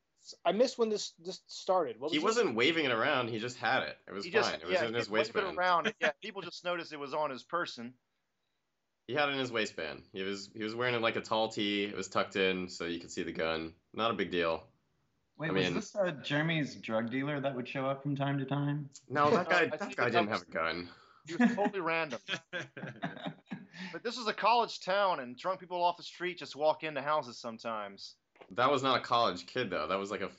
I 0.45 0.51
missed 0.51 0.77
when 0.77 0.89
this 0.89 1.13
this 1.23 1.41
started. 1.47 1.95
What 1.99 2.05
was 2.09 2.11
He 2.13 2.17
this? 2.19 2.23
wasn't 2.23 2.55
waving 2.55 2.85
it 2.85 2.91
around. 2.91 3.29
He 3.29 3.39
just 3.39 3.57
had 3.57 3.81
it. 3.83 3.97
It 4.07 4.13
was 4.13 4.23
he 4.23 4.29
fine. 4.31 4.41
just 4.43 4.53
it 4.55 4.65
was 4.65 4.73
yeah, 4.73 4.85
in 4.85 4.93
his 4.93 5.05
he'd 5.07 5.11
it 5.11 5.13
waistband. 5.13 5.57
around. 5.57 5.93
Yeah, 5.99 6.11
people 6.21 6.41
just 6.43 6.63
noticed 6.63 6.93
it 6.93 6.99
was 6.99 7.13
on 7.15 7.31
his 7.31 7.43
person. 7.43 7.93
He 9.07 9.15
had 9.15 9.29
it 9.29 9.33
in 9.33 9.39
his 9.39 9.51
waistband. 9.51 10.03
He 10.13 10.21
was 10.21 10.49
he 10.55 10.63
was 10.63 10.75
wearing 10.75 10.93
it 10.93 11.01
like 11.01 11.15
a 11.15 11.21
tall 11.21 11.49
tee. 11.49 11.85
It 11.85 11.95
was 11.97 12.07
tucked 12.07 12.35
in 12.35 12.69
so 12.69 12.85
you 12.85 12.99
could 12.99 13.09
see 13.11 13.23
the 13.23 13.31
gun. 13.31 13.73
Not 13.95 14.11
a 14.11 14.13
big 14.13 14.29
deal. 14.31 14.63
Wait, 15.39 15.49
I 15.49 15.53
was 15.53 15.73
this 15.73 15.95
uh, 15.95 16.11
Jeremy's 16.23 16.75
drug 16.75 17.09
dealer 17.09 17.39
that 17.39 17.55
would 17.55 17.67
show 17.67 17.87
up 17.87 18.03
from 18.03 18.15
time 18.15 18.37
to 18.37 18.45
time? 18.45 18.89
No, 19.09 19.31
that 19.31 19.49
guy 19.49 19.65
that 19.65 19.79
guy 19.95 20.03
that 20.05 20.11
didn't 20.11 20.29
was- 20.29 20.39
have 20.41 20.47
a 20.47 20.51
gun. 20.51 20.89
He 21.37 21.43
was 21.43 21.55
totally 21.55 21.81
random. 21.81 22.19
But 23.91 24.03
this 24.03 24.17
is 24.17 24.27
a 24.27 24.33
college 24.33 24.79
town, 24.81 25.19
and 25.19 25.35
drunk 25.35 25.59
people 25.59 25.83
off 25.83 25.97
the 25.97 26.03
street 26.03 26.37
just 26.37 26.55
walk 26.55 26.83
into 26.83 27.01
houses 27.01 27.37
sometimes. 27.37 28.15
That 28.51 28.69
was 28.71 28.83
not 28.83 28.97
a 28.99 29.01
college 29.01 29.45
kid 29.47 29.69
though. 29.69 29.87
That 29.87 29.97
was 29.97 30.11
like 30.11 30.21
a 30.21 30.29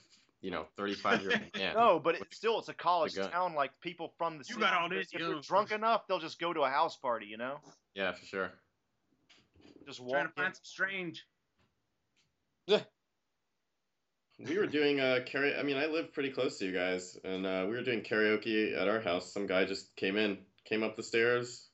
you 0.43 0.51
know 0.51 0.67
35 0.77 1.23
year 1.23 1.33
old 1.33 1.41
man. 1.59 1.75
No, 1.75 1.99
but 1.99 2.15
with 2.19 2.29
it, 2.29 2.35
still, 2.35 2.59
it's 2.61 2.69
a 2.69 2.75
college 2.75 3.17
gun. 3.17 3.31
town. 3.31 3.55
Like 3.55 3.73
people 3.81 4.13
from 4.17 4.35
the 4.39 4.45
You 4.49 4.55
city. 4.55 4.61
got 4.61 4.81
all 4.81 4.89
this, 4.89 5.09
If 5.13 5.21
you 5.21 5.27
they're 5.27 5.41
drunk 5.41 5.73
enough, 5.73 6.07
they'll 6.07 6.21
just 6.21 6.39
go 6.39 6.53
to 6.53 6.61
a 6.61 6.71
house 6.71 6.97
party. 6.97 7.27
You 7.27 7.37
know, 7.37 7.57
Yeah, 7.95 8.13
for 8.13 8.25
sure. 8.25 8.53
just 9.87 9.99
Trying 9.99 10.09
walk 10.09 10.35
to 10.35 10.41
in. 10.41 10.45
find 10.45 10.55
some 10.57 10.65
strange. 10.65 11.27
We 14.39 14.59
were 14.59 14.67
doing 14.67 14.99
uh 15.01 15.21
karaoke. 15.27 15.59
I 15.59 15.63
mean, 15.63 15.77
I 15.77 15.87
live 15.87 16.13
pretty 16.13 16.31
close 16.31 16.59
to 16.59 16.65
you 16.67 16.73
guys, 16.73 17.17
and 17.25 17.47
uh, 17.47 17.65
we 17.69 17.77
were 17.77 17.83
doing 17.83 18.01
karaoke 18.03 18.77
at 18.77 18.89
our 18.89 19.01
house. 19.01 19.33
Some 19.33 19.47
guy 19.47 19.65
just 19.65 19.95
came 19.95 20.17
in, 20.17 20.39
came 20.65 20.83
up 20.83 20.97
the 20.97 21.03
stairs. 21.03 21.69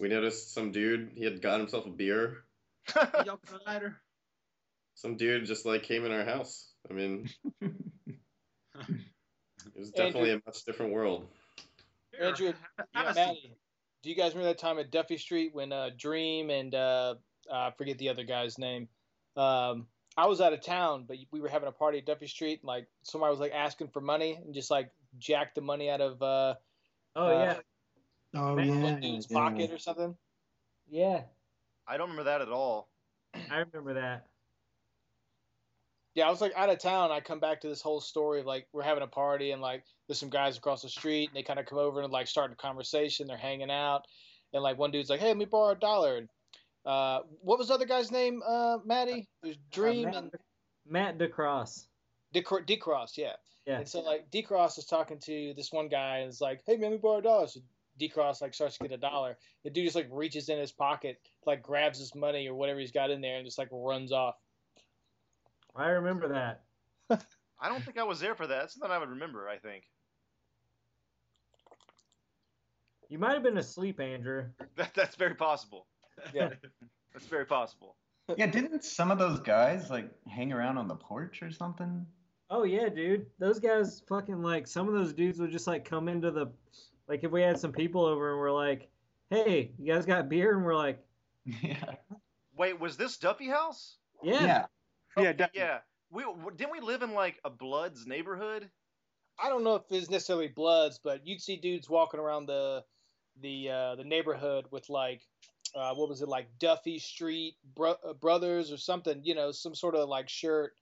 We 0.00 0.08
noticed 0.08 0.54
some 0.54 0.72
dude. 0.72 1.12
He 1.14 1.24
had 1.24 1.42
got 1.42 1.60
himself 1.60 1.86
a 1.86 1.90
beer. 1.90 2.44
Y'all 2.96 3.38
got 3.46 3.60
a 3.66 3.70
lighter? 3.70 3.96
Some 4.94 5.16
dude 5.16 5.46
just 5.46 5.66
like 5.66 5.82
came 5.82 6.04
in 6.04 6.12
our 6.12 6.24
house. 6.24 6.70
I 6.90 6.94
mean, 6.94 7.28
it 7.60 7.70
was 9.76 9.90
definitely 9.90 10.32
a 10.32 10.42
much 10.46 10.64
different 10.64 10.92
world. 10.92 11.26
Andrew, 12.20 12.46
have 12.46 12.56
Yeah. 12.94 13.12
Maddie, 13.14 13.56
do 14.02 14.10
you 14.10 14.16
guys 14.16 14.32
remember 14.32 14.52
that 14.52 14.58
time 14.58 14.78
at 14.78 14.90
Duffy 14.90 15.16
Street 15.16 15.54
when 15.54 15.72
uh, 15.72 15.90
Dream 15.96 16.50
and 16.50 16.74
uh, 16.74 17.14
I 17.52 17.70
forget 17.78 17.98
the 17.98 18.10
other 18.10 18.24
guy's 18.24 18.58
name? 18.58 18.88
Um, 19.36 19.86
I 20.16 20.26
was 20.26 20.40
out 20.40 20.52
of 20.52 20.60
town, 20.60 21.04
but 21.08 21.16
we 21.30 21.40
were 21.40 21.48
having 21.48 21.68
a 21.68 21.72
party 21.72 21.98
at 21.98 22.06
Duffy 22.06 22.26
Street. 22.26 22.60
And, 22.60 22.68
like 22.68 22.86
somebody 23.02 23.30
was 23.30 23.40
like 23.40 23.52
asking 23.52 23.88
for 23.88 24.00
money 24.00 24.38
and 24.44 24.54
just 24.54 24.70
like 24.70 24.90
jacked 25.18 25.54
the 25.54 25.62
money 25.62 25.88
out 25.88 26.00
of 26.00 26.22
uh, 26.22 26.54
Oh 27.14 27.26
Uh, 27.26 27.30
yeah, 27.30 27.58
Oh 28.34 28.54
one 28.54 28.66
yeah. 28.66 28.98
dude's 29.00 29.26
yeah. 29.30 29.38
pocket 29.38 29.70
or 29.70 29.78
something. 29.78 30.16
yeah, 30.88 31.22
I 31.86 31.96
don't 31.96 32.10
remember 32.10 32.24
that 32.24 32.40
at 32.40 32.48
all. 32.48 32.88
I 33.34 33.58
remember 33.58 33.94
that. 33.94 34.26
Yeah, 36.14 36.26
I 36.26 36.30
was 36.30 36.40
like 36.40 36.52
out 36.54 36.68
of 36.68 36.78
town. 36.78 37.10
I 37.10 37.20
come 37.20 37.40
back 37.40 37.62
to 37.62 37.68
this 37.68 37.80
whole 37.80 38.00
story 38.00 38.40
of 38.40 38.46
like 38.46 38.68
we're 38.72 38.82
having 38.82 39.02
a 39.02 39.06
party 39.06 39.52
and 39.52 39.62
like 39.62 39.84
there's 40.06 40.18
some 40.18 40.28
guys 40.28 40.58
across 40.58 40.82
the 40.82 40.88
street 40.88 41.28
and 41.28 41.36
they 41.36 41.42
kind 41.42 41.58
of 41.58 41.66
come 41.66 41.78
over 41.78 42.02
and 42.02 42.12
like 42.12 42.26
start 42.26 42.52
a 42.52 42.56
conversation. 42.56 43.26
They're 43.26 43.36
hanging 43.38 43.70
out 43.70 44.06
and 44.52 44.62
like 44.62 44.78
one 44.78 44.90
dude's 44.90 45.10
like, 45.10 45.20
"Hey, 45.20 45.28
let 45.28 45.36
me 45.36 45.44
borrow 45.44 45.72
a 45.72 45.76
dollar." 45.76 46.18
And, 46.18 46.28
uh, 46.84 47.20
what 47.40 47.58
was 47.58 47.68
the 47.68 47.74
other 47.74 47.86
guy's 47.86 48.10
name? 48.10 48.42
Uh, 48.46 48.78
Maddie. 48.84 49.28
There's 49.42 49.56
Dream 49.70 50.06
Matt, 50.06 50.16
and 50.16 50.30
Matt 50.86 51.18
DeCross. 51.18 51.86
Decro- 52.34 52.66
Decross. 52.66 53.16
Yeah. 53.16 53.34
Yeah. 53.66 53.78
And 53.78 53.88
so 53.88 54.00
like 54.00 54.30
Decross 54.30 54.78
is 54.78 54.84
talking 54.84 55.18
to 55.20 55.54
this 55.56 55.72
one 55.72 55.88
guy 55.88 56.18
and 56.18 56.28
is 56.28 56.40
like, 56.40 56.60
"Hey, 56.66 56.76
man, 56.76 56.90
let 56.90 56.92
me 56.92 56.98
borrow 56.98 57.18
a 57.18 57.22
dollar." 57.22 57.46
So 57.46 57.60
Decross 58.00 58.40
like 58.40 58.54
starts 58.54 58.78
to 58.78 58.88
get 58.88 58.92
a 58.92 59.00
dollar. 59.00 59.36
The 59.64 59.70
dude 59.70 59.84
just 59.84 59.96
like 59.96 60.08
reaches 60.10 60.48
in 60.48 60.58
his 60.58 60.72
pocket, 60.72 61.20
like 61.46 61.62
grabs 61.62 61.98
his 61.98 62.14
money 62.14 62.48
or 62.48 62.54
whatever 62.54 62.80
he's 62.80 62.92
got 62.92 63.10
in 63.10 63.20
there, 63.20 63.36
and 63.36 63.46
just 63.46 63.58
like 63.58 63.68
runs 63.70 64.12
off. 64.12 64.36
I 65.76 65.88
remember 65.88 66.28
that. 66.28 66.62
I 67.60 67.68
don't 67.68 67.84
think 67.84 67.98
I 67.98 68.04
was 68.04 68.20
there 68.20 68.34
for 68.34 68.46
that. 68.46 68.60
That's 68.60 68.74
something 68.74 68.90
I 68.90 68.98
would 68.98 69.10
remember. 69.10 69.48
I 69.48 69.58
think 69.58 69.84
You 73.12 73.18
might 73.18 73.34
have 73.34 73.42
been 73.42 73.58
asleep, 73.58 74.00
Andrew. 74.00 74.46
that 74.76 74.94
that's 74.94 75.16
very 75.16 75.34
possible. 75.34 75.86
Yeah. 76.32 76.48
That's 77.12 77.26
very 77.26 77.44
possible. 77.44 77.96
yeah, 78.38 78.46
didn't 78.46 78.82
some 78.84 79.10
of 79.10 79.18
those 79.18 79.38
guys 79.38 79.90
like 79.90 80.08
hang 80.26 80.50
around 80.50 80.78
on 80.78 80.88
the 80.88 80.94
porch 80.94 81.42
or 81.42 81.50
something? 81.50 82.06
Oh 82.48 82.62
yeah, 82.62 82.88
dude. 82.88 83.26
Those 83.38 83.60
guys 83.60 84.02
fucking 84.08 84.40
like 84.40 84.66
some 84.66 84.88
of 84.88 84.94
those 84.94 85.12
dudes 85.12 85.38
would 85.38 85.50
just 85.50 85.66
like 85.66 85.84
come 85.84 86.08
into 86.08 86.30
the 86.30 86.46
like 87.08 87.24
if 87.24 87.30
we 87.30 87.42
had 87.42 87.58
some 87.58 87.72
people 87.72 88.04
over 88.04 88.30
and 88.32 88.38
we're 88.40 88.52
like, 88.52 88.88
"Hey, 89.30 89.72
you 89.78 89.92
guys 89.92 90.06
got 90.06 90.28
beer?" 90.28 90.54
and 90.56 90.64
we're 90.64 90.76
like, 90.76 91.04
Yeah. 91.44 91.94
Wait, 92.56 92.78
was 92.78 92.96
this 92.96 93.16
Duffy 93.18 93.48
House? 93.48 93.96
"Yeah." 94.22 94.32
Yeah. 94.32 94.44
Yeah, 94.44 94.66
Okay, 95.18 95.32
definitely. 95.32 95.60
yeah. 95.60 95.78
We 96.10 96.24
didn't 96.56 96.72
we 96.72 96.80
live 96.80 97.02
in 97.02 97.12
like 97.14 97.38
a 97.44 97.50
Bloods 97.50 98.06
neighborhood? 98.06 98.70
I 99.42 99.48
don't 99.48 99.64
know 99.64 99.76
if 99.76 99.82
it's 99.90 100.10
necessarily 100.10 100.48
Bloods, 100.48 101.00
but 101.02 101.26
you'd 101.26 101.40
see 101.40 101.56
dudes 101.56 101.88
walking 101.88 102.20
around 102.20 102.46
the 102.46 102.84
the 103.40 103.70
uh, 103.70 103.94
the 103.96 104.04
neighborhood 104.04 104.66
with 104.70 104.88
like 104.90 105.22
uh, 105.74 105.94
what 105.94 106.08
was 106.08 106.20
it 106.20 106.28
like 106.28 106.48
Duffy 106.58 106.98
Street 106.98 107.54
Bro- 107.74 107.96
uh, 108.06 108.12
Brothers 108.12 108.70
or 108.70 108.76
something, 108.76 109.20
you 109.24 109.34
know, 109.34 109.52
some 109.52 109.74
sort 109.74 109.94
of 109.94 110.08
like 110.08 110.28
shirt. 110.28 110.72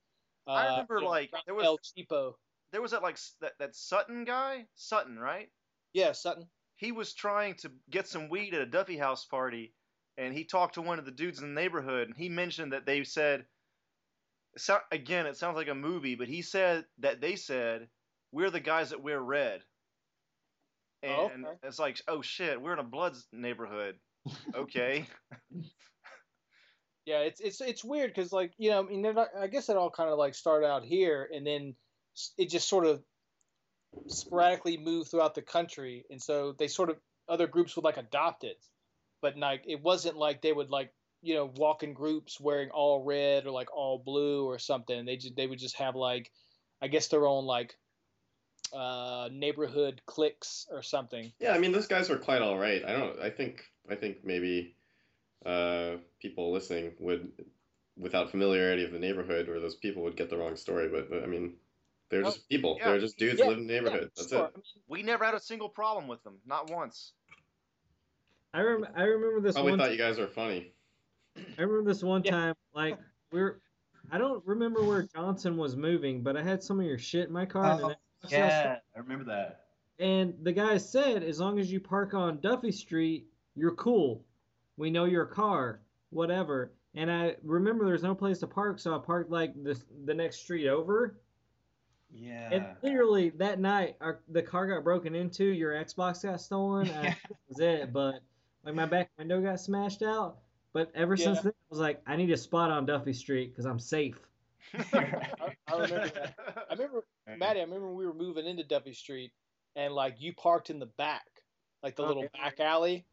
Uh, 0.48 0.50
I 0.50 0.70
remember, 0.70 1.00
like, 1.02 1.30
there 1.46 1.54
was- 1.54 1.64
El 1.64 1.78
Cheapo. 1.78 2.32
There 2.72 2.82
was 2.82 2.90
that 2.90 3.02
like 3.02 3.18
that, 3.40 3.52
that 3.60 3.76
Sutton 3.76 4.24
guy, 4.24 4.66
Sutton, 4.74 5.16
right? 5.18 5.48
Yeah, 5.92 6.12
Sutton. 6.12 6.46
He 6.76 6.92
was 6.92 7.12
trying 7.14 7.54
to 7.56 7.70
get 7.90 8.08
some 8.08 8.28
weed 8.28 8.54
at 8.54 8.62
a 8.62 8.66
Duffy 8.66 8.96
House 8.96 9.24
party, 9.26 9.74
and 10.16 10.32
he 10.32 10.44
talked 10.44 10.74
to 10.74 10.82
one 10.82 10.98
of 10.98 11.04
the 11.04 11.10
dudes 11.10 11.40
in 11.40 11.54
the 11.54 11.60
neighborhood, 11.60 12.08
and 12.08 12.16
he 12.16 12.28
mentioned 12.28 12.72
that 12.72 12.86
they 12.86 13.04
said, 13.04 13.44
so, 14.56 14.78
again, 14.90 15.26
it 15.26 15.36
sounds 15.36 15.56
like 15.56 15.68
a 15.68 15.74
movie, 15.74 16.14
but 16.16 16.26
he 16.28 16.42
said 16.42 16.84
that 16.98 17.20
they 17.20 17.36
said, 17.36 17.88
"We're 18.32 18.50
the 18.50 18.58
guys 18.60 18.90
that 18.90 19.02
wear 19.02 19.20
red." 19.20 19.62
And 21.02 21.46
Oh, 21.46 21.50
okay. 21.50 21.58
it's 21.62 21.78
like, 21.78 22.00
oh 22.08 22.20
shit, 22.20 22.60
we're 22.60 22.72
in 22.72 22.78
a 22.80 22.84
Bloods 22.84 23.26
neighborhood. 23.32 23.96
Okay. 24.54 25.06
Yeah, 27.06 27.20
it's 27.20 27.40
it's 27.40 27.60
it's 27.60 27.82
weird 27.82 28.10
because 28.14 28.30
like 28.30 28.52
you 28.58 28.70
know, 28.70 28.80
I 28.80 28.82
mean, 28.82 29.00
not- 29.02 29.28
I 29.36 29.46
guess 29.46 29.68
it 29.68 29.76
all 29.76 29.90
kind 29.90 30.10
of 30.10 30.18
like 30.18 30.34
started 30.34 30.66
out 30.66 30.84
here, 30.84 31.28
and 31.34 31.46
then 31.46 31.74
it 32.36 32.50
just 32.50 32.68
sort 32.68 32.84
of 32.86 33.02
sporadically 34.08 34.76
move 34.76 35.08
throughout 35.08 35.34
the 35.34 35.42
country, 35.42 36.04
and 36.10 36.22
so 36.22 36.52
they 36.58 36.68
sort 36.68 36.90
of 36.90 36.96
other 37.28 37.46
groups 37.46 37.76
would 37.76 37.84
like 37.84 37.96
adopt 37.96 38.44
it, 38.44 38.64
but 39.22 39.36
like 39.36 39.64
it 39.66 39.82
wasn't 39.82 40.16
like 40.16 40.42
they 40.42 40.52
would 40.52 40.70
like 40.70 40.92
you 41.22 41.34
know 41.34 41.50
walk 41.56 41.82
in 41.82 41.92
groups 41.92 42.40
wearing 42.40 42.70
all 42.70 43.04
red 43.04 43.46
or 43.46 43.50
like 43.50 43.74
all 43.74 43.98
blue 43.98 44.44
or 44.46 44.58
something. 44.58 45.04
They 45.04 45.16
just 45.16 45.36
they 45.36 45.46
would 45.46 45.58
just 45.58 45.76
have 45.76 45.94
like, 45.94 46.30
I 46.80 46.88
guess 46.88 47.08
their 47.08 47.26
own 47.26 47.44
like 47.44 47.76
uh 48.72 49.28
neighborhood 49.32 50.00
cliques 50.06 50.66
or 50.70 50.82
something. 50.82 51.32
Yeah, 51.40 51.52
I 51.52 51.58
mean 51.58 51.72
those 51.72 51.88
guys 51.88 52.08
were 52.08 52.18
quite 52.18 52.42
all 52.42 52.58
right. 52.58 52.84
I 52.84 52.92
don't. 52.92 53.20
I 53.20 53.30
think. 53.30 53.64
I 53.90 53.96
think 53.96 54.18
maybe 54.24 54.76
uh, 55.44 55.96
people 56.20 56.52
listening 56.52 56.92
would, 57.00 57.32
without 57.96 58.30
familiarity 58.30 58.84
of 58.84 58.92
the 58.92 58.98
neighborhood, 58.98 59.48
or 59.48 59.58
those 59.58 59.74
people 59.74 60.02
would 60.04 60.16
get 60.16 60.30
the 60.30 60.36
wrong 60.36 60.54
story. 60.54 60.88
But, 60.88 61.10
but 61.10 61.24
I 61.24 61.26
mean, 61.26 61.54
they're 62.10 62.20
Oh, 62.20 62.24
just 62.24 62.48
people. 62.48 62.76
yeah. 62.78 62.90
They're 62.90 63.00
just 63.00 63.16
dudes 63.18 63.38
Yeah, 63.38 63.44
who 63.46 63.50
live 63.52 63.58
in 63.60 63.66
the 63.66 63.72
neighborhood. 63.72 64.00
Yeah, 64.02 64.08
That's 64.16 64.28
sure. 64.30 64.46
it. 64.54 64.62
We 64.88 65.02
never 65.02 65.24
had 65.24 65.34
a 65.34 65.40
single 65.40 65.68
problem 65.68 66.08
with 66.08 66.22
them, 66.24 66.38
not 66.44 66.70
once. 66.70 67.12
I 68.52 68.60
rem- 68.62 68.86
I 68.96 69.02
remember 69.04 69.40
this 69.40 69.54
Probably 69.54 69.72
one. 69.72 69.78
thought 69.78 69.92
you 69.92 69.98
guys 69.98 70.18
were 70.18 70.26
funny. 70.26 70.74
I 71.36 71.62
remember 71.62 71.84
this 71.90 72.02
one 72.02 72.22
Yeah. 72.24 72.30
time, 72.32 72.54
like 72.74 72.98
we're. 73.32 73.60
I 74.10 74.18
don't 74.18 74.44
remember 74.44 74.82
where 74.82 75.02
Johnson 75.14 75.56
was 75.56 75.76
moving, 75.76 76.22
but 76.22 76.36
I 76.36 76.42
had 76.42 76.62
some 76.64 76.80
of 76.80 76.86
your 76.86 76.98
shit 76.98 77.28
in 77.28 77.32
my 77.32 77.46
car. 77.46 77.64
and 77.72 77.80
Oh, 77.84 77.88
then 77.88 77.96
Yeah, 78.30 78.78
I 78.94 78.98
remember 78.98 79.24
that. 79.26 79.66
And 80.00 80.34
the 80.42 80.52
guy 80.52 80.78
said, 80.78 81.22
as 81.22 81.38
long 81.38 81.58
as 81.60 81.70
you 81.70 81.78
park 81.78 82.12
on 82.14 82.40
Duffy 82.40 82.72
Street, 82.72 83.28
you're 83.54 83.74
cool. 83.76 84.24
We 84.78 84.90
know 84.90 85.04
your 85.04 85.26
car, 85.26 85.82
whatever. 86.08 86.72
And 86.94 87.10
I 87.12 87.36
remember 87.44 87.84
there's 87.84 88.02
no 88.02 88.14
place 88.14 88.40
to 88.40 88.48
park, 88.48 88.80
so 88.80 88.96
I 88.96 88.98
parked 88.98 89.30
like 89.30 89.52
the 89.62 89.80
the 90.06 90.14
next 90.14 90.38
street 90.38 90.66
over. 90.66 91.20
Yeah. 92.12 92.48
And 92.52 92.66
literally 92.82 93.30
that 93.30 93.60
night, 93.60 93.96
our, 94.00 94.20
the 94.28 94.42
car 94.42 94.66
got 94.66 94.84
broken 94.84 95.14
into. 95.14 95.44
Your 95.44 95.72
Xbox 95.72 96.22
got 96.22 96.40
stolen. 96.40 96.88
Uh, 96.90 96.92
and 96.92 97.04
Yeah. 97.04 97.14
that 97.28 97.38
was 97.48 97.60
it. 97.60 97.92
But 97.92 98.20
like 98.64 98.74
my 98.74 98.86
back 98.86 99.10
window 99.18 99.40
got 99.40 99.60
smashed 99.60 100.02
out. 100.02 100.38
But 100.72 100.90
ever 100.94 101.16
since 101.16 101.38
Yeah. 101.38 101.42
then, 101.42 101.52
I 101.52 101.66
was 101.70 101.78
like, 101.80 102.00
I 102.06 102.16
need 102.16 102.30
a 102.30 102.36
spot 102.36 102.70
on 102.70 102.86
Duffy 102.86 103.12
Street 103.12 103.50
because 103.52 103.64
I'm 103.66 103.78
safe. 103.78 104.18
I, 104.92 105.24
I 105.66 105.72
remember 105.72 106.08
that. 106.08 106.34
I 106.70 106.72
remember 106.74 107.04
Maddie. 107.36 107.60
I 107.60 107.64
remember 107.64 107.88
when 107.88 107.96
we 107.96 108.06
were 108.06 108.14
moving 108.14 108.46
into 108.46 108.62
Duffy 108.62 108.92
Street, 108.92 109.32
and 109.76 109.94
like 109.94 110.16
you 110.20 110.32
parked 110.34 110.70
in 110.70 110.78
the 110.78 110.86
back, 110.86 111.26
like 111.82 111.96
the 111.96 112.04
oh, 112.04 112.08
little 112.08 112.24
Okay. 112.24 112.38
back 112.38 112.60
alley, 112.60 113.04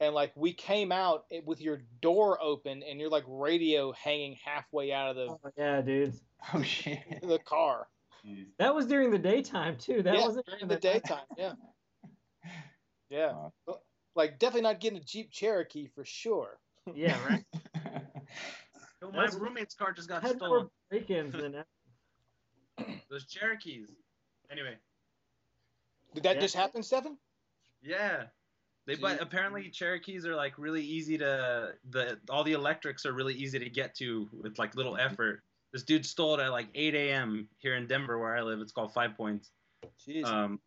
and 0.00 0.14
like 0.14 0.32
we 0.36 0.52
came 0.52 0.90
out 0.90 1.26
eh, 1.30 1.40
with 1.44 1.60
your 1.60 1.82
door 2.00 2.42
open 2.42 2.82
and 2.82 2.98
your 2.98 3.10
like 3.10 3.24
radio 3.28 3.92
hanging 3.92 4.36
halfway 4.44 4.92
out 4.92 5.10
of 5.10 5.16
the 5.16 5.28
Oh, 5.28 5.50
yeah, 5.56 5.80
dude. 5.82 6.14
Oh 6.54 6.62
shit. 6.62 6.98
the 7.22 7.38
car. 7.38 7.86
Jeez. 8.26 8.46
That 8.58 8.74
was 8.74 8.86
during 8.86 9.10
the 9.10 9.18
daytime 9.18 9.76
too. 9.76 10.02
That 10.02 10.14
yeah, 10.16 10.26
wasn't 10.26 10.46
during 10.46 10.58
even 10.60 10.68
the 10.68 10.74
night. 10.74 10.82
daytime. 10.82 11.24
Yeah, 11.36 11.52
yeah. 13.10 13.32
Wow. 13.32 13.52
Well, 13.66 13.82
Like 14.14 14.38
definitely 14.38 14.62
not 14.62 14.80
getting 14.80 14.98
a 14.98 15.02
Jeep 15.04 15.30
Cherokee 15.30 15.88
for 15.94 16.04
sure. 16.04 16.58
Yeah, 16.94 17.16
right. 17.28 17.44
No, 19.02 19.10
my 19.10 19.24
That's- 19.24 19.34
roommate's 19.34 19.74
car 19.74 19.92
just 19.92 20.08
got 20.08 20.22
Had 20.22 20.36
stolen. 20.36 20.62
more 20.62 20.70
break-ins 20.90 21.32
than 21.34 21.52
that. 21.52 21.66
Those 23.10 23.26
Cherokees. 23.26 23.90
Anyway, 24.50 24.74
Did 26.14 26.22
that 26.24 26.36
Yeah. 26.36 26.40
just 26.40 26.54
happen, 26.54 26.82
Stefan? 26.82 27.18
yeah. 27.82 28.24
They 28.86 28.94
but 28.94 29.20
apparently 29.20 29.68
Cherokees 29.68 30.24
are 30.26 30.36
like 30.36 30.56
really 30.58 30.82
easy 30.84 31.18
to 31.18 31.74
the 31.90 32.18
all 32.30 32.44
the 32.44 32.52
electrics 32.52 33.04
are 33.04 33.12
really 33.12 33.34
easy 33.34 33.58
to 33.58 33.68
get 33.68 33.96
to 33.96 34.28
with 34.32 34.58
like 34.60 34.76
little 34.76 34.96
effort. 34.96 35.42
This 35.76 35.82
dude 35.82 36.06
stole 36.06 36.40
it 36.40 36.42
at 36.42 36.52
like 36.52 36.68
8 36.74 36.94
a.m. 36.94 37.48
here 37.58 37.74
in 37.74 37.86
Denver 37.86 38.18
where 38.18 38.34
I 38.34 38.40
live. 38.40 38.60
It's 38.60 38.72
called 38.72 38.94
Five 38.94 39.14
Points. 39.14 39.50
Jeez. 40.08 40.24
Um, 40.24 40.58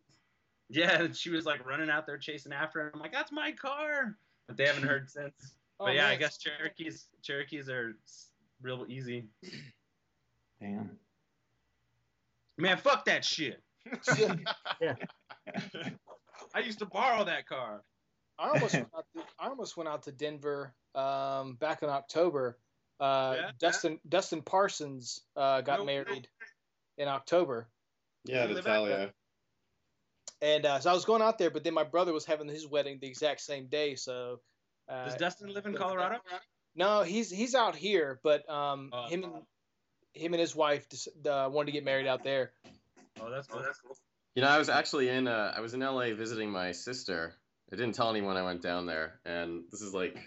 yeah, 0.69 1.07
she 1.13 1.31
was 1.31 1.47
like 1.47 1.65
running 1.65 1.89
out 1.89 2.05
there 2.05 2.19
chasing 2.19 2.53
after 2.53 2.79
him. 2.79 2.91
I'm 2.93 2.99
like, 2.99 3.11
that's 3.11 3.31
my 3.31 3.51
car. 3.53 4.19
But 4.45 4.55
they 4.55 4.67
haven't 4.67 4.83
heard 4.83 5.09
since. 5.09 5.55
Oh, 5.79 5.85
but 5.85 5.95
yeah, 5.95 6.09
I 6.09 6.15
guess 6.15 6.37
Cherokees 6.37 7.07
Cherokees 7.23 7.69
are 7.69 7.97
real 8.61 8.85
easy. 8.87 9.25
Damn. 10.61 10.91
Man, 12.59 12.77
fuck 12.77 13.03
that 13.05 13.25
shit. 13.25 13.63
Yeah. 14.79 14.93
I 16.53 16.59
used 16.59 16.77
to 16.77 16.85
borrow 16.85 17.23
that 17.23 17.47
car. 17.47 17.81
I 18.37 18.49
almost 18.49 18.75
went 18.75 18.89
out 18.95 19.05
to, 19.15 19.23
I 19.39 19.47
almost 19.47 19.75
went 19.75 19.89
out 19.89 20.03
to 20.03 20.11
Denver 20.11 20.75
um, 20.93 21.55
back 21.55 21.81
in 21.81 21.89
October. 21.89 22.59
Uh, 22.99 23.35
Yeah, 23.37 23.51
Dustin 23.59 23.99
Dustin 24.07 24.41
Parsons 24.41 25.21
uh, 25.35 25.61
got 25.61 25.79
No 25.79 25.85
married 25.85 26.27
in 26.97 27.07
October, 27.07 27.67
Yeah, 28.25 28.45
You 28.47 28.55
live 28.55 28.65
Natalia. 28.65 29.13
and 30.41 30.65
uh, 30.65 30.79
so 30.79 30.89
I 30.89 30.93
was 30.93 31.05
going 31.05 31.21
out 31.21 31.37
there. 31.37 31.49
But 31.49 31.63
then 31.63 31.73
my 31.73 31.83
brother 31.83 32.13
was 32.13 32.25
having 32.25 32.47
his 32.47 32.67
wedding 32.67 32.99
the 32.99 33.07
exact 33.07 33.41
same 33.41 33.67
day. 33.67 33.95
So 33.95 34.41
uh, 34.89 35.05
Does 35.05 35.15
Dustin 35.15 35.53
live 35.53 35.65
in 35.65 35.73
Colorado? 35.75 36.17
no, 36.75 37.03
he's 37.03 37.29
he's 37.29 37.55
out 37.55 37.75
here, 37.75 38.19
but 38.23 38.49
um, 38.49 38.89
Oh. 38.93 39.07
him 39.07 39.23
and 39.23 39.33
him 40.13 40.33
and 40.33 40.41
his 40.41 40.55
wife 40.55 40.89
just, 40.89 41.07
uh, 41.25 41.47
wanted 41.51 41.67
to 41.67 41.71
get 41.71 41.85
married 41.85 42.07
out 42.07 42.23
there. 42.23 42.51
Oh, 43.21 43.29
that's 43.29 43.47
cool. 43.47 43.61
That's 43.61 43.79
cool. 43.79 43.95
You 44.35 44.41
know, 44.41 44.49
I 44.49 44.57
was 44.57 44.69
actually 44.69 45.09
in 45.09 45.27
uh, 45.27 45.53
I 45.55 45.59
was 45.61 45.73
in 45.73 45.81
LA 45.81 46.13
visiting 46.13 46.49
my 46.49 46.71
sister. 46.71 47.35
I 47.71 47.75
didn't 47.75 47.93
tell 47.93 48.09
anyone 48.09 48.35
I 48.37 48.43
went 48.43 48.61
down 48.61 48.85
there, 48.87 49.19
and 49.25 49.63
this 49.71 49.81
is 49.81 49.93
like 49.93 50.17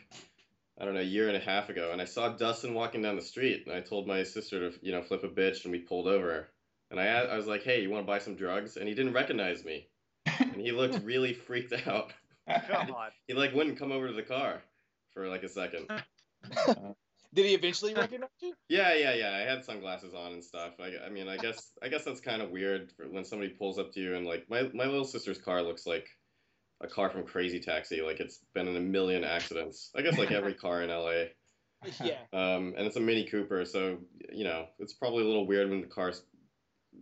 I 0.81 0.85
don't 0.85 0.95
know, 0.95 1.01
a 1.01 1.05
year 1.05 1.29
and 1.29 1.37
a 1.37 1.41
half 1.41 1.69
ago, 1.69 1.91
and 1.93 2.01
I 2.01 2.07
saw 2.07 2.31
Dustin 2.31 2.75
walking 2.75 3.03
down 3.03 3.17
the 3.17 3.23
street, 3.23 3.65
and 3.67 3.75
I 3.75 3.81
told 3.81 4.07
my 4.07 4.23
sister 4.23 4.71
to 4.71 4.79
you 4.81 4.93
know 4.93 5.03
flip 5.03 5.25
a 5.25 5.29
bitch, 5.29 5.65
and 5.65 5.73
we 5.73 5.79
pulled 5.79 6.07
over, 6.07 6.49
and 6.91 6.99
I, 6.99 7.07
I 7.07 7.37
was 7.37 7.47
like, 7.47 7.63
hey, 7.63 7.83
you 7.83 7.91
want 7.91 8.05
to 8.05 8.11
buy 8.11 8.19
some 8.19 8.37
drugs? 8.37 8.77
And 8.77 8.89
he 8.89 8.95
didn't 8.95 9.13
recognize 9.13 9.65
me, 9.65 9.89
and 10.27 10.57
he 10.57 10.73
looked 10.73 11.03
really 11.05 11.35
freaked 11.35 11.75
out. 11.87 12.13
God. 12.47 12.91
He 13.29 13.35
like 13.35 13.55
wouldn't 13.55 13.79
come 13.79 13.93
over 13.93 14.09
to 14.09 14.15
the 14.15 14.23
car 14.23 14.63
for 15.13 15.29
like 15.29 15.43
a 15.43 15.49
second. 15.49 15.89
Did 17.35 17.47
he 17.47 17.55
eventually 17.55 17.95
recognize 17.95 18.29
you? 18.43 18.53
Yeah, 18.69 18.95
yeah, 18.95 19.15
yeah. 19.15 19.31
I 19.31 19.51
had 19.51 19.65
sunglasses 19.65 20.13
on 20.13 20.33
and 20.33 20.45
stuff. 20.45 20.75
I, 20.79 21.07
I 21.07 21.09
mean, 21.09 21.29
I 21.29 21.39
guess, 21.39 21.73
I 21.83 21.89
guess 21.89 22.05
that's 22.05 22.21
kind 22.21 22.43
of 22.43 22.51
weird 22.51 22.93
for 22.95 23.09
when 23.09 23.25
somebody 23.25 23.51
pulls 23.51 23.79
up 23.79 23.93
to 23.93 24.01
you 24.01 24.17
and 24.17 24.27
like 24.27 24.45
my 24.51 24.69
my 24.75 24.85
little 24.85 25.05
sister's 25.05 25.39
car 25.39 25.63
looks 25.63 25.87
like 25.87 26.09
a 26.83 26.89
car 26.89 27.11
from 27.11 27.25
Crazy 27.25 27.61
Taxi. 27.61 28.03
Like 28.03 28.21
it's 28.21 28.39
been 28.55 28.69
in 28.69 28.77
a 28.77 28.81
million 28.81 29.25
accidents. 29.25 29.91
I 29.97 30.03
guess 30.03 30.19
like 30.19 30.31
every 30.33 30.55
car 30.55 30.83
in 30.83 30.91
LA. 30.91 31.25
Yeah. 32.05 32.19
Um, 32.33 32.75
and 32.77 32.87
it's 32.87 32.95
a 32.95 33.01
Mini 33.01 33.25
Cooper, 33.25 33.65
so 33.65 33.99
you 34.33 34.45
know 34.45 34.67
it's 34.79 34.93
probably 34.93 35.25
a 35.25 35.27
little 35.27 35.49
weird 35.49 35.69
when 35.69 35.81
the 35.81 35.89
car 35.89 36.13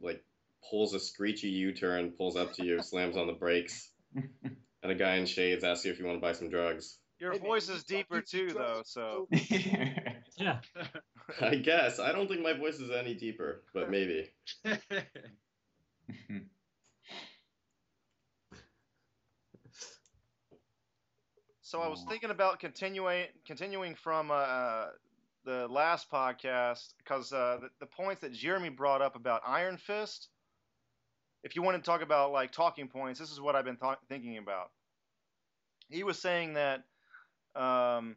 like 0.03 0.25
pulls 0.71 0.95
a 0.95 1.01
screechy 1.01 1.49
U-turn, 1.49 2.13
pulls 2.13 2.35
up 2.35 2.55
to 2.55 2.65
you, 2.65 2.81
slams 2.83 3.15
on 3.19 3.27
the 3.27 3.35
brakes, 3.35 3.91
and 4.15 4.91
a 4.91 4.95
guy 4.95 5.17
in 5.17 5.27
shades 5.27 5.65
asks 5.65 5.85
you 5.85 5.93
if 5.93 5.99
you 5.99 6.07
want 6.07 6.17
to 6.17 6.23
buy 6.23 6.33
some 6.33 6.49
drugs. 6.49 6.97
Your 7.19 7.33
Hey, 7.33 7.41
man, 7.41 7.49
voice 7.49 7.69
is 7.69 7.85
deeper 7.85 8.23
too, 8.23 8.49
drugs, 8.49 8.95
though. 8.95 9.29
So 9.29 9.29
Yeah. 10.39 10.61
I 11.43 11.57
guess 11.57 11.99
I 11.99 12.13
don't 12.13 12.27
think 12.29 12.41
my 12.43 12.55
voice 12.55 12.77
is 12.81 12.91
any 12.91 13.13
deeper, 13.13 13.63
but 13.75 13.91
maybe. 13.91 14.31
So 21.71 21.81
I 21.81 21.87
was 21.87 22.05
thinking 22.09 22.31
about 22.31 22.59
continuing 22.59 23.27
continuing 23.47 23.95
from 23.95 24.33
uh, 24.33 24.87
the 25.45 25.69
last 25.69 26.11
podcast 26.11 26.95
because 26.99 27.33
uh, 27.33 27.59
the, 27.61 27.69
the 27.79 27.87
points 27.87 28.23
that 28.23 28.33
Jeremy 28.33 28.71
brought 28.71 29.03
up 29.03 29.15
about 29.15 29.43
Iron 29.47 29.77
Fist. 29.77 30.31
If 31.45 31.55
you 31.55 31.63
want 31.63 31.77
to 31.77 31.89
talk 31.89 32.03
about 32.03 32.33
like 32.33 32.51
talking 32.51 32.89
points, 32.89 33.21
this 33.21 33.31
is 33.31 33.41
what 33.41 33.55
I've 33.55 33.65
been 33.65 33.77
th- 33.77 33.99
thinking 34.09 34.37
about. 34.37 34.73
He 35.89 36.03
was 36.03 36.19
saying 36.19 36.55
that, 36.55 36.83
um, 37.55 38.17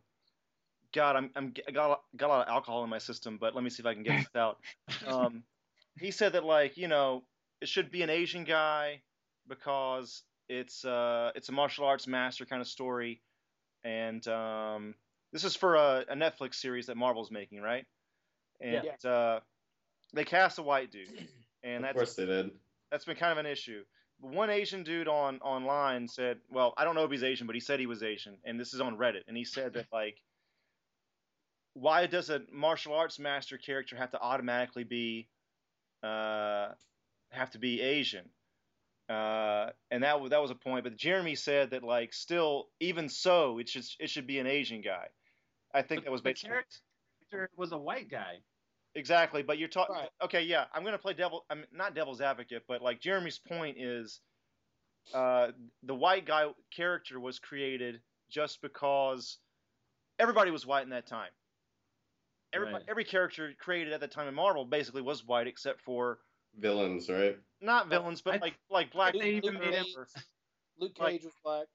God, 0.92 1.16
I'm, 1.16 1.30
I'm 1.36 1.54
I 1.68 1.72
got 1.72 1.92
a- 1.92 2.18
got 2.18 2.26
a 2.26 2.34
lot 2.34 2.48
of 2.48 2.52
alcohol 2.52 2.84
in 2.84 2.90
my 2.90 2.98
system, 2.98 3.38
but 3.40 3.54
let 3.54 3.64
me 3.64 3.70
see 3.70 3.84
if 3.84 3.86
I 3.86 3.94
can 3.94 4.02
get 4.02 4.18
this 4.18 4.36
out. 4.36 4.58
Um, 5.08 5.44
he 6.00 6.10
said 6.10 6.34
that 6.34 6.44
like 6.44 6.76
you 6.76 6.88
know 6.88 7.22
it 7.62 7.68
should 7.68 7.92
be 7.92 8.02
an 8.02 8.10
Asian 8.10 8.46
guy 8.46 9.04
because 9.48 10.24
it's 10.50 10.84
uh 10.86 11.30
it's 11.36 11.50
a 11.50 11.52
martial 11.52 11.86
arts 11.86 12.08
master 12.08 12.48
kind 12.48 12.60
of 12.60 12.68
story 12.68 13.22
and 13.84 14.26
um, 14.28 14.96
this 15.32 15.44
is 15.44 15.56
for 15.56 15.76
a, 15.76 16.06
a 16.10 16.16
Netflix 16.16 16.56
series 16.56 16.88
that 16.88 16.98
Marvel's 16.98 17.32
making, 17.32 17.62
right? 17.62 17.86
And 18.62 18.84
uh, 19.06 19.40
they 20.14 20.24
cast 20.24 20.60
a 20.60 20.64
white 20.64 20.92
dude, 20.92 21.10
and 21.64 21.78
of 21.78 21.82
that's 21.82 21.96
course 21.96 22.16
they 22.16 22.26
did. 22.26 22.52
that's 22.92 23.06
been 23.06 23.18
kind 23.18 23.32
of 23.32 23.38
an 23.40 23.52
issue. 23.52 23.84
One 24.20 24.50
Asian 24.50 24.84
dude 24.84 25.08
on 25.08 25.40
online 25.40 26.08
said, 26.08 26.38
well, 26.50 26.74
I 26.78 26.86
don't 26.86 26.96
know 26.96 27.04
if 27.04 27.12
he's 27.12 27.24
Asian, 27.24 27.46
but 27.48 27.56
he 27.56 27.60
said 27.60 27.80
he 27.80 27.88
was 27.88 28.04
Asian, 28.04 28.38
and 28.46 28.60
this 28.60 28.74
is 28.74 28.80
on 28.80 28.98
Reddit, 28.98 29.24
and 29.28 29.36
he 29.36 29.44
said 29.44 29.74
that 29.74 29.88
like, 29.94 30.18
why 31.74 32.06
does 32.06 32.30
a 32.30 32.42
martial 32.52 32.94
arts 32.94 33.20
master 33.20 33.58
character 33.58 33.96
have 33.98 34.12
to 34.12 34.22
automatically 34.22 34.84
be, 34.84 35.28
uh, 36.04 36.70
have 37.32 37.52
to 37.52 37.58
be 37.58 37.82
Asian? 37.82 38.30
Uh, 39.10 39.72
and 39.92 40.04
that 40.04 40.18
that 40.30 40.42
was 40.42 40.52
a 40.52 40.56
point. 40.56 40.84
But 40.84 40.96
Jeremy 40.98 41.36
said 41.36 41.72
that 41.72 41.84
like, 41.84 42.14
still, 42.14 42.70
even 42.80 43.10
so, 43.10 43.60
it 43.60 43.70
should 43.70 43.86
it 44.00 44.10
should 44.10 44.28
be 44.28 44.40
an 44.40 44.48
Asian 44.48 44.82
guy. 44.82 45.08
I 45.74 45.82
think 45.82 46.02
But 46.02 46.06
that 46.06 46.12
was 46.12 46.22
the 46.22 46.30
basically 46.30 46.50
character 47.32 47.50
was 47.58 47.72
a 47.72 47.78
white 47.78 48.10
guy. 48.10 48.38
Exactly, 48.96 49.42
but 49.42 49.58
you're 49.58 49.68
talking. 49.68 49.96
Right. 49.96 50.10
Okay, 50.24 50.44
yeah, 50.44 50.66
I'm 50.74 50.84
gonna 50.84 51.00
play 51.00 51.14
devil. 51.14 51.46
I'm 51.50 51.66
not 51.72 51.96
devil's 51.96 52.22
advocate, 52.22 52.64
but 52.68 52.82
like 52.82 53.02
Jeremy's 53.02 53.40
point 53.40 53.78
is, 53.80 54.22
uh, 55.14 55.52
the 55.82 55.96
white 55.96 56.26
guy 56.26 56.46
character 56.72 57.20
was 57.20 57.40
created 57.40 58.02
just 58.30 58.62
because 58.62 59.40
everybody 60.20 60.52
was 60.52 60.66
white 60.66 60.84
in 60.84 60.92
that 60.92 61.08
time. 61.08 61.32
Everybody, 62.54 62.84
Right. 62.84 62.90
every 62.90 63.04
character 63.04 63.52
created 63.60 63.94
at 63.94 64.00
the 64.00 64.08
time 64.08 64.28
in 64.28 64.36
Marvel 64.36 64.64
basically 64.64 65.02
was 65.02 65.26
white, 65.26 65.48
except 65.48 65.82
for 65.82 66.20
Villains, 66.58 67.10
right? 67.10 67.38
not 67.62 67.88
villains, 67.88 68.22
but 68.22 68.36
I- 68.36 68.38
like 68.38 68.56
like 68.70 68.92
Black. 68.92 69.14
They 69.14 69.36
even 69.36 69.56
Panther. 69.58 69.72
made- 69.72 70.24
Luke 70.78 71.00
Like- 71.00 71.12
Cage 71.14 71.24
was 71.24 71.34
black. 71.44 71.68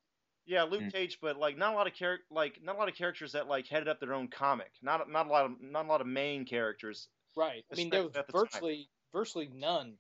Yeah, 0.45 0.65
Luke 0.65 0.83
Mm. 0.83 0.93
Cage, 0.93 1.19
but 1.21 1.39
like 1.39 1.57
not 1.57 1.73
a 1.73 1.77
lot 1.77 1.87
of 1.87 1.95
char- 1.95 2.21
like 2.31 2.61
not 2.63 2.77
a 2.77 2.79
lot 2.79 2.89
of 2.89 2.95
characters 2.95 3.33
that 3.33 3.49
like 3.49 3.67
headed 3.67 3.89
up 3.89 3.99
their 4.01 4.13
own 4.15 4.29
comic. 4.29 4.73
Not 4.83 5.09
not 5.11 5.27
a 5.27 5.31
lot 5.31 5.47
of 5.47 5.61
not 5.61 5.85
a 5.87 5.89
lot 5.89 6.01
of 6.03 6.07
main 6.07 6.45
characters. 6.45 7.09
Right. 7.37 7.65
I 7.73 7.77
mean, 7.77 7.89
there 7.91 8.03
was 8.03 8.11
Especially 8.11 8.21
at 8.21 8.27
the 8.27 8.33
time. 8.33 8.41
virtually 8.45 8.91
virtually 9.13 9.49
none. 9.55 9.99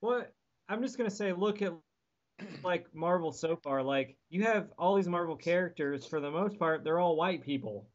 What 0.00 0.32
I'm 0.68 0.82
just 0.82 0.96
gonna 0.98 1.10
say, 1.10 1.32
look 1.32 1.62
at 1.62 1.72
like 2.64 2.92
Marvel 2.94 3.32
so 3.32 3.56
far. 3.56 3.82
Like 3.82 4.16
you 4.28 4.42
have 4.42 4.72
all 4.78 4.96
these 4.96 5.08
Marvel 5.08 5.36
characters. 5.36 6.06
For 6.06 6.20
the 6.20 6.30
most 6.30 6.58
part, 6.58 6.82
they're 6.84 6.98
all 6.98 7.16
white 7.16 7.42
people. 7.42 7.86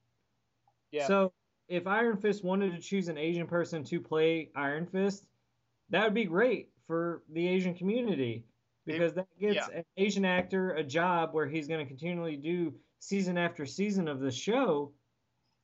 Yeah. 0.91 1.07
So 1.07 1.33
if 1.67 1.87
Iron 1.87 2.17
Fist 2.17 2.43
wanted 2.43 2.71
to 2.73 2.79
choose 2.81 3.07
an 3.09 3.17
Asian 3.17 3.47
person 3.47 3.83
to 3.85 3.99
play 4.01 4.49
Iron 4.55 4.85
Fist, 4.87 5.25
that 5.89 6.03
would 6.03 6.13
be 6.13 6.25
great 6.25 6.69
for 6.87 7.23
the 7.33 7.47
Asian 7.47 7.73
community 7.73 8.43
because 8.85 9.13
that 9.13 9.27
gets 9.39 9.55
yeah. 9.55 9.77
an 9.77 9.85
Asian 9.97 10.25
actor 10.25 10.71
a 10.71 10.83
job 10.83 11.29
where 11.33 11.47
he's 11.47 11.67
going 11.67 11.79
to 11.79 11.85
continually 11.85 12.35
do 12.35 12.73
season 12.99 13.37
after 13.37 13.65
season 13.65 14.07
of 14.07 14.19
the 14.19 14.31
show, 14.31 14.91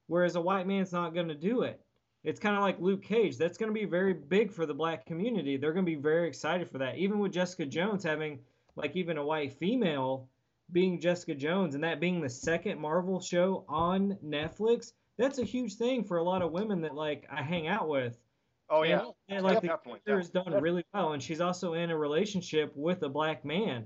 whereas 0.08 0.36
a 0.36 0.42
white 0.42 0.68
man's 0.68 0.92
not 0.92 1.14
going 1.14 1.28
to 1.28 1.36
do 1.36 1.62
it. 1.64 1.82
It's 2.24 2.40
kind 2.40 2.56
of 2.56 2.64
like 2.64 2.80
Luke 2.80 3.04
Cage. 3.04 3.38
That's 3.38 3.58
going 3.58 3.70
to 3.70 3.80
be 3.80 3.86
very 3.86 4.14
big 4.14 4.52
for 4.52 4.66
the 4.66 4.74
black 4.74 5.06
community. 5.06 5.58
They're 5.58 5.74
going 5.74 5.86
to 5.86 5.92
be 5.92 6.02
very 6.02 6.28
excited 6.28 6.70
for 6.70 6.80
that. 6.80 6.98
Even 6.98 7.20
with 7.20 7.32
Jessica 7.32 7.66
Jones 7.66 8.04
having 8.04 8.40
like 8.76 8.96
even 8.96 9.18
a 9.18 9.26
white 9.26 9.54
female 9.54 10.28
being 10.72 11.00
Jessica 11.00 11.36
Jones 11.36 11.76
and 11.76 11.84
that 11.84 12.00
being 12.00 12.22
the 12.22 12.30
second 12.30 12.80
Marvel 12.80 13.20
show 13.20 13.64
on 13.70 14.18
Netflix, 14.26 14.94
that's 15.18 15.38
a 15.38 15.44
huge 15.44 15.76
thing 15.76 16.04
for 16.04 16.18
a 16.18 16.24
lot 16.24 16.42
of 16.42 16.52
women 16.52 16.82
that 16.82 16.96
like 16.96 17.28
I 17.32 17.44
hang 17.44 17.68
out 17.68 17.88
with. 17.88 18.18
Oh 18.70 18.84
yeah, 18.84 19.00
And, 19.30 19.38
and, 19.38 19.46
like 19.46 19.62
the 19.62 19.68
Definitely, 19.68 20.00
character 20.06 20.20
is 20.20 20.30
done 20.30 20.46
definitely. 20.46 20.62
really 20.70 20.86
well, 20.94 21.14
and 21.14 21.22
she's 21.22 21.40
also 21.42 21.74
in 21.74 21.92
a 21.92 21.98
relationship 21.98 22.74
with 22.76 23.04
a 23.04 23.10
black 23.10 23.46
man. 23.46 23.86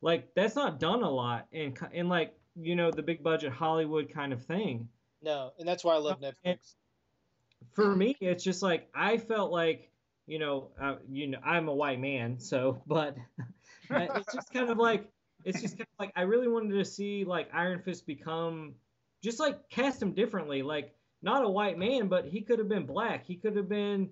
Like 0.00 0.34
that's 0.34 0.54
not 0.56 0.80
done 0.80 1.02
a 1.02 1.10
lot 1.10 1.46
in 1.52 1.72
co- 1.72 1.88
in 1.92 2.08
like 2.08 2.34
you 2.54 2.76
know 2.76 2.90
the 2.90 3.02
big 3.02 3.22
budget 3.22 3.52
Hollywood 3.52 4.10
kind 4.12 4.32
of 4.32 4.44
thing. 4.44 4.88
No, 5.22 5.52
and 5.58 5.68
that's 5.68 5.84
why 5.84 5.94
I 5.94 5.98
love 5.98 6.22
And- 6.22 6.34
Netflix. 6.58 6.74
For 7.72 7.94
me, 7.94 8.16
it's 8.20 8.42
just 8.44 8.62
like 8.62 8.88
I 8.94 9.18
felt 9.18 9.50
like 9.52 9.90
you 10.26 10.38
know, 10.38 10.70
uh, 10.80 10.96
you 11.10 11.26
know, 11.28 11.38
I'm 11.44 11.68
a 11.68 11.74
white 11.74 12.00
man, 12.00 12.38
so 12.40 12.82
but 12.86 13.16
it's 13.90 14.32
just 14.32 14.52
kind 14.52 14.70
of 14.70 14.78
like 14.78 15.06
it's 15.44 15.60
just 15.60 15.76
kind 15.76 15.86
of 15.92 15.98
like 16.06 16.12
I 16.16 16.22
really 16.22 16.48
wanted 16.48 16.72
to 16.78 16.84
see 16.84 17.24
like 17.24 17.48
Iron 17.52 17.80
Fist 17.80 18.06
become 18.06 18.74
just 19.22 19.40
like 19.40 19.68
cast 19.68 20.00
him 20.00 20.12
differently, 20.12 20.62
like 20.62 20.94
not 21.26 21.44
a 21.44 21.48
white 21.48 21.76
man, 21.76 22.06
but 22.06 22.24
he 22.24 22.40
could 22.40 22.60
have 22.60 22.68
been 22.68 22.86
black. 22.86 23.26
He 23.26 23.34
could 23.34 23.56
have 23.56 23.68
been, 23.68 24.10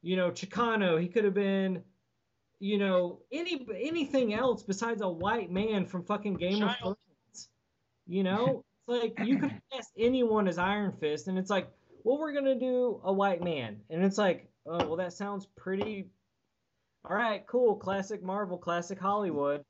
you 0.00 0.14
know, 0.14 0.30
Chicano. 0.30 0.98
He 0.98 1.08
could 1.08 1.24
have 1.24 1.34
been, 1.34 1.82
you 2.60 2.78
know, 2.78 3.18
any 3.32 3.66
anything 3.74 4.32
else 4.32 4.62
besides 4.62 5.02
a 5.02 5.08
white 5.08 5.50
man 5.50 5.86
from 5.86 6.04
fucking 6.04 6.34
Game 6.34 6.62
of 6.62 6.76
Thrones. 6.78 7.48
You 8.06 8.22
know, 8.22 8.64
it's 8.88 9.02
like 9.02 9.26
you 9.26 9.38
could 9.38 9.60
cast 9.72 9.90
anyone 9.98 10.46
as 10.46 10.56
Iron 10.56 10.92
Fist, 10.92 11.26
and 11.26 11.36
it's 11.36 11.50
like, 11.50 11.68
well, 12.04 12.16
we're 12.16 12.32
gonna 12.32 12.58
do 12.58 13.00
a 13.02 13.12
white 13.12 13.42
man, 13.42 13.80
and 13.90 14.04
it's 14.04 14.16
like, 14.16 14.48
oh, 14.66 14.86
well, 14.86 14.96
that 14.96 15.12
sounds 15.12 15.48
pretty. 15.56 16.08
All 17.04 17.16
right, 17.16 17.44
cool, 17.48 17.74
classic 17.74 18.22
Marvel, 18.22 18.56
classic 18.56 19.00
Hollywood. 19.00 19.64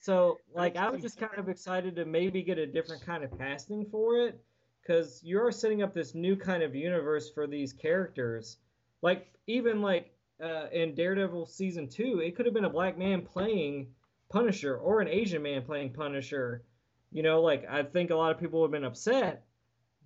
So, 0.00 0.36
like, 0.54 0.76
I 0.76 0.90
was 0.90 1.00
just 1.00 1.18
kind 1.18 1.38
of 1.38 1.48
excited 1.48 1.96
to 1.96 2.04
maybe 2.04 2.42
get 2.42 2.58
a 2.58 2.66
different 2.66 3.04
kind 3.06 3.24
of 3.24 3.38
casting 3.38 3.86
for 3.90 4.18
it, 4.18 4.38
because 4.84 5.20
you're 5.22 5.50
setting 5.50 5.82
up 5.82 5.94
this 5.94 6.14
new 6.14 6.36
kind 6.36 6.62
of 6.62 6.74
universe 6.74 7.30
for 7.30 7.46
these 7.46 7.72
characters. 7.72 8.58
Like, 9.02 9.32
even 9.46 9.80
like 9.80 10.12
uh, 10.42 10.66
in 10.72 10.94
Daredevil 10.94 11.46
season 11.46 11.88
two, 11.88 12.20
it 12.20 12.36
could 12.36 12.46
have 12.46 12.54
been 12.54 12.64
a 12.64 12.70
black 12.70 12.98
man 12.98 13.22
playing 13.22 13.88
Punisher 14.30 14.76
or 14.76 15.00
an 15.00 15.08
Asian 15.08 15.42
man 15.42 15.62
playing 15.62 15.92
Punisher. 15.92 16.64
You 17.12 17.22
know, 17.22 17.40
like 17.40 17.64
I 17.68 17.82
think 17.82 18.10
a 18.10 18.14
lot 18.16 18.32
of 18.32 18.38
people 18.40 18.60
would 18.60 18.66
have 18.66 18.72
been 18.72 18.84
upset, 18.84 19.44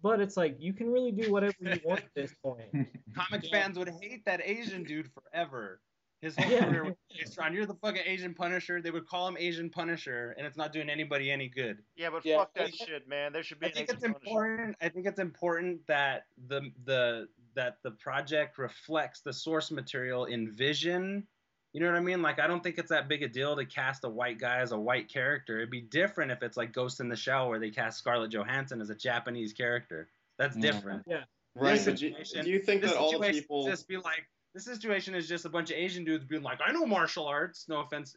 but 0.02 0.20
it's 0.20 0.36
like 0.36 0.56
you 0.60 0.72
can 0.72 0.90
really 0.92 1.12
do 1.12 1.32
whatever 1.32 1.54
you 1.60 1.78
want 1.84 2.00
at 2.00 2.14
this 2.14 2.34
point. 2.42 2.68
Comic 3.14 3.44
Yeah. 3.44 3.62
fans 3.62 3.78
would 3.78 3.88
hate 3.88 4.24
that 4.26 4.40
Asian 4.44 4.84
dude 4.84 5.08
forever. 5.12 5.80
His 6.20 6.34
whole 6.38 6.50
Yeah. 6.50 6.64
career 6.64 6.84
was 6.84 6.94
based 7.16 7.38
around 7.38 7.54
you're 7.54 7.66
the 7.66 7.74
fucking 7.74 8.02
Asian 8.04 8.34
Punisher. 8.34 8.82
They 8.82 8.90
would 8.90 9.06
call 9.06 9.28
him 9.28 9.36
Asian 9.38 9.70
Punisher, 9.70 10.34
and 10.36 10.46
it's 10.46 10.56
not 10.56 10.72
doing 10.72 10.90
anybody 10.90 11.30
any 11.30 11.48
good. 11.48 11.78
Yeah, 11.96 12.10
but 12.10 12.24
Yeah, 12.24 12.38
fuck 12.38 12.54
that 12.54 12.66
think- 12.70 12.76
shit, 12.88 13.08
man. 13.08 13.32
There 13.32 13.42
should 13.42 13.60
be 13.60 13.66
I 13.66 13.68
an 13.68 13.74
think 13.74 13.88
Asian 13.90 13.96
it's 13.96 14.02
Punisher. 14.02 14.24
important. 14.26 14.76
I 14.80 14.88
think 14.88 15.06
it's 15.06 15.18
important 15.20 15.86
that 15.86 16.26
the 16.48 16.72
the 16.84 17.28
that 17.54 17.78
the 17.82 17.92
project 17.92 18.58
reflects 18.58 19.20
the 19.20 19.32
source 19.32 19.70
material 19.70 20.24
in 20.26 20.50
Vision. 20.52 21.26
You 21.72 21.80
know 21.80 21.86
what 21.90 21.96
I 21.96 22.00
mean? 22.00 22.22
Like 22.22 22.40
I 22.40 22.46
don't 22.46 22.62
think 22.62 22.78
it's 22.78 22.88
that 22.90 23.08
big 23.08 23.22
a 23.22 23.28
deal 23.28 23.54
to 23.54 23.64
cast 23.64 24.02
a 24.04 24.08
white 24.08 24.38
guy 24.40 24.58
as 24.58 24.72
a 24.72 24.78
white 24.78 25.08
character. 25.08 25.58
It'd 25.58 25.70
be 25.70 25.82
different 25.82 26.32
if 26.32 26.42
it's 26.42 26.56
like 26.56 26.72
Ghost 26.72 26.98
in 27.00 27.08
the 27.08 27.16
Shell 27.16 27.48
where 27.48 27.58
they 27.60 27.70
cast 27.70 27.98
Scarlett 27.98 28.30
Johansson 28.32 28.80
as 28.80 28.90
a 28.90 28.94
Japanese 28.94 29.52
character. 29.52 30.08
That's 30.38 30.56
different. 30.56 31.02
Yeah. 31.06 31.18
different. 31.18 31.28
Right. 31.54 31.74
Do, 31.78 31.78
situation- 31.96 32.44
do 32.44 32.50
you 32.50 32.58
think 32.60 32.82
This 32.82 32.92
that 32.92 32.98
all 32.98 33.18
the 33.18 33.30
people? 33.30 33.66
just 33.66 33.86
be 33.88 33.96
like 33.96 34.26
this 34.54 34.64
situation 34.64 35.14
is 35.14 35.28
just 35.28 35.44
a 35.44 35.48
bunch 35.48 35.70
of 35.70 35.76
Asian 35.76 36.04
dudes 36.04 36.24
being 36.24 36.42
like, 36.42 36.58
I 36.66 36.72
know 36.72 36.86
martial 36.86 37.26
arts. 37.26 37.66
No 37.68 37.80
offense, 37.80 38.14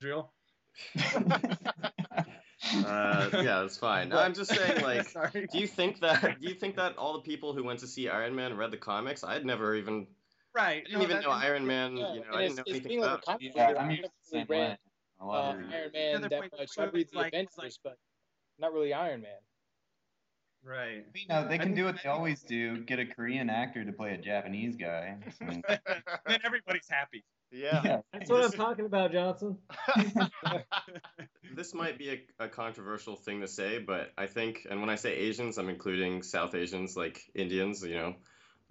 Israel. 0.00 0.32
Uh, 2.84 3.28
yeah, 3.32 3.60
that's 3.60 3.76
fine. 3.76 4.12
I'm 4.12 4.34
just 4.34 4.52
saying, 4.52 4.82
like, 4.82 5.08
Sorry. 5.08 5.46
do 5.52 5.58
you 5.58 5.66
think 5.68 6.00
that? 6.00 6.40
Do 6.40 6.48
you 6.48 6.54
think 6.54 6.74
that 6.76 6.96
all 6.96 7.12
the 7.12 7.20
people 7.20 7.52
who 7.54 7.62
went 7.62 7.78
to 7.80 7.86
see 7.86 8.08
Iron 8.08 8.34
Man 8.34 8.56
read 8.56 8.70
the 8.72 8.76
comics? 8.76 9.22
I'd 9.22 9.44
never 9.46 9.74
even. 9.76 10.06
right? 10.54 10.82
I 10.84 10.88
didn't 10.90 11.02
even 11.02 11.20
know 11.22 11.30
Iron 11.30 11.66
Man. 11.66 11.96
Yeah, 11.96 12.14
you 12.14 12.20
know, 12.20 12.26
and 12.32 12.36
I 12.36 12.42
it's, 12.42 12.54
didn't 12.54 12.56
know 12.56 12.62
it's 12.66 12.70
anything 12.70 12.88
being 12.88 13.00
like 13.02 13.10
a 13.10 13.12
about. 13.12 13.18
it. 13.20 13.24
comic 13.26 13.52
yeah, 13.54 13.66
book. 13.68 13.76
I'm 13.78 13.88
I 13.88 13.90
used 13.90 14.02
never 14.02 14.08
to 14.08 14.12
the 14.32 14.36
really 14.38 14.42
same 14.42 14.46
way. 14.48 14.60
read 14.68 14.78
A 15.20 15.22
uh, 15.22 15.26
lot 15.26 15.54
Iron 15.54 15.68
Man 15.70 16.20
that 16.22 16.30
point- 16.32 16.52
much. 16.58 16.70
I 16.78 16.84
read 16.84 17.08
the 17.12 17.18
like- 17.18 17.34
it's 17.34 17.56
Avengers, 17.56 17.78
but 17.84 17.98
not 18.58 18.72
really 18.72 18.92
Iron 18.92 19.20
Man. 19.20 19.30
Right. 20.66 21.04
You 21.14 21.28
know, 21.28 21.46
they 21.46 21.58
can 21.58 21.74
do 21.74 21.84
what 21.84 22.02
they 22.02 22.08
always 22.08 22.42
do: 22.42 22.78
get 22.78 22.98
a 22.98 23.06
Korean 23.06 23.48
actor 23.48 23.84
to 23.84 23.92
play 23.92 24.14
a 24.14 24.18
Japanese 24.18 24.76
guy. 24.76 25.16
So, 25.38 25.46
Then 26.26 26.40
everybody's 26.44 26.88
happy. 26.88 27.24
yeah. 27.52 27.80
yeah. 27.84 28.00
That's 28.12 28.28
what 28.28 28.44
I'm 28.44 28.50
talking 28.52 28.84
about, 28.86 29.12
Johnson. 29.12 29.58
This 31.54 31.72
might 31.72 31.98
be 31.98 32.10
a, 32.10 32.44
a 32.44 32.48
controversial 32.48 33.14
thing 33.16 33.40
to 33.42 33.48
say, 33.48 33.78
but 33.78 34.10
I 34.18 34.26
think, 34.26 34.66
and 34.68 34.80
when 34.80 34.90
I 34.90 34.96
say 34.96 35.14
Asians, 35.14 35.56
I'm 35.56 35.68
including 35.68 36.22
South 36.22 36.54
Asians 36.54 36.96
like 36.96 37.22
Indians. 37.34 37.82
You 37.82 37.94
know, 37.94 38.14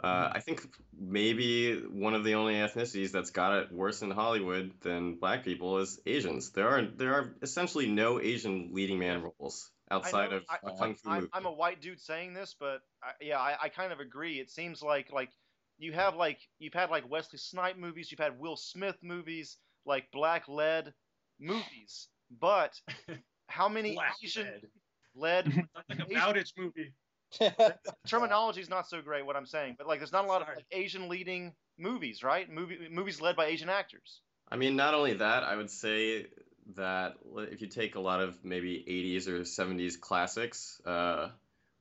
uh, 0.04 0.30
I 0.34 0.40
think 0.42 0.68
maybe 1.00 1.78
one 1.78 2.14
of 2.14 2.26
the 2.26 2.36
only 2.36 2.56
ethnicities 2.56 3.12
that's 3.12 3.32
got 3.32 3.54
it 3.54 3.72
worse 3.72 4.02
in 4.02 4.12
Hollywood 4.12 4.74
than 4.82 5.16
black 5.16 5.46
people 5.46 5.80
is 5.80 6.00
Asians. 6.06 6.52
There 6.52 6.68
are 6.68 6.86
there 6.86 7.14
are 7.14 7.36
essentially 7.42 7.88
no 7.88 8.20
Asian 8.20 8.72
leading 8.74 9.00
man 9.00 9.24
roles 9.40 9.72
outside 9.92 10.32
know, 10.32 10.38
of 10.38 10.44
I- 10.50 10.78
kung 10.78 10.96
fu 10.96 11.10
I'm. 11.10 11.30
I'm 11.34 11.46
a 11.46 11.52
white 11.52 11.82
dude 11.82 12.00
saying 12.00 12.34
this, 12.34 12.56
but 12.60 12.82
I, 13.04 13.12
yeah, 13.22 13.40
I, 13.40 13.56
I 13.64 13.70
kind 13.70 13.92
of 13.92 14.00
agree. 14.00 14.40
It 14.40 14.50
seems 14.50 14.82
like 14.82 15.12
like 15.12 15.30
you 15.78 15.94
have 15.94 16.16
like 16.16 16.40
you've 16.60 16.74
had 16.74 16.90
like 16.90 17.10
Wesley 17.10 17.40
Snipe 17.40 17.78
movies, 17.78 18.12
you've 18.12 18.20
had 18.20 18.40
Will 18.40 18.58
Smith 18.58 18.98
movies, 19.02 19.58
like 19.86 20.12
black 20.12 20.48
Lead 20.48 20.94
movies, 21.40 22.08
but 22.40 22.80
how 23.48 23.70
many 23.70 23.96
Black 23.96 24.16
Asian 24.24 24.46
Lead. 24.46 24.68
led 25.16 25.68
like 25.90 26.00
a 26.00 26.14
Bowditch 26.14 26.54
movie. 26.58 26.94
terminology 28.08 28.62
is 28.62 28.70
not 28.70 28.88
so 28.88 29.02
great 29.02 29.26
what 29.26 29.36
I'm 29.36 29.46
saying, 29.46 29.76
but 29.78 29.88
like 29.88 30.00
there's 30.00 30.14
not 30.14 30.26
a 30.26 30.28
lot 30.28 30.42
of 30.42 30.48
like, 30.48 30.66
Asian 30.72 31.10
leading 31.10 31.54
movies, 31.78 32.24
right? 32.24 32.50
Movie 32.50 32.88
movies 32.90 33.20
led 33.20 33.36
by 33.36 33.48
Asian 33.48 33.70
actors. 33.70 34.22
I 34.50 34.58
mean, 34.58 34.76
not 34.76 34.94
only 34.94 35.14
that, 35.14 35.44
I 35.44 35.56
would 35.56 35.72
say 35.72 36.28
that 36.76 37.16
if 37.38 37.62
you 37.62 37.68
take 37.68 37.96
a 37.96 38.00
lot 38.00 38.22
of 38.22 38.44
maybe 38.44 38.84
80s 38.88 39.28
or 39.28 39.42
70s 39.42 40.00
classics, 40.00 40.82
uh, 40.86 41.30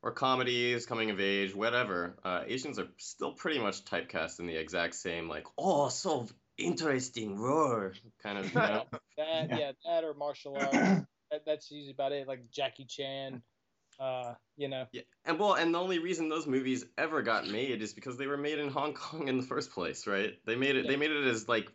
or 0.03 0.13
comedies, 0.13 0.85
coming 0.85 1.11
of 1.11 1.19
age, 1.19 1.55
whatever, 1.55 2.17
uh, 2.25 2.43
Asians 2.47 2.79
are 2.79 2.89
still 2.99 3.33
pretty 3.33 3.59
much 3.59 3.85
typecast 3.87 4.39
in 4.39 4.47
the 4.47 4.55
exact 4.55 4.95
same, 4.95 5.29
like, 5.29 5.47
oh, 5.57 5.89
so 5.89 6.29
interesting, 6.59 7.37
roar, 7.39 7.95
kind 8.23 8.39
of, 8.39 8.53
you 8.53 8.61
know? 8.61 8.85
That 9.17 9.49
Yeah. 9.49 9.59
yeah, 9.59 9.73
that 9.87 10.03
or 10.03 10.13
martial 10.13 10.57
arts. 10.57 10.73
that, 11.31 11.47
that's 11.47 11.71
usually 11.71 11.93
about 11.93 12.11
it. 12.11 12.27
Like 12.27 12.51
Jackie 12.51 12.85
Chan. 12.85 13.43
Uh, 14.01 14.35
you 14.57 14.69
know. 14.69 14.87
Yeah, 14.91 15.03
and 15.25 15.39
well, 15.39 15.55
and 15.55 15.73
the 15.73 15.79
only 15.79 16.01
reason 16.01 16.29
those 16.29 16.49
movies 16.49 16.85
ever 16.99 17.23
got 17.23 17.47
made 17.47 17.81
is 17.81 17.93
because 17.93 18.19
they 18.19 18.27
were 18.27 18.37
made 18.37 18.59
in 18.59 18.69
Hong 18.69 18.95
Kong 18.95 19.29
in 19.29 19.37
the 19.37 19.47
first 19.47 19.71
place, 19.71 20.07
right? 20.09 20.33
They 20.47 20.57
made 20.57 20.75
it. 20.77 20.89
They 20.89 20.97
made 20.97 21.13
it 21.13 21.27
as 21.29 21.49
like 21.49 21.71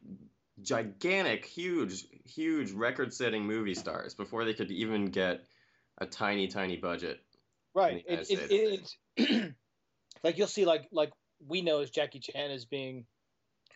gigantic, 0.62 1.45
huge, 1.45 2.05
huge 2.30 2.72
record-setting 2.72 3.44
movie 3.44 3.76
stars 3.76 4.14
before 4.14 4.46
they 4.46 4.54
could 4.54 4.72
even 4.72 5.06
get 5.06 5.42
a 6.00 6.06
tiny, 6.06 6.48
tiny 6.48 6.78
budget. 6.78 7.20
Right. 7.76 8.04
the 8.08 8.14
It, 8.14 8.30
it, 8.30 8.82
it's 9.18 9.54
like 10.24 10.38
you'll 10.38 10.48
see 10.48 10.66
like 10.66 10.88
like 10.92 11.12
we 11.46 11.62
know 11.62 11.82
as 11.82 11.90
Jackie 11.90 12.20
Chan 12.20 12.52
as 12.52 12.66
being 12.66 13.06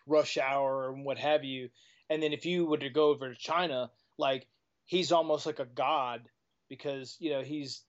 Rush 0.07 0.37
Hour 0.37 0.91
and 0.91 1.05
what 1.05 1.17
have 1.17 1.43
you, 1.43 1.69
and 2.09 2.21
then 2.21 2.33
if 2.33 2.45
you 2.45 2.65
were 2.65 2.77
to 2.77 2.89
go 2.89 3.09
over 3.09 3.29
to 3.29 3.39
China, 3.39 3.89
like 4.17 4.47
he's 4.85 5.11
almost 5.11 5.45
like 5.45 5.59
a 5.59 5.65
god 5.65 6.21
because 6.69 7.15
you 7.19 7.31
know 7.31 7.41
he's 7.41 7.83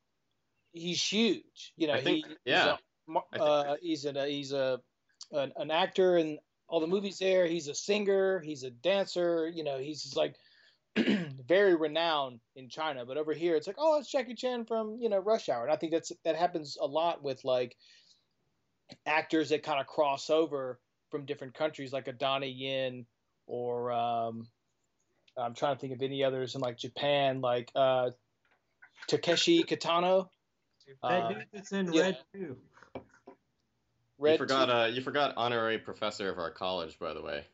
he's 0.72 1.02
huge. 1.02 1.72
You 1.76 1.88
know 1.88 1.94
I 1.94 2.02
think- 2.02 2.26
he, 2.26 2.34
yeah. 2.44 2.62
He's 2.62 2.72
a, 2.72 3.10
mar- 3.10 3.24
I 3.32 3.38
think- 3.38 3.48
uh, 3.48 3.76
he's 3.80 4.04
an 4.04 4.16
he's 4.28 4.52
a 4.52 4.80
an, 5.32 5.52
an 5.56 5.70
actor 5.70 6.16
in 6.18 6.38
all 6.68 6.80
the 6.80 6.86
movies 6.86 7.18
there. 7.18 7.46
He's 7.46 7.68
a 7.68 7.74
singer. 7.74 8.40
He's 8.40 8.62
a 8.62 8.70
dancer. 8.70 9.48
You 9.48 9.64
know 9.64 9.78
he's 9.78 10.14
like 10.14 10.36
very 11.46 11.74
renowned 11.74 12.40
in 12.56 12.68
China, 12.68 13.04
but 13.04 13.16
over 13.16 13.32
here 13.32 13.56
it's 13.56 13.66
like, 13.66 13.76
oh, 13.78 13.98
it's 13.98 14.10
Jackie 14.10 14.34
Chan 14.34 14.66
from 14.66 14.98
you 15.00 15.08
know 15.08 15.18
Rush 15.18 15.48
Hour, 15.48 15.64
and 15.64 15.72
I 15.72 15.76
think 15.76 15.92
that's 15.92 16.12
that 16.24 16.36
happens 16.36 16.76
a 16.80 16.86
lot 16.86 17.22
with 17.22 17.44
like 17.44 17.76
actors 19.06 19.48
that 19.48 19.62
kind 19.62 19.80
of 19.80 19.86
cross 19.86 20.30
over 20.30 20.78
from 21.10 21.24
different 21.24 21.54
countries, 21.54 21.92
like 21.92 22.08
a 22.08 22.12
Donnie 22.12 22.50
Yen, 22.50 23.06
or 23.46 23.92
um, 23.92 24.46
I'm 25.36 25.54
trying 25.54 25.74
to 25.74 25.80
think 25.80 25.92
of 25.92 26.02
any 26.02 26.24
others 26.24 26.54
in 26.54 26.60
like 26.60 26.78
Japan, 26.78 27.40
like 27.40 27.70
uh, 27.74 28.10
Takeshi 29.08 29.64
Kitano. 29.64 30.28
That 31.02 31.08
Uh, 31.08 31.28
dude 31.28 31.46
that's 31.52 31.72
in 31.72 31.92
yeah. 31.92 32.02
Red 32.02 32.18
too. 32.32 32.56
Red 34.18 34.32
you 34.32 34.38
forgot. 34.38 34.70
Uh, 34.70 34.86
you 34.86 35.02
forgot 35.02 35.34
honorary 35.36 35.78
professor 35.78 36.28
of 36.30 36.38
our 36.38 36.50
college, 36.50 36.98
by 36.98 37.14
the 37.14 37.22
way. 37.22 37.44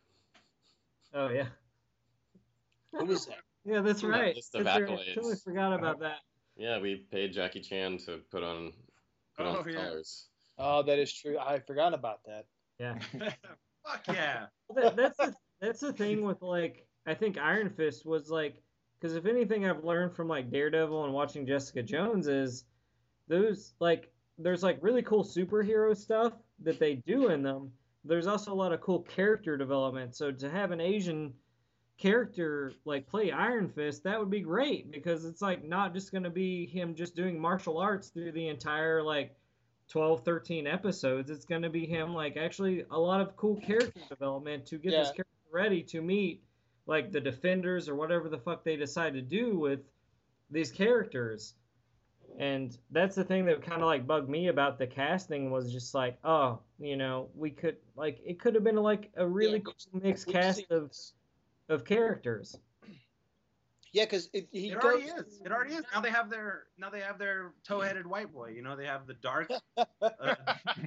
Oh 1.14 1.28
yeah. 1.28 1.47
Who 2.93 3.05
was 3.05 3.26
that? 3.26 3.36
Yeah, 3.62 3.82
that's 3.82 4.01
From 4.01 4.12
that 4.12 4.20
right. 4.20 4.36
list 4.36 4.55
of 4.55 4.64
That's 4.64 4.80
right. 4.80 4.91
I 4.91 4.95
accolades. 4.95 5.14
totally 5.14 5.36
forgot 5.45 5.74
about 5.74 5.97
uh-huh. 5.97 6.09
that. 6.09 6.18
Yeah, 6.57 6.80
we 6.80 7.05
paid 7.12 7.34
Jackie 7.34 7.61
Chan 7.61 7.99
to 8.07 8.20
put 8.30 8.43
on 8.43 8.72
put 9.36 9.45
Oh, 9.45 9.59
on 9.59 9.64
the 9.66 9.72
yeah. 9.72 9.84
colors. 9.84 10.28
Oh, 10.57 10.82
that 10.82 10.99
is 10.99 11.12
true. 11.12 11.38
I 11.38 11.59
forgot 11.59 11.93
about 11.93 12.20
that. 12.24 12.47
Yeah. 12.78 12.99
Fuck 13.86 14.07
yeah. 14.09 14.47
That, 14.74 14.97
that's 14.97 15.16
the, 15.18 15.34
that's 15.61 15.80
the 15.80 15.93
thing 15.93 16.22
with 16.22 16.41
like 16.41 16.86
I 17.07 17.12
think 17.12 17.36
Iron 17.36 17.68
Fist 17.68 18.07
was 18.07 18.30
like 18.30 18.62
because 18.99 19.14
if 19.14 19.26
anything 19.26 19.66
I've 19.66 19.84
learned 19.84 20.16
from 20.16 20.26
like 20.26 20.51
Daredevil 20.51 21.05
and 21.05 21.12
watching 21.12 21.47
Jessica 21.47 21.82
Jones 21.82 22.28
is 22.28 22.64
those 23.28 23.74
like 23.78 24.11
there's 24.38 24.62
like 24.62 24.78
really 24.80 25.03
cool 25.03 25.22
superhero 25.22 25.95
stuff 25.97 26.32
that 26.62 26.78
they 26.78 26.95
do 26.95 27.28
in 27.28 27.43
them. 27.43 27.70
There's 28.05 28.26
also 28.26 28.53
a 28.53 28.55
lot 28.55 28.72
of 28.72 28.80
cool 28.80 29.01
character 29.01 29.57
development. 29.59 30.14
So 30.14 30.32
to 30.32 30.51
have 30.51 30.70
an 30.70 30.80
Asian 30.80 31.34
character 32.01 32.73
like 32.85 33.07
play 33.07 33.31
Iron 33.31 33.69
Fist, 33.69 34.03
that 34.05 34.19
would 34.19 34.31
be 34.31 34.41
great 34.41 34.91
because 34.91 35.25
it's 35.25 35.43
like 35.43 35.63
not 35.65 35.95
just 35.95 36.11
going 36.11 36.25
to 36.25 36.31
be 36.31 36.67
him 36.67 36.95
just 36.95 37.15
doing 37.15 37.39
martial 37.39 37.79
arts 37.79 38.09
through 38.09 38.33
the 38.33 38.49
entire 38.49 39.03
like 39.03 39.37
12, 39.89 40.25
13 40.25 40.67
episodes, 40.67 41.31
it's 41.31 41.45
going 41.45 41.63
to 41.63 41.71
be 41.71 41.85
him 41.87 42.15
like 42.15 42.37
actually 42.37 42.85
a 42.91 42.99
lot 42.99 43.21
of 43.21 43.37
cool 43.37 43.57
character 43.61 44.01
development 44.09 44.67
to 44.67 44.79
get 44.79 44.93
this 44.93 45.09
character 45.09 45.27
ready 45.53 45.83
to 45.83 46.01
meet 46.01 46.43
like 46.87 47.13
the 47.13 47.21
defenders 47.21 47.89
or 47.89 47.95
whatever 47.95 48.29
the 48.29 48.39
fuck 48.39 48.65
they 48.65 48.77
decide 48.77 49.15
to 49.15 49.23
do 49.23 49.59
with 49.59 49.81
these 50.51 50.71
characters. 50.73 51.55
And 52.39 52.77
that's 52.91 53.17
the 53.17 53.25
thing 53.25 53.45
that 53.47 53.63
kind 53.63 53.83
of 53.83 53.87
like 53.87 54.07
bugged 54.07 54.29
me 54.31 54.49
about 54.49 54.79
the 54.79 54.87
casting 54.87 55.51
was 55.51 55.73
just 55.73 55.95
like, 55.95 56.19
oh, 56.25 56.61
you 56.79 56.97
know, 56.97 57.29
we 57.35 57.51
could 57.51 57.77
like 57.97 58.21
it 58.25 58.41
could 58.41 58.55
have 58.55 58.65
been 58.65 58.77
like 58.77 59.11
a 59.17 59.27
really 59.27 59.59
Yeah, 59.59 59.73
cool 59.91 60.01
mixed 60.01 60.29
cast 60.29 60.71
of. 60.71 60.93
Of 61.71 61.85
characters. 61.85 62.59
Yeah, 63.93 64.05
because 64.05 64.29
he 64.33 64.68
It 64.68 64.81
goes. 64.81 64.85
already 64.85 65.05
is. 65.05 65.41
It 65.45 65.53
already 65.53 65.75
is. 65.75 65.85
Now 65.93 66.01
they 66.01 66.11
have 66.11 66.31
their 66.31 66.66
now 66.79 66.91
they 66.91 67.01
have 67.01 67.18
their 67.18 67.53
tow-headed 67.64 68.07
white 68.07 68.33
boy. 68.33 68.51
You 68.51 68.62
know, 68.62 68.77
they 68.77 68.87
have 68.87 69.07
the 69.07 69.14
dark 69.14 69.51
uh, 69.77 70.35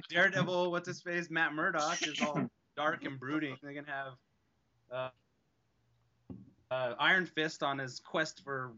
Daredevil. 0.08 0.70
What's 0.70 0.88
his 0.88 1.02
face? 1.02 1.30
Matt 1.30 1.54
Murdock 1.54 2.06
is 2.06 2.20
all 2.20 2.50
dark 2.76 3.04
and 3.04 3.18
brooding. 3.18 3.56
They 3.62 3.74
can 3.74 3.84
have 3.84 4.12
uh, 4.92 5.08
uh, 6.70 6.94
Iron 6.98 7.26
Fist 7.26 7.62
on 7.62 7.78
his 7.78 8.00
quest 8.00 8.42
for. 8.42 8.72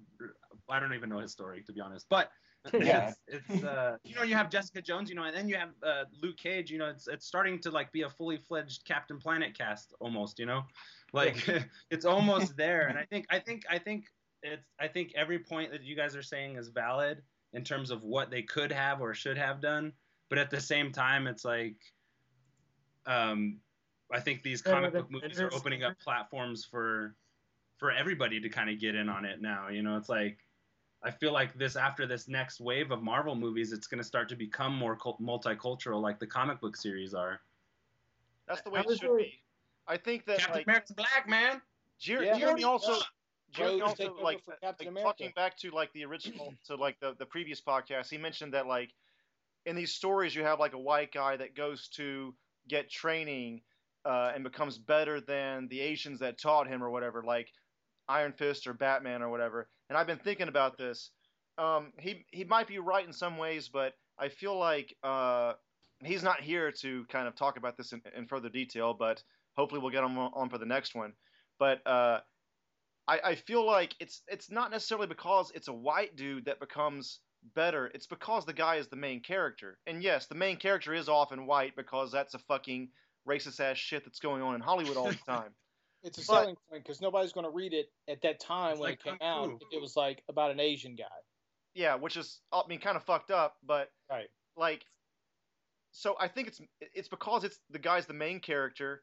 I 0.69 0.81
don't 0.81 0.95
even 0.95 1.09
know 1.09 1.19
his 1.19 1.33
story 1.33 1.63
to 1.63 1.73
be 1.73 1.81
honest, 1.81 2.07
but 2.09 2.31
Yeah. 2.73 3.11
it's, 3.11 3.21
it's 3.29 3.63
uh, 3.63 3.97
you 4.05 4.15
know 4.17 4.23
you 4.23 4.35
have 4.35 4.51
Jessica 4.51 4.83
Jones, 4.83 5.09
you 5.09 5.15
know, 5.15 5.25
and 5.25 5.37
then 5.37 5.49
you 5.49 5.57
have 5.57 5.71
uh, 5.83 6.05
Luke 6.23 6.37
Cage. 6.37 6.71
You 6.71 6.79
know, 6.79 6.89
it's 6.89 7.07
it's 7.07 7.27
starting 7.27 7.61
to 7.61 7.71
like 7.71 7.93
be 7.93 8.03
a 8.03 8.11
fully 8.11 8.39
fledged 8.39 8.85
Captain 8.85 9.19
Planet 9.19 9.57
cast 9.57 9.95
almost. 10.01 10.39
You 10.39 10.47
know, 10.47 10.63
like 11.17 11.49
it's 11.91 12.05
almost 12.05 12.57
there, 12.57 12.87
and 12.89 12.99
I 12.99 13.05
think 13.11 13.27
I 13.31 13.39
think 13.41 13.65
I 13.69 13.79
think 13.79 14.05
it's 14.43 14.67
I 14.79 14.87
think 14.89 15.13
every 15.17 15.39
point 15.39 15.73
that 15.73 15.83
you 15.83 15.97
guys 15.97 16.15
are 16.15 16.23
saying 16.23 16.57
is 16.57 16.69
valid 16.69 17.23
in 17.53 17.65
terms 17.65 17.91
of 17.91 18.03
what 18.03 18.31
they 18.31 18.43
could 18.43 18.71
have 18.71 19.01
or 19.01 19.15
should 19.15 19.39
have 19.39 19.61
done, 19.61 19.93
but 20.29 20.39
at 20.39 20.51
the 20.51 20.61
same 20.61 20.93
time, 20.93 21.27
it's 21.27 21.45
like, 21.45 21.77
um, 23.07 23.59
I 24.13 24.21
think 24.21 24.43
these 24.43 24.63
Yeah, 24.65 24.73
comic 24.73 24.93
the- 24.93 25.01
book 25.03 25.11
movies 25.11 25.41
are 25.41 25.53
opening 25.55 25.83
up 25.83 25.99
platforms 25.99 26.65
for 26.65 27.15
for 27.79 27.91
everybody 27.93 28.41
to 28.41 28.49
kind 28.49 28.71
of 28.71 28.79
get 28.81 28.95
in 28.95 29.09
on 29.09 29.25
it 29.25 29.41
now. 29.43 29.69
You 29.69 29.83
know, 29.83 29.97
it's 29.97 30.09
like 30.09 30.39
I 31.03 31.11
feel 31.11 31.33
like 31.33 31.55
this 31.55 31.77
after 31.77 32.07
this 32.07 32.27
next 32.29 32.61
wave 32.61 32.91
of 32.91 33.03
Marvel 33.03 33.35
movies, 33.35 33.73
it's 33.73 33.87
going 33.87 33.99
to 33.99 34.05
start 34.07 34.29
to 34.31 34.37
become 34.37 34.75
more 34.75 34.97
cult- 34.97 35.21
multicultural, 35.21 36.01
like 36.01 36.19
the 36.19 36.27
comic 36.27 36.61
book 36.61 36.77
series 36.77 37.15
are. 37.15 37.41
That's 38.49 38.63
the 38.63 38.71
way 38.71 38.79
I 38.79 38.83
it 38.83 38.87
was 38.89 38.99
should 38.99 39.11
really- 39.11 39.23
be. 39.25 39.41
I 39.89 39.97
think 39.97 40.25
that 40.27 40.39
Captain 40.39 40.55
like 40.55 40.67
America's 40.67 40.93
black 40.93 41.29
man. 41.29 41.61
Jer- 41.99 42.25
Yeah. 42.25 42.39
Jeremy 42.39 42.65
also 42.65 42.99
Jeremy 43.53 43.81
Rose 43.81 43.91
also 43.91 44.17
like, 44.23 44.43
like 44.47 45.03
talking 45.03 45.33
back 45.35 45.57
to 45.59 45.71
like 45.71 45.93
the 45.93 46.05
original 46.05 46.53
to 46.67 46.75
like 46.77 46.99
the, 47.01 47.15
the 47.19 47.27
previous 47.27 47.61
podcast 47.61 48.11
he 48.11 48.19
mentioned 48.19 48.53
that 48.55 48.67
like 48.67 48.93
in 49.65 49.77
these 49.77 49.93
stories 49.93 50.35
you 50.35 50.43
have 50.43 50.61
like 50.61 50.75
a 50.75 50.79
white 50.79 51.13
guy 51.13 51.37
that 51.37 51.55
goes 51.57 51.89
to 51.89 52.35
get 52.69 52.91
training 52.91 53.63
uh, 54.05 54.33
and 54.35 54.45
becomes 54.45 54.79
better 54.79 55.21
than 55.21 55.69
the 55.69 55.81
Asians 55.81 56.21
that 56.21 56.39
taught 56.39 56.69
him 56.69 56.83
or 56.83 56.91
whatever 56.91 57.23
like 57.23 57.53
Iron 58.09 58.33
Fist 58.33 58.67
or 58.67 58.75
Batman 58.75 59.23
or 59.23 59.31
whatever 59.31 59.69
and 59.89 59.97
I've 59.97 60.07
been 60.07 60.19
thinking 60.19 60.49
about 60.49 60.77
this 60.77 61.11
um, 61.59 61.93
he 61.99 62.27
he 62.31 62.45
might 62.45 62.67
be 62.67 62.79
right 62.79 63.07
in 63.07 63.13
some 63.13 63.39
ways 63.39 63.69
but 63.69 63.95
I 64.19 64.29
feel 64.29 64.59
like 64.59 64.95
uh, 65.03 65.55
he's 66.05 66.23
not 66.23 66.41
here 66.41 66.71
to 66.73 67.05
kind 67.07 67.27
of 67.27 67.35
talk 67.37 67.57
about 67.57 67.77
this 67.77 67.93
in, 67.93 68.03
in 68.17 68.27
further 68.27 68.49
detail 68.49 68.93
but 68.93 69.23
hopefully 69.57 69.81
we'll 69.81 69.91
get 69.91 70.05
him 70.05 70.19
on, 70.19 70.31
on 70.35 70.49
for 70.51 70.59
the 70.59 70.67
next 70.67 70.95
one 70.95 71.13
but 71.59 71.87
uh, 71.87 72.21
I, 73.09 73.21
I 73.25 73.35
feel 73.37 73.65
like 73.65 73.95
it's 74.01 74.23
it's 74.29 74.51
not 74.51 74.71
necessarily 74.71 75.07
because 75.07 75.51
it's 75.55 75.69
a 75.69 75.73
white 75.73 76.17
dude 76.17 76.45
that 76.47 76.61
becomes 76.61 77.21
better. 77.55 77.87
It's 77.95 78.07
because 78.09 78.45
the 78.45 78.53
guy 78.53 78.77
is 78.77 78.89
the 78.89 78.97
main 78.97 79.21
character. 79.23 79.79
And 79.87 80.03
yes, 80.03 80.27
the 80.27 80.35
main 80.35 80.57
character 80.57 80.93
is 80.93 81.09
often 81.09 81.47
white 81.47 81.77
because 81.77 82.13
that's 82.13 82.35
a 82.35 82.39
fucking 82.41 82.89
racist 83.27 83.61
ass 83.61 83.79
shit 83.79 84.05
that's 84.05 84.19
going 84.19 84.43
on 84.43 84.55
in 84.57 84.61
Hollywood 84.61 84.97
all 84.99 85.07
the 85.09 85.15
time. 85.27 85.55
It's 86.03 86.19
a 86.19 86.21
But- 86.23 86.27
selling 86.27 86.57
point 86.69 86.83
because 86.83 87.01
nobody's 87.01 87.33
going 87.33 87.47
to 87.47 87.51
read 87.53 87.73
it 87.73 87.87
at 88.07 88.21
that 88.23 88.39
time 88.41 88.73
when 88.73 88.91
like 88.91 88.95
it 88.95 89.05
came 89.05 89.19
Kung 89.19 89.27
out. 89.29 89.47
Fu. 89.49 89.55
If 89.71 89.79
it 89.79 89.81
was 89.81 89.97
like 89.97 90.23
about 90.29 90.51
an 90.51 90.61
Asian 90.61 90.95
guy. 90.97 91.05
yeah, 91.75 91.95
which 91.95 92.19
is 92.19 92.41
I 92.53 92.63
mean 92.69 92.81
kind 92.81 92.97
of 92.97 93.05
fucked 93.05 93.31
up, 93.31 93.55
but 93.65 93.89
Right. 94.11 94.29
like 94.59 94.85
so 95.93 96.17
I 96.21 96.29
think 96.29 96.49
it's 96.49 96.61
it's 96.81 97.09
because 97.09 97.45
it's 97.45 97.59
the 97.71 97.79
guy's 97.79 98.05
the 98.07 98.13
main 98.15 98.41
character 98.41 99.03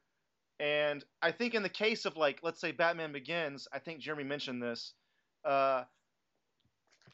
and 0.59 1.03
I 1.21 1.31
think 1.31 1.55
in 1.55 1.63
the 1.63 1.69
case 1.69 2.05
of 2.05 2.17
like 2.17 2.39
let's 2.43 2.61
say 2.61 2.71
Batman 2.71 3.11
Begins, 3.11 3.67
I 3.73 3.79
think 3.79 3.99
Jeremy 4.01 4.23
mentioned 4.23 4.61
this 4.61 4.93
uh 5.45 5.83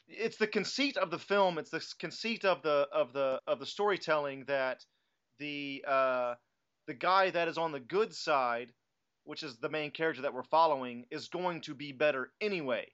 it's 0.08 0.36
the 0.36 0.46
conceit 0.46 0.96
of 0.96 1.10
the 1.10 1.18
film, 1.18 1.58
it's 1.58 1.70
the 1.70 1.84
conceit 1.98 2.44
of 2.44 2.62
the 2.62 2.88
of 2.92 3.12
the 3.12 3.40
of 3.46 3.60
the 3.60 3.66
storytelling 3.66 4.44
that 4.46 4.84
the 5.38 5.84
uh 5.86 6.34
the 6.86 6.94
guy 6.94 7.30
that 7.30 7.48
is 7.48 7.58
on 7.58 7.72
the 7.72 7.80
good 7.80 8.14
side, 8.14 8.72
which 9.24 9.42
is 9.42 9.58
the 9.58 9.68
main 9.68 9.90
character 9.90 10.22
that 10.22 10.34
we're 10.34 10.42
following, 10.44 11.06
is 11.10 11.28
going 11.28 11.60
to 11.62 11.74
be 11.74 11.92
better 11.92 12.32
anyway. 12.40 12.86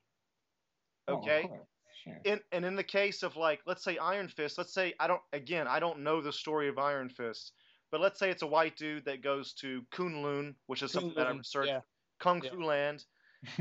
Oh, 1.09 1.17
Okay? 1.17 1.43
course, 1.45 1.69
sure. 2.05 2.21
in 2.25 2.41
and 2.53 2.65
in 2.65 2.77
the 2.77 2.85
case 2.85 3.23
of 3.23 3.37
like 3.37 3.61
let's 3.67 3.85
say 3.85 3.97
Iron 3.99 4.29
Fist, 4.29 4.59
let's 4.59 4.75
say 4.75 4.95
I 5.01 5.07
don't 5.07 5.23
again 5.33 5.67
I 5.67 5.81
don't 5.81 6.01
know 6.01 6.21
the 6.21 6.33
story 6.33 6.69
of 6.69 6.79
Iron 6.79 7.09
Fist, 7.09 7.53
but 7.97 8.03
let's 8.03 8.19
say 8.19 8.29
it's 8.29 8.43
a 8.43 8.47
white 8.47 8.77
dude 8.77 9.07
that 9.07 9.23
goes 9.23 9.55
to 9.55 9.81
Kunlun, 9.91 10.55
which 10.67 10.83
is 10.83 10.93
something 10.93 11.15
that 11.17 11.29
I 11.29 11.31
Kunlun, 11.31 11.39
researched, 11.39 11.71
yeah. 11.71 11.81
Kung 12.21 12.43
yeah. 12.45 12.51
Fu 12.51 12.63
Land. 12.63 13.05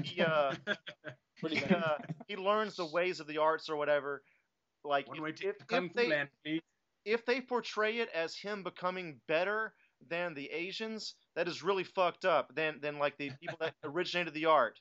He 0.03 0.21
uh, 0.21 0.53
he, 1.47 1.63
uh, 1.63 1.97
he 2.27 2.36
learns 2.36 2.75
the 2.75 2.86
ways 2.86 3.21
of 3.21 3.27
the 3.27 3.38
arts 3.38 3.69
or 3.69 3.77
whatever. 3.77 4.23
Like 4.83 5.07
One 5.07 5.19
if, 5.19 5.23
way 5.23 5.31
to 5.31 5.47
if, 5.47 5.55
Kung 5.69 5.86
if 5.86 5.91
Fu 5.93 6.01
they 6.01 6.09
Land, 6.09 6.29
if 7.05 7.25
they 7.25 7.39
portray 7.39 7.99
it 7.99 8.09
as 8.13 8.36
him 8.36 8.61
becoming 8.61 9.21
better 9.25 9.73
than 10.09 10.33
the 10.33 10.51
Asians, 10.51 11.15
that 11.38 11.47
is 11.47 11.63
really 11.63 11.86
fucked 11.86 12.25
up. 12.25 12.53
Than 12.53 12.81
than 12.81 12.99
like 12.99 13.17
the 13.17 13.31
people 13.39 13.55
that 13.61 13.73
originated 13.86 14.33
the 14.33 14.47
art. 14.47 14.77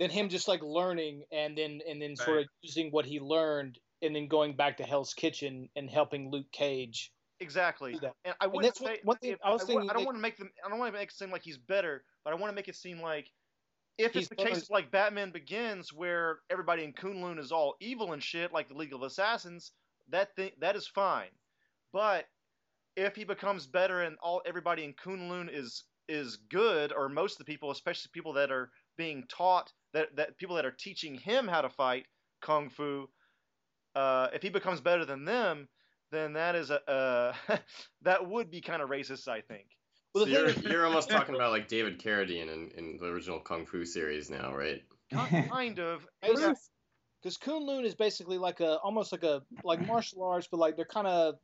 Then 0.00 0.10
him 0.10 0.28
just 0.28 0.48
like 0.48 0.62
learning 0.64 1.22
and 1.30 1.56
then 1.56 1.78
and 1.88 2.02
then 2.02 2.16
sort 2.16 2.38
of 2.38 2.46
using 2.60 2.90
what 2.90 3.06
he 3.06 3.20
learned 3.20 3.78
and 4.02 4.16
then 4.16 4.26
going 4.26 4.56
back 4.56 4.78
to 4.78 4.82
Hell's 4.82 5.14
Kitchen 5.14 5.68
and 5.76 5.88
helping 5.88 6.28
Luke 6.32 6.50
Cage. 6.50 7.12
Exactly. 7.40 7.98
And 8.24 8.34
I 8.40 8.46
wouldn't 8.46 8.76
say 8.76 9.00
one 9.04 9.18
thing 9.18 9.32
if- 9.32 9.38
I 9.44 9.50
was 9.50 9.62
I, 9.62 9.66
thinking, 9.66 9.90
I 9.90 9.92
don't 9.92 10.02
like- 10.02 10.06
want 10.06 10.16
to 10.16 10.22
make 10.22 10.36
them. 10.36 10.50
I 10.64 10.68
don't 10.68 10.78
want 10.78 10.92
to 10.92 10.98
make 10.98 11.10
it 11.10 11.14
seem 11.14 11.30
like 11.30 11.42
he's 11.42 11.58
better, 11.58 12.04
but 12.24 12.32
I 12.32 12.36
want 12.36 12.50
to 12.50 12.54
make 12.54 12.68
it 12.68 12.76
seem 12.76 13.00
like 13.00 13.30
if 13.98 14.16
it's 14.16 14.28
the 14.28 14.36
case 14.36 14.62
of 14.64 14.70
like 14.70 14.90
Batman 14.90 15.30
Begins, 15.30 15.92
where 15.92 16.40
everybody 16.50 16.84
in 16.84 16.92
Kunlun 16.92 17.38
is 17.38 17.52
all 17.52 17.76
evil 17.80 18.12
and 18.12 18.22
shit, 18.22 18.52
like 18.52 18.68
the 18.68 18.74
League 18.74 18.92
of 18.94 19.02
Assassins, 19.02 19.72
that 20.08 20.34
thing 20.36 20.52
that 20.60 20.76
is 20.76 20.86
fine. 20.86 21.30
But 21.92 22.26
if 22.96 23.14
he 23.14 23.24
becomes 23.24 23.66
better 23.66 24.02
and 24.02 24.16
all 24.22 24.42
everybody 24.46 24.84
in 24.84 24.94
Kunlun 24.94 25.48
is 25.52 25.84
is 26.08 26.36
good, 26.36 26.92
or 26.92 27.08
most 27.08 27.32
of 27.32 27.38
the 27.38 27.52
people, 27.52 27.70
especially 27.70 28.10
people 28.12 28.32
that 28.34 28.50
are 28.50 28.70
being 28.96 29.24
taught 29.28 29.72
that 29.92 30.14
that 30.16 30.38
people 30.38 30.56
that 30.56 30.64
are 30.64 30.70
teaching 30.78 31.16
him 31.16 31.48
how 31.48 31.60
to 31.60 31.68
fight 31.68 32.06
kung 32.40 32.70
fu, 32.70 33.08
uh, 33.94 34.28
if 34.32 34.42
he 34.42 34.48
becomes 34.48 34.80
better 34.80 35.04
than 35.04 35.24
them, 35.24 35.68
then 36.10 36.34
that 36.34 36.54
is 36.54 36.70
a 36.70 36.90
uh, 36.90 37.34
that 38.02 38.28
would 38.28 38.50
be 38.50 38.60
kind 38.60 38.82
of 38.82 38.90
racist, 38.90 39.28
I 39.28 39.40
think. 39.40 39.66
Well, 40.14 40.24
So 40.24 40.30
you're, 40.30 40.50
you're 40.50 40.86
almost 40.86 41.10
talking 41.10 41.34
about 41.34 41.52
like 41.52 41.68
David 41.68 42.00
Carradine 42.00 42.52
in, 42.52 42.70
in 42.76 42.96
the 42.96 43.06
original 43.06 43.40
Kung 43.40 43.66
Fu 43.66 43.84
series 43.84 44.30
now, 44.30 44.54
right? 44.54 44.82
Kind 45.50 45.78
of. 45.78 46.06
Basically, 46.22 46.54
because 47.22 47.38
Kunlun 47.38 47.84
is 47.84 47.94
basically 47.94 48.38
like 48.38 48.60
a 48.60 48.76
almost 48.76 49.12
like 49.12 49.24
a 49.24 49.42
like 49.64 49.84
martial 49.86 50.22
arts, 50.22 50.48
but 50.50 50.58
like 50.58 50.76
they're 50.76 50.84
kind 50.84 51.06
of 51.06 51.36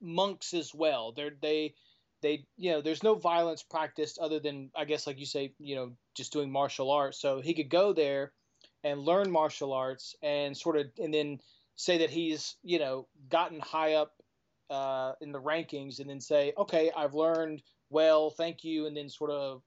monks 0.00 0.52
as 0.52 0.74
well. 0.74 1.12
They're 1.12 1.32
they 1.40 1.74
they 2.22 2.44
you 2.56 2.70
know 2.70 2.80
there's 2.80 3.02
no 3.02 3.14
violence 3.14 3.62
practiced 3.62 4.18
other 4.18 4.40
than 4.40 4.70
I 4.74 4.84
guess 4.84 5.06
like 5.06 5.18
you 5.18 5.26
say 5.26 5.52
you 5.58 5.76
know 5.76 5.92
just 6.14 6.32
doing 6.32 6.50
martial 6.50 6.90
arts. 6.90 7.20
So 7.20 7.40
he 7.40 7.54
could 7.54 7.70
go 7.70 7.92
there 7.92 8.32
and 8.82 9.00
learn 9.00 9.30
martial 9.30 9.72
arts 9.72 10.14
and 10.22 10.56
sort 10.56 10.76
of 10.76 10.86
and 10.98 11.12
then 11.12 11.40
say 11.76 11.98
that 11.98 12.10
he's 12.10 12.56
you 12.62 12.78
know 12.78 13.06
gotten 13.28 13.60
high 13.60 13.94
up 13.94 14.12
uh, 14.70 15.12
in 15.20 15.32
the 15.32 15.40
rankings 15.40 16.00
and 16.00 16.08
then 16.08 16.20
say 16.20 16.52
okay 16.56 16.90
I've 16.96 17.14
learned 17.14 17.62
well 17.90 18.30
thank 18.30 18.64
you 18.64 18.86
and 18.86 18.96
then 18.96 19.08
sort 19.08 19.30
of 19.30 19.62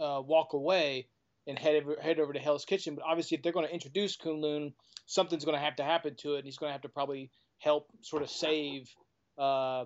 uh, 0.00 0.22
walk 0.24 0.52
away 0.52 1.08
and 1.46 1.58
head 1.58 1.76
over, 1.76 1.96
head 2.00 2.18
over 2.18 2.32
to 2.32 2.38
Hell's 2.38 2.64
Kitchen. 2.64 2.94
But 2.94 3.04
obviously, 3.06 3.36
if 3.36 3.42
they're 3.42 3.52
going 3.52 3.66
to 3.66 3.72
introduce 3.72 4.16
Kunlun, 4.16 4.72
something's 5.06 5.44
going 5.44 5.56
to 5.56 5.64
have 5.64 5.76
to 5.76 5.84
happen 5.84 6.14
to 6.18 6.34
it, 6.34 6.38
and 6.38 6.44
he's 6.44 6.58
going 6.58 6.70
to 6.70 6.72
have 6.72 6.82
to 6.82 6.88
probably 6.88 7.30
help 7.58 7.88
sort 8.02 8.22
of 8.22 8.30
save 8.30 8.90
uh, 9.38 9.84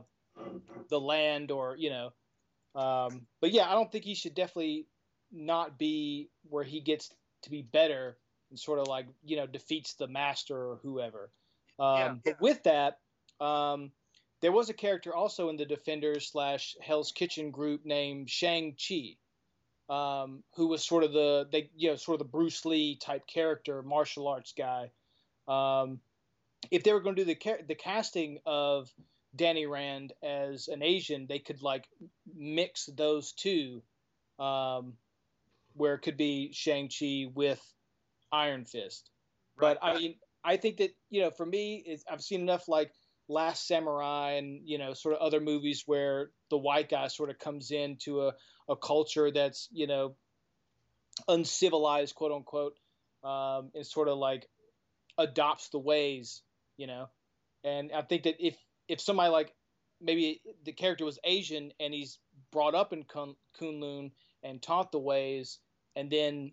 the 0.89 1.01
land, 1.01 1.51
or 1.51 1.77
you 1.77 1.91
know. 1.91 2.11
Um, 2.75 3.27
but 3.41 3.53
yeah, 3.53 3.69
I 3.69 3.75
don't 3.75 3.91
think 3.91 4.05
he 4.05 4.15
should 4.15 4.35
definitely 4.35 4.87
not 5.33 5.79
be 5.79 6.31
where 6.49 6.65
he 6.65 6.81
gets 6.81 7.11
to 7.43 7.51
be 7.51 7.63
better 7.63 8.17
and 8.51 8.59
sort 8.59 8.79
of 8.79 8.89
like 8.89 9.07
you 9.25 9.37
know 9.37 9.47
defeats 9.47 9.95
the 9.95 10.09
master 10.09 10.57
or 10.57 10.79
whoever. 10.83 11.31
Um, 11.79 11.97
Yeah. 11.97 12.15
But 12.25 12.41
with 12.41 12.63
that, 12.65 12.99
um, 13.41 13.93
there 14.41 14.53
was 14.53 14.69
a 14.69 14.75
character 14.75 15.15
also 15.15 15.49
in 15.49 15.57
the 15.57 15.67
Defenders 15.67 16.31
slash 16.31 16.77
Hell's 16.81 17.13
Kitchen 17.13 17.51
group 17.51 17.85
named 17.85 18.29
Shang 18.29 18.77
Chi 18.77 19.17
um, 19.91 20.45
who 20.55 20.69
was 20.69 20.85
sort 20.85 21.03
of 21.03 21.13
the 21.13 21.49
they 21.51 21.69
you 21.77 21.91
know 21.91 21.97
sort 21.97 22.15
of 22.15 22.27
the 22.27 22.31
Bruce 22.31 22.65
Lee 22.65 22.97
type 22.97 23.27
character, 23.27 23.83
martial 23.83 24.29
arts 24.29 24.55
guy. 24.57 24.91
Um, 25.49 26.01
if 26.71 26.85
they 26.85 26.93
were 26.93 27.01
going 27.01 27.17
to 27.17 27.25
do 27.25 27.35
the 27.35 27.57
the 27.67 27.75
casting 27.75 28.39
of 28.47 28.89
Danny 29.35 29.67
Rand 29.67 30.13
as 30.23 30.69
an 30.69 30.83
Asian, 30.83 31.27
they 31.27 31.41
could 31.41 31.63
like 31.63 31.89
mix 32.33 32.87
those 32.87 33.33
two, 33.33 33.83
um, 34.39 34.95
where 35.75 35.95
it 35.95 36.03
could 36.03 36.17
be 36.17 36.53
Shang 36.53 36.89
Chi 36.89 37.25
with 37.35 37.61
Iron 38.33 38.65
Fist. 38.65 39.11
But 39.59 39.79
I 39.83 39.99
mean, 39.99 40.15
I 40.45 40.57
think 40.57 40.79
that 40.79 40.91
you 41.11 41.23
know, 41.23 41.31
for 41.31 41.47
me, 41.47 41.83
it's, 41.85 42.05
I've 42.11 42.23
seen 42.23 42.41
enough 42.41 42.69
like 42.69 42.93
Last 43.29 43.67
Samurai 43.67 44.33
and 44.33 44.63
you 44.65 44.79
know, 44.79 44.95
sort 44.95 45.15
of 45.15 45.21
other 45.21 45.41
movies 45.41 45.85
where 45.87 46.31
the 46.51 46.59
white 46.59 46.89
guy 46.89 47.09
sort 47.09 47.31
of 47.31 47.39
comes 47.39 47.71
into 47.71 48.23
a, 48.23 48.33
a 48.69 48.77
culture 48.77 49.31
that's 49.31 49.69
you 49.71 49.87
know 49.87 50.17
uncivilized, 51.29 52.15
quote 52.15 52.33
unquote, 52.33 52.75
um, 53.23 53.71
and 53.75 53.87
sort 53.87 54.09
of 54.09 54.19
like 54.19 54.49
adopts 55.19 55.69
the 55.71 55.79
ways, 55.79 56.43
you 56.77 56.87
know. 56.87 57.09
And 57.65 57.91
I 57.93 58.03
think 58.03 58.25
that 58.25 58.37
if 58.45 58.57
if 58.89 59.01
somebody 59.01 59.31
like 59.31 59.55
maybe 60.01 60.41
the 60.65 60.73
character 60.73 61.05
was 61.05 61.19
Asian 61.25 61.73
and 61.79 61.93
he's 61.93 62.19
brought 62.51 62.75
up 62.75 62.93
in 62.93 63.05
Kun- 63.05 63.37
Kunlun 63.61 64.13
and 64.43 64.63
taught 64.63 64.93
the 64.93 64.99
ways, 64.99 65.59
and 65.95 66.11
then 66.11 66.53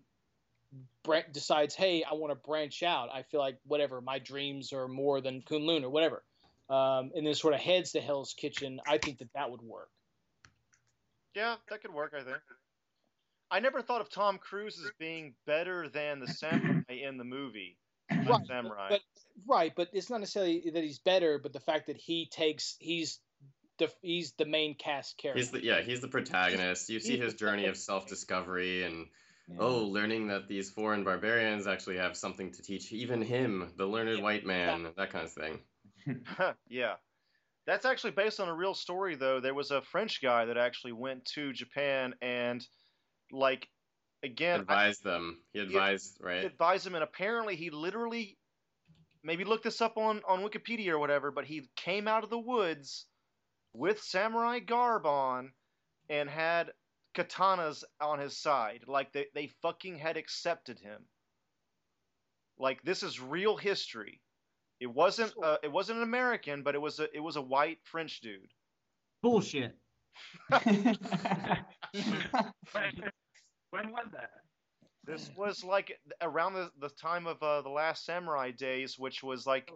decides, 1.32 1.74
hey, 1.74 2.04
I 2.04 2.14
want 2.14 2.30
to 2.32 2.48
branch 2.48 2.82
out. 2.82 3.08
I 3.12 3.22
feel 3.22 3.40
like 3.40 3.58
whatever 3.66 4.00
my 4.00 4.18
dreams 4.18 4.72
are 4.72 4.88
more 4.88 5.20
than 5.20 5.42
Kunlun 5.42 5.82
or 5.82 5.90
whatever, 5.90 6.22
um, 6.68 7.10
and 7.14 7.26
then 7.26 7.34
sort 7.34 7.54
of 7.54 7.60
heads 7.60 7.92
to 7.92 8.00
Hell's 8.00 8.34
Kitchen. 8.34 8.80
I 8.86 8.98
think 8.98 9.18
that 9.18 9.32
that 9.34 9.50
would 9.50 9.62
work. 9.62 9.88
Yeah, 11.34 11.56
that 11.70 11.82
could 11.82 11.94
work. 11.94 12.14
I 12.14 12.22
think. 12.22 12.38
I 13.50 13.60
never 13.60 13.80
thought 13.80 14.00
of 14.00 14.10
Tom 14.10 14.38
Cruise 14.38 14.78
as 14.84 14.90
being 14.98 15.34
better 15.46 15.88
than 15.88 16.20
the 16.20 16.26
samurai 16.26 16.82
in 16.88 17.16
the 17.16 17.24
movie. 17.24 17.78
Right, 18.10 18.46
Samurai. 18.46 18.88
But 18.90 19.00
right, 19.46 19.72
but 19.74 19.88
it's 19.92 20.10
not 20.10 20.20
necessarily 20.20 20.70
that 20.72 20.82
he's 20.82 20.98
better, 20.98 21.38
but 21.38 21.52
the 21.52 21.60
fact 21.60 21.86
that 21.86 21.96
he 21.96 22.26
takes 22.26 22.76
he's 22.78 23.20
the 23.78 23.90
he's 24.02 24.32
the 24.32 24.44
main 24.44 24.74
cast 24.74 25.18
character. 25.18 25.38
He's 25.40 25.50
the 25.50 25.62
yeah, 25.62 25.80
he's 25.80 26.00
the 26.00 26.08
protagonist. 26.08 26.88
You 26.88 27.00
see 27.00 27.18
his 27.18 27.34
journey 27.34 27.66
of 27.66 27.76
self-discovery 27.76 28.84
and 28.84 29.06
Yeah. 29.48 29.56
oh, 29.60 29.84
learning 29.86 30.28
that 30.28 30.46
these 30.48 30.70
foreign 30.70 31.04
barbarians 31.04 31.66
actually 31.66 31.96
have 31.96 32.16
something 32.16 32.52
to 32.52 32.62
teach 32.62 32.92
even 32.92 33.22
him, 33.22 33.72
the 33.76 33.86
learned 33.86 34.18
Yeah, 34.18 34.22
white 34.22 34.44
man, 34.44 34.92
that 34.96 35.10
kind 35.10 35.24
of 35.24 35.32
thing. 35.32 35.60
yeah. 36.68 36.96
That's 37.66 37.84
actually 37.84 38.12
based 38.12 38.40
on 38.40 38.48
a 38.48 38.54
real 38.54 38.74
story, 38.74 39.14
though. 39.14 39.40
There 39.40 39.54
was 39.54 39.70
a 39.70 39.82
French 39.82 40.22
guy 40.22 40.46
that 40.46 40.56
actually 40.56 40.92
went 40.92 41.24
to 41.34 41.52
Japan 41.52 42.14
and, 42.22 42.66
like, 43.30 43.68
again, 44.22 44.60
I 44.60 44.62
Advised 44.62 45.04
them. 45.04 45.44
He 45.52 45.60
advised, 45.60 46.18
right? 46.20 46.40
He 46.40 46.46
advised 46.46 46.86
him, 46.86 46.94
and 46.94 47.04
apparently 47.04 47.56
he 47.56 47.70
literally, 47.70 48.38
maybe 49.22 49.44
look 49.44 49.62
this 49.62 49.80
up 49.80 49.96
on, 49.96 50.22
on 50.26 50.40
Wikipedia 50.40 50.88
or 50.88 50.98
whatever, 50.98 51.30
but 51.30 51.44
he 51.44 51.70
came 51.76 52.08
out 52.08 52.24
of 52.24 52.30
the 52.30 52.38
woods 52.38 53.06
with 53.74 54.02
samurai 54.02 54.60
garb 54.60 55.04
on 55.06 55.52
and 56.08 56.28
had 56.30 56.72
katanas 57.14 57.84
on 58.00 58.18
his 58.18 58.36
side. 58.36 58.84
Like, 58.86 59.12
they, 59.12 59.26
they 59.34 59.48
fucking 59.62 59.98
had 59.98 60.16
accepted 60.16 60.78
him. 60.78 61.04
Like, 62.58 62.82
this 62.82 63.02
is 63.02 63.20
real 63.20 63.56
history. 63.56 64.20
It 64.80 64.86
wasn't 64.86 65.32
uh, 65.42 65.56
it 65.62 65.72
wasn't 65.72 65.98
an 65.98 66.04
American, 66.04 66.62
but 66.62 66.76
it 66.76 66.80
was 66.80 67.00
a 67.00 67.08
it 67.14 67.20
was 67.20 67.34
a 67.36 67.42
white 67.42 67.78
French 67.82 68.20
dude. 68.20 68.52
Bullshit. 69.22 69.76
when 70.50 70.70
was 73.72 74.06
that? 74.12 74.30
This 75.04 75.30
was 75.36 75.64
like 75.64 75.98
around 76.20 76.54
the, 76.54 76.70
the 76.80 76.90
time 76.90 77.26
of 77.26 77.42
uh, 77.42 77.62
the 77.62 77.70
last 77.70 78.04
samurai 78.04 78.50
days, 78.50 78.98
which 78.98 79.22
was 79.22 79.46
like 79.46 79.72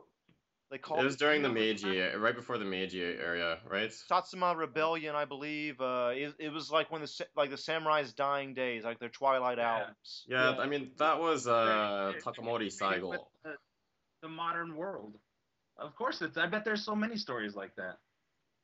they 0.73 0.79
called 0.79 1.01
It 1.01 1.05
was 1.05 1.17
during 1.17 1.43
the 1.43 1.49
Meiji, 1.51 2.01
right 2.01 2.35
before 2.35 2.57
the 2.59 2.65
Meiji 2.65 3.01
era, 3.03 3.59
right? 3.71 3.93
Satsuma 3.93 4.57
Rebellion, 4.57 5.15
I 5.15 5.27
believe. 5.27 5.81
Uh, 5.81 6.11
it, 6.15 6.35
it 6.39 6.49
was 6.53 6.71
like 6.71 6.91
when 6.91 7.03
the 7.03 7.27
like 7.37 7.51
the 7.51 7.57
samurai's 7.59 8.13
dying 8.15 8.55
days, 8.55 8.83
like 8.83 8.99
their 8.99 9.11
twilight 9.11 9.59
Yeah. 9.59 9.71
hours. 9.71 10.25
Yeah, 10.27 10.55
Yeah. 10.55 10.59
I 10.59 10.67
mean 10.67 10.91
that 10.97 11.21
was 11.21 11.47
uh, 11.47 12.15
It- 12.17 12.25
Takamori 12.25 12.67
Saigo. 12.77 13.17
The, 13.45 13.55
the 14.23 14.29
modern 14.29 14.75
world. 14.75 15.15
Of 15.79 15.95
course, 15.95 16.21
it's. 16.23 16.37
I 16.39 16.47
bet 16.47 16.65
there's 16.65 16.85
so 16.85 16.97
many 16.97 17.17
stories 17.17 17.55
like 17.55 17.75
that. 17.77 17.99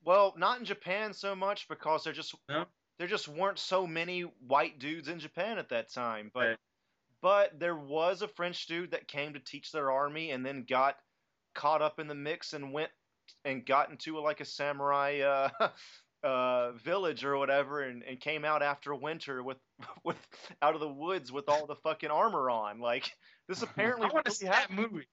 Well, 0.05 0.35
not 0.37 0.59
in 0.61 0.65
Japan 0.65 1.13
so 1.13 1.35
much 1.37 1.69
because 1.69 2.05
there 2.05 2.13
just 2.13 2.35
No? 2.49 2.65
there 2.99 3.07
just 3.09 3.29
weren't 3.29 3.59
so 3.59 3.87
many 3.87 4.23
white 4.23 4.79
dudes 4.79 5.09
in 5.09 5.19
Japan 5.19 5.59
at 5.59 5.69
that 5.69 5.93
time. 5.93 6.31
But 6.33 6.41
Right. 6.41 6.57
but 7.21 7.59
there 7.61 7.77
was 7.77 8.23
a 8.23 8.29
French 8.29 8.67
dude 8.67 8.93
that 8.93 9.09
came 9.09 9.35
to 9.35 9.41
teach 9.41 9.73
their 9.73 9.91
army 9.91 10.31
and 10.31 10.45
then 10.47 10.65
got 10.69 10.97
caught 11.59 11.83
up 11.83 11.99
in 11.99 12.07
the 12.07 12.15
mix 12.15 12.53
and 12.53 12.73
went 12.73 12.91
and 13.45 13.67
got 13.67 13.91
into 13.91 14.19
like 14.21 14.41
a 14.41 14.45
samurai 14.45 15.19
uh, 15.21 15.69
uh, 16.27 16.73
village 16.73 17.25
or 17.25 17.37
whatever 17.37 17.83
and, 17.83 18.05
and 18.05 18.21
came 18.21 18.45
out 18.45 18.63
after 18.63 18.95
winter 18.95 19.43
with 19.43 19.59
with 20.05 20.17
out 20.63 20.75
of 20.75 20.81
the 20.81 20.89
woods 20.89 21.33
with 21.33 21.49
all 21.49 21.67
the 21.67 21.75
fucking 21.77 22.11
armor 22.11 22.49
on. 22.49 22.81
Like 22.81 23.11
this 23.49 23.63
apparently 23.63 24.07
I 24.11 24.15
want 24.15 24.27
to 24.27 24.31
see 24.31 24.47
that 24.47 24.71
movie. 24.71 25.09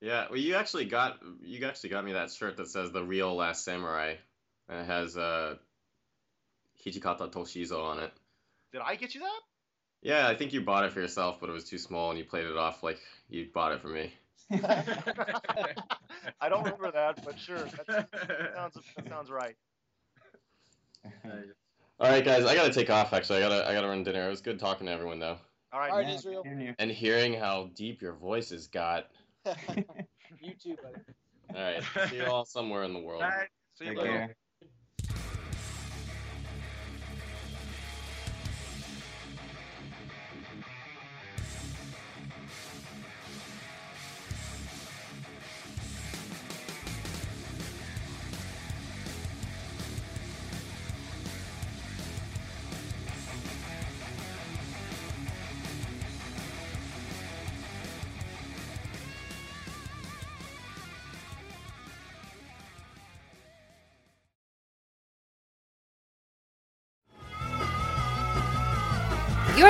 Yeah, 0.00 0.26
well, 0.30 0.38
you 0.38 0.54
actually 0.54 0.86
got 0.86 1.18
you 1.42 1.64
actually 1.66 1.90
got 1.90 2.04
me 2.04 2.14
that 2.14 2.32
shirt 2.32 2.56
that 2.56 2.68
says 2.68 2.90
the 2.90 3.04
real 3.04 3.36
Last 3.36 3.64
Samurai, 3.64 4.14
and 4.68 4.80
it 4.80 4.86
has 4.86 5.16
uh, 5.16 5.56
Hijikata 6.84 7.30
Toshizo 7.30 7.84
on 7.84 7.98
it. 8.00 8.12
Did 8.72 8.80
I 8.80 8.96
get 8.96 9.14
you 9.14 9.20
that? 9.20 9.40
Yeah, 10.02 10.26
I 10.26 10.34
think 10.34 10.54
you 10.54 10.62
bought 10.62 10.84
it 10.84 10.92
for 10.92 11.00
yourself, 11.00 11.38
but 11.38 11.50
it 11.50 11.52
was 11.52 11.68
too 11.68 11.78
small, 11.78 12.10
and 12.10 12.18
you 12.18 12.24
played 12.24 12.46
it 12.46 12.56
off 12.56 12.82
like 12.82 12.98
you 13.28 13.46
bought 13.52 13.72
it 13.72 13.82
for 13.82 13.88
me. 13.88 14.12
I 16.40 16.48
don't 16.48 16.64
remember 16.64 16.92
that, 16.92 17.24
but 17.24 17.38
sure. 17.38 17.64
That 17.86 18.52
sounds 18.54 18.78
that 18.96 19.08
sounds 19.08 19.30
right. 19.30 19.56
All 21.98 22.10
right, 22.10 22.24
guys, 22.24 22.44
I 22.44 22.54
gotta 22.54 22.72
take 22.72 22.90
off. 22.90 23.12
Actually, 23.12 23.38
I 23.38 23.48
gotta 23.48 23.68
I 23.68 23.72
gotta 23.72 23.88
run 23.88 24.04
dinner. 24.04 24.26
It 24.26 24.30
was 24.30 24.40
good 24.40 24.58
talking 24.58 24.86
to 24.86 24.92
everyone 24.92 25.18
though, 25.18 25.38
All 25.72 25.80
right. 25.80 25.90
All 25.90 25.98
right, 25.98 26.14
Israel. 26.14 26.44
and 26.78 26.90
hearing 26.90 27.34
how 27.34 27.70
deep 27.74 28.02
your 28.02 28.14
voices 28.14 28.66
got. 28.68 29.08
you 29.46 30.52
too, 30.62 30.76
buddy. 30.82 31.02
All 31.54 31.62
right, 31.62 31.82
see 32.10 32.16
you 32.16 32.26
all 32.26 32.44
somewhere 32.44 32.82
in 32.84 32.92
the 32.92 33.00
world. 33.00 33.22
Bye. 33.22 33.46
See 33.78 33.86
you 33.86 33.90
Take 33.90 34.02
later. 34.02 34.36